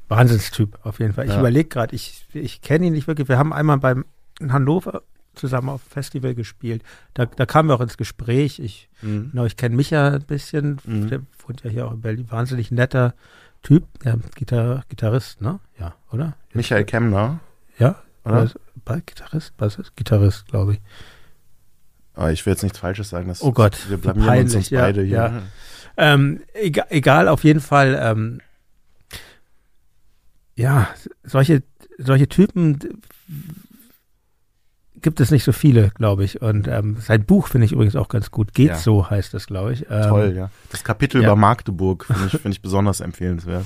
Wahnsinnstyp 0.07 0.79
auf 0.83 0.99
jeden 0.99 1.13
Fall. 1.13 1.25
Ich 1.25 1.31
ja. 1.31 1.39
überlege 1.39 1.69
gerade, 1.69 1.95
ich, 1.95 2.25
ich 2.33 2.61
kenne 2.61 2.87
ihn 2.87 2.93
nicht 2.93 3.07
wirklich. 3.07 3.29
Wir 3.29 3.37
haben 3.37 3.53
einmal 3.53 3.77
beim 3.77 4.05
in 4.39 4.51
Hannover 4.51 5.03
zusammen 5.35 5.69
auf 5.69 5.81
Festival 5.81 6.35
gespielt. 6.35 6.83
Da, 7.13 7.25
da 7.25 7.45
kamen 7.45 7.69
wir 7.69 7.75
auch 7.75 7.81
ins 7.81 7.97
Gespräch. 7.97 8.59
Ich, 8.59 8.89
mhm. 9.01 9.29
genau, 9.31 9.45
ich 9.45 9.55
kenne 9.55 9.75
Micha 9.75 10.09
ein 10.09 10.23
bisschen, 10.23 10.79
mhm. 10.83 11.07
der 11.09 11.21
wohnt 11.45 11.63
ja 11.63 11.69
hier 11.69 11.87
auch 11.87 11.93
in 11.93 12.01
Berlin. 12.01 12.29
Wahnsinnig 12.29 12.71
netter 12.71 13.13
Typ, 13.61 13.85
ja, 14.03 14.15
Gitar 14.35 14.83
Gitarrist, 14.89 15.39
ne? 15.39 15.59
Ja, 15.79 15.93
oder? 16.11 16.35
Michael 16.53 16.83
Kemner. 16.83 17.39
Ja, 17.77 18.01
oder? 18.25 18.49
Gitarrist, 19.05 19.53
was 19.59 19.77
ist 19.77 19.95
Gitarrist, 19.95 20.47
glaube 20.47 20.73
ich. 20.73 20.81
Aber 22.13 22.31
ich 22.31 22.45
will 22.45 22.53
jetzt 22.53 22.63
nichts 22.63 22.79
Falsches 22.79 23.09
sagen. 23.09 23.27
Dass 23.27 23.41
oh 23.41 23.51
Gott, 23.51 23.89
wir 23.89 23.97
blamieren 23.97 24.27
peinlich, 24.27 24.55
uns 24.55 24.69
ja, 24.69 24.81
beide 24.81 25.03
hier. 25.03 25.17
Ja. 25.17 25.41
Ähm, 25.97 26.41
egal, 26.53 26.87
egal, 26.89 27.27
auf 27.27 27.43
jeden 27.43 27.61
Fall. 27.61 27.99
Ähm, 28.01 28.41
ja, 30.55 30.89
solche, 31.23 31.63
solche 31.97 32.27
Typen 32.27 32.79
gibt 35.01 35.19
es 35.19 35.31
nicht 35.31 35.43
so 35.43 35.51
viele, 35.51 35.89
glaube 35.91 36.23
ich. 36.23 36.41
Und 36.41 36.67
ähm, 36.67 36.97
sein 36.99 37.25
Buch 37.25 37.47
finde 37.47 37.65
ich 37.65 37.71
übrigens 37.71 37.95
auch 37.95 38.07
ganz 38.07 38.31
gut. 38.31 38.53
Geht 38.53 38.69
ja. 38.69 38.75
so 38.75 39.09
heißt 39.09 39.33
das, 39.33 39.47
glaube 39.47 39.73
ich. 39.73 39.87
Ähm, 39.89 40.09
Toll, 40.09 40.33
ja. 40.35 40.51
Das 40.69 40.83
Kapitel 40.83 41.21
ja. 41.21 41.27
über 41.27 41.35
Magdeburg 41.35 42.05
finde 42.05 42.25
ich, 42.27 42.41
find 42.41 42.53
ich 42.53 42.61
besonders 42.61 42.99
empfehlenswert. 42.99 43.65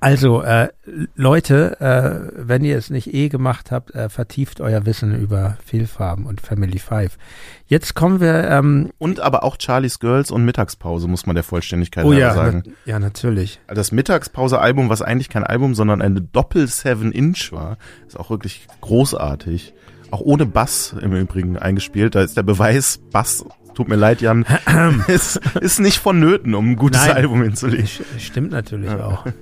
Also, 0.00 0.42
äh, 0.42 0.68
Leute, 1.16 1.80
äh, 1.80 2.32
wenn 2.36 2.64
ihr 2.64 2.78
es 2.78 2.88
nicht 2.88 3.12
eh 3.12 3.28
gemacht 3.28 3.72
habt, 3.72 3.94
äh, 3.94 4.08
vertieft 4.08 4.60
euer 4.60 4.86
Wissen 4.86 5.18
über 5.18 5.56
Fehlfarben 5.64 6.24
und 6.24 6.40
Family 6.40 6.78
Five. 6.78 7.18
Jetzt 7.66 7.94
kommen 7.94 8.20
wir. 8.20 8.48
Ähm, 8.48 8.90
und 8.98 9.18
aber 9.18 9.42
auch 9.42 9.56
Charlie's 9.58 9.98
Girls 9.98 10.30
und 10.30 10.44
Mittagspause, 10.44 11.08
muss 11.08 11.26
man 11.26 11.34
der 11.34 11.42
Vollständigkeit 11.42 12.04
oh, 12.04 12.12
ja, 12.12 12.32
sagen. 12.32 12.62
Na, 12.64 12.72
ja, 12.84 12.98
natürlich. 13.00 13.58
Das 13.66 13.90
Mittagspause-Album, 13.90 14.88
was 14.88 15.02
eigentlich 15.02 15.30
kein 15.30 15.44
Album, 15.44 15.74
sondern 15.74 16.00
eine 16.00 16.20
Doppel-Seven-Inch 16.20 17.52
war, 17.52 17.76
ist 18.06 18.18
auch 18.18 18.30
wirklich 18.30 18.68
großartig. 18.80 19.74
Auch 20.10 20.20
ohne 20.20 20.46
Bass 20.46 20.94
im 21.00 21.12
Übrigen 21.12 21.58
eingespielt. 21.58 22.14
Da 22.14 22.22
ist 22.22 22.36
der 22.36 22.42
Beweis, 22.44 23.00
Bass 23.10 23.44
Tut 23.78 23.86
mir 23.86 23.94
leid, 23.94 24.20
Jan. 24.20 24.44
ist, 25.06 25.36
ist 25.60 25.78
nicht 25.78 25.98
vonnöten, 25.98 26.56
um 26.56 26.72
ein 26.72 26.74
gutes 26.74 27.06
Nein, 27.06 27.16
Album 27.16 27.44
hinzulegen. 27.44 27.88
Stimmt 28.18 28.50
natürlich 28.50 28.90
ja. 28.90 29.04
auch. 29.04 29.24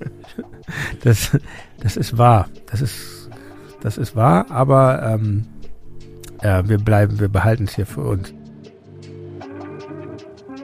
Das, 1.03 1.31
das 1.81 1.97
ist 1.97 2.19
wahr. 2.19 2.49
Das 2.71 2.83
ist, 2.83 3.31
das 3.81 3.97
ist 3.97 4.15
wahr, 4.15 4.51
aber 4.51 5.01
ähm, 5.15 5.47
ja, 6.43 6.69
wir 6.69 6.77
bleiben, 6.77 7.19
wir 7.19 7.29
behalten 7.29 7.65
es 7.65 7.77
hier 7.77 7.87
für 7.87 8.03
uns. 8.03 8.35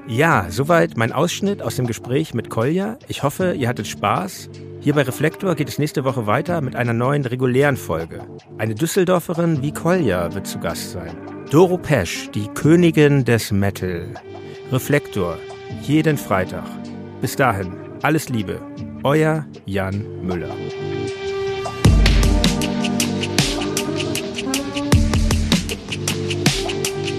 Ja, 0.06 0.46
soweit 0.50 0.98
mein 0.98 1.12
Ausschnitt 1.12 1.62
aus 1.62 1.76
dem 1.76 1.86
Gespräch 1.86 2.34
mit 2.34 2.50
Kolja. 2.50 2.98
Ich 3.08 3.22
hoffe, 3.22 3.54
ihr 3.54 3.68
hattet 3.68 3.86
Spaß. 3.86 4.50
Hier 4.82 4.94
bei 4.94 5.02
Reflektor 5.02 5.54
geht 5.54 5.68
es 5.68 5.78
nächste 5.78 6.02
Woche 6.02 6.26
weiter 6.26 6.60
mit 6.60 6.74
einer 6.74 6.92
neuen 6.92 7.24
regulären 7.24 7.76
Folge. 7.76 8.26
Eine 8.58 8.74
Düsseldorferin 8.74 9.62
wie 9.62 9.70
Kolja 9.70 10.34
wird 10.34 10.48
zu 10.48 10.58
Gast 10.58 10.90
sein. 10.90 11.16
Doro 11.52 11.78
Pesch, 11.78 12.28
die 12.34 12.48
Königin 12.48 13.24
des 13.24 13.52
Metal. 13.52 14.12
Reflektor, 14.72 15.38
jeden 15.82 16.18
Freitag. 16.18 16.64
Bis 17.20 17.36
dahin, 17.36 17.72
alles 18.02 18.28
Liebe. 18.28 18.60
Euer 19.04 19.46
Jan 19.66 20.04
Müller. 20.20 20.50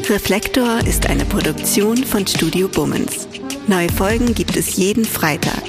Reflektor 0.10 0.80
ist 0.86 1.10
eine 1.10 1.24
Produktion 1.24 1.96
von 1.96 2.28
Studio 2.28 2.68
Bummens. 2.68 3.26
Neue 3.68 3.90
Folgen 3.90 4.36
gibt 4.36 4.58
es 4.58 4.76
jeden 4.76 5.06
Freitag. 5.06 5.64